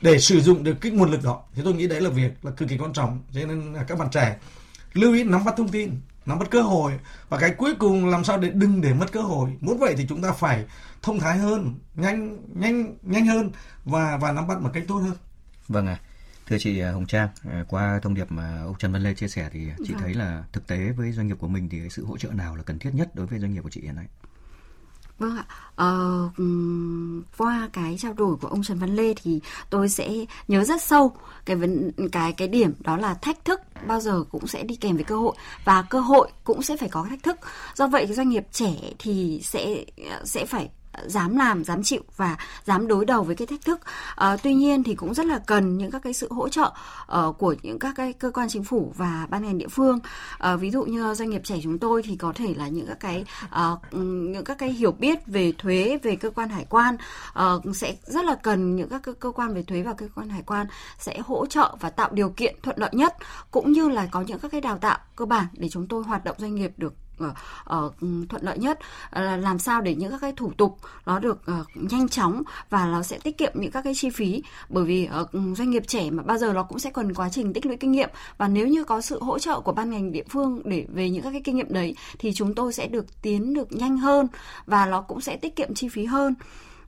để 0.00 0.18
sử 0.18 0.40
dụng 0.40 0.64
được 0.64 0.74
cái 0.80 0.92
nguồn 0.92 1.10
lực 1.10 1.24
đó. 1.24 1.42
Thì 1.54 1.62
tôi 1.64 1.74
nghĩ 1.74 1.86
đấy 1.86 2.00
là 2.00 2.10
việc 2.10 2.44
là 2.44 2.50
cực 2.50 2.68
kỳ 2.68 2.78
quan 2.78 2.92
trọng, 2.92 3.20
cho 3.32 3.40
nên 3.46 3.72
là 3.72 3.82
các 3.82 3.98
bạn 3.98 4.08
trẻ 4.10 4.36
lưu 4.92 5.14
ý 5.14 5.24
nắm 5.24 5.44
bắt 5.44 5.54
thông 5.56 5.68
tin, 5.68 6.00
nắm 6.26 6.38
bắt 6.38 6.50
cơ 6.50 6.62
hội, 6.62 6.92
và 7.28 7.38
cái 7.38 7.50
cuối 7.50 7.74
cùng 7.78 8.06
làm 8.08 8.24
sao 8.24 8.38
để 8.38 8.50
đừng 8.50 8.80
để 8.80 8.94
mất 8.94 9.12
cơ 9.12 9.20
hội. 9.20 9.50
Muốn 9.60 9.78
vậy 9.78 9.94
thì 9.98 10.06
chúng 10.08 10.22
ta 10.22 10.32
phải 10.32 10.64
thông 11.02 11.20
thái 11.20 11.38
hơn, 11.38 11.74
nhanh 11.94 12.38
nhanh 12.60 12.94
nhanh 13.02 13.26
hơn 13.26 13.50
và 13.84 14.16
và 14.16 14.32
nắm 14.32 14.46
bắt 14.46 14.60
một 14.60 14.70
cách 14.72 14.84
tốt 14.88 14.96
hơn 14.96 15.16
vâng 15.68 15.86
ạ 15.86 15.98
à. 16.02 16.04
thưa 16.46 16.56
chị 16.58 16.78
à, 16.78 16.92
Hồng 16.92 17.06
Trang 17.06 17.28
à, 17.50 17.64
qua 17.68 18.00
thông 18.02 18.14
điệp 18.14 18.32
mà 18.32 18.62
ông 18.64 18.74
Trần 18.78 18.92
Văn 18.92 19.02
Lê 19.02 19.14
chia 19.14 19.28
sẻ 19.28 19.50
thì 19.52 19.60
chị 19.86 19.92
vâng. 19.92 20.02
thấy 20.02 20.14
là 20.14 20.44
thực 20.52 20.66
tế 20.66 20.92
với 20.96 21.12
doanh 21.12 21.28
nghiệp 21.28 21.36
của 21.38 21.48
mình 21.48 21.68
thì 21.68 21.88
sự 21.90 22.04
hỗ 22.04 22.18
trợ 22.18 22.28
nào 22.28 22.56
là 22.56 22.62
cần 22.62 22.78
thiết 22.78 22.90
nhất 22.94 23.14
đối 23.14 23.26
với 23.26 23.38
doanh 23.38 23.52
nghiệp 23.52 23.60
của 23.62 23.70
chị 23.70 23.80
hiện 23.80 23.96
nay 23.96 24.06
Vâng 25.18 25.36
ạ, 25.36 25.44
ờ, 25.76 26.28
qua 27.38 27.68
cái 27.72 27.96
trao 27.98 28.12
đổi 28.12 28.36
của 28.36 28.48
ông 28.48 28.62
Trần 28.62 28.78
Văn 28.78 28.96
Lê 28.96 29.14
thì 29.22 29.40
tôi 29.70 29.88
sẽ 29.88 30.10
nhớ 30.48 30.64
rất 30.64 30.82
sâu 30.82 31.12
cái 31.44 31.56
vấn 31.56 31.90
cái 32.12 32.32
cái 32.32 32.48
điểm 32.48 32.72
đó 32.80 32.96
là 32.96 33.14
thách 33.14 33.44
thức 33.44 33.60
bao 33.86 34.00
giờ 34.00 34.24
cũng 34.30 34.46
sẽ 34.46 34.62
đi 34.62 34.76
kèm 34.76 34.96
với 34.96 35.04
cơ 35.04 35.16
hội 35.16 35.36
và 35.64 35.82
cơ 35.82 36.00
hội 36.00 36.30
cũng 36.44 36.62
sẽ 36.62 36.76
phải 36.76 36.88
có 36.88 37.06
thách 37.10 37.22
thức. 37.22 37.36
Do 37.74 37.86
vậy 37.86 38.06
doanh 38.06 38.28
nghiệp 38.28 38.46
trẻ 38.52 38.74
thì 38.98 39.40
sẽ 39.44 39.84
sẽ 40.24 40.46
phải 40.46 40.70
dám 41.06 41.36
làm 41.36 41.64
dám 41.64 41.82
chịu 41.82 42.02
và 42.16 42.36
dám 42.64 42.88
đối 42.88 43.04
đầu 43.04 43.22
với 43.22 43.36
cái 43.36 43.46
thách 43.46 43.64
thức. 43.64 43.80
À, 44.16 44.36
tuy 44.42 44.54
nhiên 44.54 44.82
thì 44.82 44.94
cũng 44.94 45.14
rất 45.14 45.26
là 45.26 45.38
cần 45.46 45.78
những 45.78 45.90
các 45.90 46.02
cái 46.02 46.12
sự 46.12 46.28
hỗ 46.30 46.48
trợ 46.48 46.72
uh, 47.18 47.38
của 47.38 47.54
những 47.62 47.78
các 47.78 47.94
cái 47.96 48.12
cơ 48.12 48.30
quan 48.30 48.48
chính 48.48 48.64
phủ 48.64 48.92
và 48.96 49.26
ban 49.30 49.42
ngành 49.42 49.58
địa 49.58 49.68
phương. 49.68 49.98
À, 50.38 50.56
ví 50.56 50.70
dụ 50.70 50.84
như 50.84 51.14
doanh 51.14 51.30
nghiệp 51.30 51.42
trẻ 51.44 51.56
chúng 51.62 51.78
tôi 51.78 52.02
thì 52.02 52.16
có 52.16 52.32
thể 52.34 52.54
là 52.56 52.68
những 52.68 52.86
các 52.86 53.00
cái 53.00 53.24
uh, 53.44 53.94
những 54.32 54.44
các 54.44 54.58
cái 54.58 54.72
hiểu 54.72 54.92
biết 54.92 55.26
về 55.26 55.52
thuế 55.58 55.98
về 56.02 56.16
cơ 56.16 56.30
quan 56.30 56.48
hải 56.48 56.66
quan 56.70 56.96
uh, 57.38 57.76
sẽ 57.76 57.96
rất 58.06 58.24
là 58.24 58.34
cần 58.42 58.76
những 58.76 58.88
các 58.88 59.02
cơ 59.20 59.30
quan 59.30 59.54
về 59.54 59.62
thuế 59.62 59.82
và 59.82 59.92
cơ 59.92 60.06
quan 60.14 60.28
hải 60.28 60.42
quan 60.42 60.66
sẽ 60.98 61.18
hỗ 61.18 61.46
trợ 61.46 61.76
và 61.80 61.90
tạo 61.90 62.08
điều 62.12 62.30
kiện 62.30 62.56
thuận 62.62 62.78
lợi 62.78 62.90
nhất 62.92 63.16
cũng 63.50 63.72
như 63.72 63.88
là 63.88 64.06
có 64.10 64.20
những 64.20 64.38
các 64.38 64.50
cái 64.50 64.60
đào 64.60 64.78
tạo 64.78 64.98
cơ 65.16 65.24
bản 65.24 65.46
để 65.52 65.68
chúng 65.68 65.86
tôi 65.88 66.02
hoạt 66.02 66.24
động 66.24 66.36
doanh 66.38 66.54
nghiệp 66.54 66.72
được. 66.76 66.94
Ờ, 67.18 67.34
ờ, 67.64 67.90
ừ, 68.00 68.08
thuận 68.28 68.42
lợi 68.44 68.58
nhất. 68.58 68.78
Ờ, 69.10 69.22
là 69.22 69.36
làm 69.36 69.58
sao 69.58 69.80
để 69.80 69.94
những 69.94 70.10
các 70.10 70.20
cái 70.20 70.32
thủ 70.36 70.52
tục 70.56 70.78
nó 71.06 71.18
được 71.18 71.40
uh, 71.60 71.66
nhanh 71.74 72.08
chóng 72.08 72.42
và 72.70 72.86
nó 72.86 73.02
sẽ 73.02 73.18
tiết 73.18 73.38
kiệm 73.38 73.52
những 73.54 73.70
các 73.70 73.82
cái 73.82 73.94
chi 73.96 74.10
phí. 74.10 74.42
Bởi 74.68 74.84
vì 74.84 75.08
uh, 75.20 75.56
doanh 75.56 75.70
nghiệp 75.70 75.82
trẻ 75.86 76.10
mà 76.10 76.22
bao 76.22 76.38
giờ 76.38 76.52
nó 76.52 76.62
cũng 76.62 76.78
sẽ 76.78 76.90
cần 76.90 77.14
quá 77.14 77.28
trình 77.28 77.52
tích 77.52 77.66
lũy 77.66 77.76
kinh 77.76 77.92
nghiệm. 77.92 78.10
Và 78.38 78.48
nếu 78.48 78.66
như 78.66 78.84
có 78.84 79.00
sự 79.00 79.18
hỗ 79.22 79.38
trợ 79.38 79.60
của 79.60 79.72
ban 79.72 79.90
ngành 79.90 80.12
địa 80.12 80.24
phương 80.30 80.60
để 80.64 80.86
về 80.88 81.10
những 81.10 81.22
các 81.22 81.30
cái 81.30 81.40
kinh 81.44 81.56
nghiệm 81.56 81.72
đấy 81.72 81.94
thì 82.18 82.32
chúng 82.34 82.54
tôi 82.54 82.72
sẽ 82.72 82.86
được 82.88 83.22
tiến 83.22 83.54
được 83.54 83.72
nhanh 83.72 83.98
hơn 83.98 84.26
và 84.66 84.86
nó 84.86 85.00
cũng 85.00 85.20
sẽ 85.20 85.36
tiết 85.36 85.56
kiệm 85.56 85.74
chi 85.74 85.88
phí 85.88 86.04
hơn. 86.04 86.34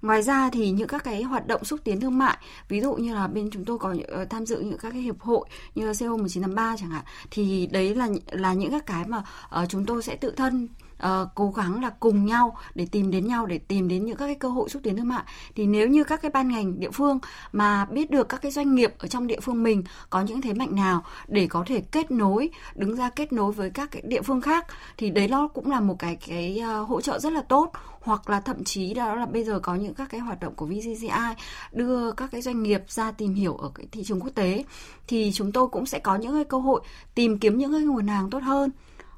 Ngoài 0.03 0.23
ra 0.23 0.51
thì 0.53 0.71
những 0.71 0.89
các 0.89 1.05
cái 1.05 1.23
hoạt 1.23 1.47
động 1.47 1.65
xúc 1.65 1.81
tiến 1.85 2.01
thương 2.01 2.19
mại, 2.19 2.39
ví 2.69 2.81
dụ 2.81 2.95
như 2.95 3.15
là 3.15 3.27
bên 3.27 3.51
chúng 3.51 3.65
tôi 3.65 3.79
có 3.79 3.91
uh, 3.91 4.31
tham 4.31 4.47
dự 4.47 4.61
những 4.61 4.79
các 4.79 4.91
cái 4.91 5.01
hiệp 5.03 5.21
hội 5.21 5.49
như 5.75 5.85
CO 5.85 6.07
1983 6.09 6.77
chẳng 6.77 6.91
hạn, 6.91 7.05
thì 7.31 7.67
đấy 7.67 7.95
là 7.95 8.09
là 8.27 8.53
những 8.53 8.71
các 8.71 8.87
cái 8.87 9.05
mà 9.07 9.23
uh, 9.63 9.69
chúng 9.69 9.87
tôi 9.87 10.03
sẽ 10.03 10.17
tự 10.17 10.31
thân 10.31 10.69
uh, 11.07 11.29
cố 11.35 11.51
gắng 11.51 11.83
là 11.83 11.91
cùng 11.91 12.27
nhau 12.27 12.57
để 12.75 12.87
tìm 12.93 13.11
đến 13.11 13.27
nhau 13.27 13.47
để 13.47 13.59
tìm 13.59 13.89
đến 13.89 14.05
những 14.05 14.17
các 14.17 14.27
cái 14.27 14.35
cơ 14.35 14.49
hội 14.49 14.69
xúc 14.69 14.83
tiến 14.85 14.97
thương 14.97 15.09
mại. 15.09 15.23
Thì 15.55 15.67
nếu 15.67 15.89
như 15.89 16.05
các 16.05 16.23
cái 16.23 16.31
ban 16.31 16.49
ngành 16.49 16.81
địa 16.81 16.91
phương 16.91 17.19
mà 17.53 17.85
biết 17.85 18.11
được 18.11 18.29
các 18.29 18.43
cái 18.43 18.53
doanh 18.53 18.75
nghiệp 18.75 18.95
ở 18.99 19.09
trong 19.09 19.27
địa 19.27 19.41
phương 19.41 19.63
mình 19.63 19.83
có 20.11 20.21
những 20.21 20.41
thế 20.41 20.55
mạnh 20.55 20.75
nào 20.75 21.05
để 21.29 21.47
có 21.47 21.65
thể 21.67 21.81
kết 21.81 22.11
nối 22.11 22.51
đứng 22.75 22.97
ra 22.97 23.11
kết 23.11 23.33
nối 23.33 23.53
với 23.53 23.71
các 23.71 23.91
cái 23.91 24.03
địa 24.07 24.23
phương 24.23 24.41
khác 24.41 24.67
thì 24.97 25.11
đấy 25.11 25.29
nó 25.29 25.49
cũng 25.49 25.71
là 25.71 25.81
một 25.81 25.97
cái 25.99 26.17
cái 26.17 26.63
uh, 26.83 26.89
hỗ 26.89 27.01
trợ 27.01 27.19
rất 27.19 27.33
là 27.33 27.43
tốt. 27.43 27.73
Hoặc 28.01 28.31
là 28.31 28.41
thậm 28.41 28.65
chí 28.65 28.95
đó 28.95 29.15
là 29.15 29.27
bây 29.27 29.45
giờ 29.45 29.61
có 29.61 29.75
những 29.75 29.95
các 29.95 30.09
cái 30.11 30.21
hoạt 30.21 30.41
động 30.41 30.55
của 30.55 30.67
VCCI 30.67 31.35
đưa 31.73 32.13
các 32.13 32.31
cái 32.33 32.43
doanh 32.43 32.63
nghiệp 32.63 32.83
ra 32.89 33.13
tìm 33.13 33.35
hiểu 33.35 33.57
ở 33.57 33.71
cái 33.75 33.87
thị 33.93 34.05
trường 34.05 34.21
quốc 34.21 34.31
tế 34.35 34.65
thì 35.07 35.31
chúng 35.35 35.53
tôi 35.53 35.69
cũng 35.69 35.87
sẽ 35.87 35.99
có 35.99 36.17
những 36.17 36.35
cái 36.35 36.45
cơ 36.45 36.59
hội 36.59 36.81
tìm 37.15 37.39
kiếm 37.39 37.59
những 37.59 37.73
cái 37.73 37.81
nguồn 37.81 38.07
hàng 38.07 38.31
tốt 38.31 38.43
hơn 38.43 38.71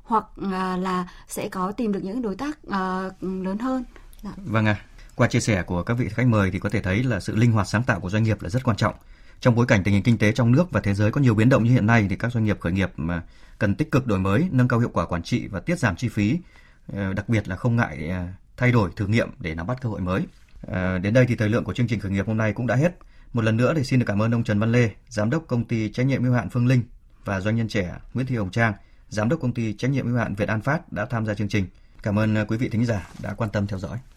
hoặc 0.02 0.24
à, 0.52 0.76
là 0.76 1.08
sẽ 1.28 1.48
có 1.48 1.72
tìm 1.72 1.92
được 1.92 2.00
những 2.02 2.22
đối 2.22 2.36
tác 2.36 2.58
ờ, 2.66 3.10
lớn 3.20 3.58
hơn. 3.58 3.84
Dạ. 4.22 4.30
Vâng 4.36 4.66
ạ. 4.66 4.76
À. 4.80 4.84
Qua 5.14 5.28
chia 5.28 5.40
sẻ 5.40 5.62
của 5.62 5.82
các 5.82 5.94
vị 5.94 6.08
khách 6.08 6.26
mời 6.26 6.50
thì 6.50 6.58
có 6.58 6.68
thể 6.68 6.82
thấy 6.82 7.02
là 7.02 7.20
sự 7.20 7.36
linh 7.36 7.52
hoạt 7.52 7.68
sáng 7.68 7.82
tạo 7.82 8.00
của 8.00 8.10
doanh 8.10 8.22
nghiệp 8.22 8.42
là 8.42 8.48
rất 8.48 8.64
quan 8.64 8.76
trọng. 8.76 8.94
Trong 9.40 9.54
bối 9.54 9.66
cảnh 9.66 9.84
tình 9.84 9.94
hình 9.94 10.02
kinh 10.02 10.18
tế 10.18 10.32
trong 10.32 10.52
nước 10.52 10.70
và 10.70 10.80
thế 10.80 10.94
giới 10.94 11.10
có 11.12 11.20
nhiều 11.20 11.34
biến 11.34 11.48
động 11.48 11.64
như 11.64 11.70
hiện 11.70 11.86
nay 11.86 12.06
thì 12.10 12.16
các 12.16 12.32
doanh 12.32 12.44
nghiệp 12.44 12.60
khởi 12.60 12.72
nghiệp 12.72 12.90
mà 12.96 13.22
cần 13.58 13.74
tích 13.74 13.90
cực 13.90 14.06
đổi 14.06 14.18
mới, 14.18 14.48
nâng 14.50 14.68
cao 14.68 14.80
hiệu 14.80 14.90
quả 14.92 15.06
quản 15.06 15.22
trị 15.22 15.46
và 15.46 15.60
tiết 15.60 15.78
giảm 15.78 15.96
chi 15.96 16.08
phí, 16.08 16.38
ờ, 16.92 17.12
đặc 17.12 17.28
biệt 17.28 17.48
là 17.48 17.56
không 17.56 17.76
ngại 17.76 18.08
ờ, 18.08 18.26
thay 18.56 18.72
đổi 18.72 18.90
thử 18.96 19.06
nghiệm 19.06 19.30
để 19.38 19.54
nắm 19.54 19.66
bắt 19.66 19.78
cơ 19.80 19.88
hội 19.88 20.00
mới. 20.00 20.26
Đến 21.02 21.14
đây 21.14 21.26
thì 21.28 21.36
thời 21.36 21.48
lượng 21.48 21.64
của 21.64 21.74
chương 21.74 21.86
trình 21.86 22.00
khởi 22.00 22.12
nghiệp 22.12 22.26
hôm 22.26 22.36
nay 22.36 22.52
cũng 22.52 22.66
đã 22.66 22.74
hết. 22.74 22.98
Một 23.32 23.44
lần 23.44 23.56
nữa 23.56 23.72
thì 23.76 23.84
xin 23.84 23.98
được 24.00 24.06
cảm 24.08 24.22
ơn 24.22 24.34
ông 24.34 24.44
Trần 24.44 24.58
Văn 24.58 24.72
Lê, 24.72 24.90
giám 25.08 25.30
đốc 25.30 25.44
công 25.46 25.64
ty 25.64 25.92
trách 25.92 26.06
nhiệm 26.06 26.22
hữu 26.22 26.32
hạn 26.32 26.50
Phương 26.50 26.66
Linh 26.66 26.82
và 27.24 27.40
doanh 27.40 27.56
nhân 27.56 27.68
trẻ 27.68 27.94
Nguyễn 28.14 28.26
Thị 28.26 28.36
Hồng 28.36 28.50
Trang 28.50 28.72
giám 29.12 29.28
đốc 29.28 29.40
công 29.40 29.54
ty 29.54 29.72
trách 29.72 29.90
nhiệm 29.90 30.06
hữu 30.06 30.16
hạn 30.16 30.34
Việt 30.34 30.48
An 30.48 30.60
Phát 30.60 30.92
đã 30.92 31.04
tham 31.04 31.26
gia 31.26 31.34
chương 31.34 31.48
trình. 31.48 31.66
Cảm 32.02 32.18
ơn 32.18 32.34
à, 32.34 32.44
quý 32.44 32.56
vị 32.56 32.68
thính 32.68 32.86
giả 32.86 33.10
đã 33.22 33.34
quan 33.34 33.50
tâm 33.50 33.66
theo 33.66 33.78
dõi. 33.78 33.98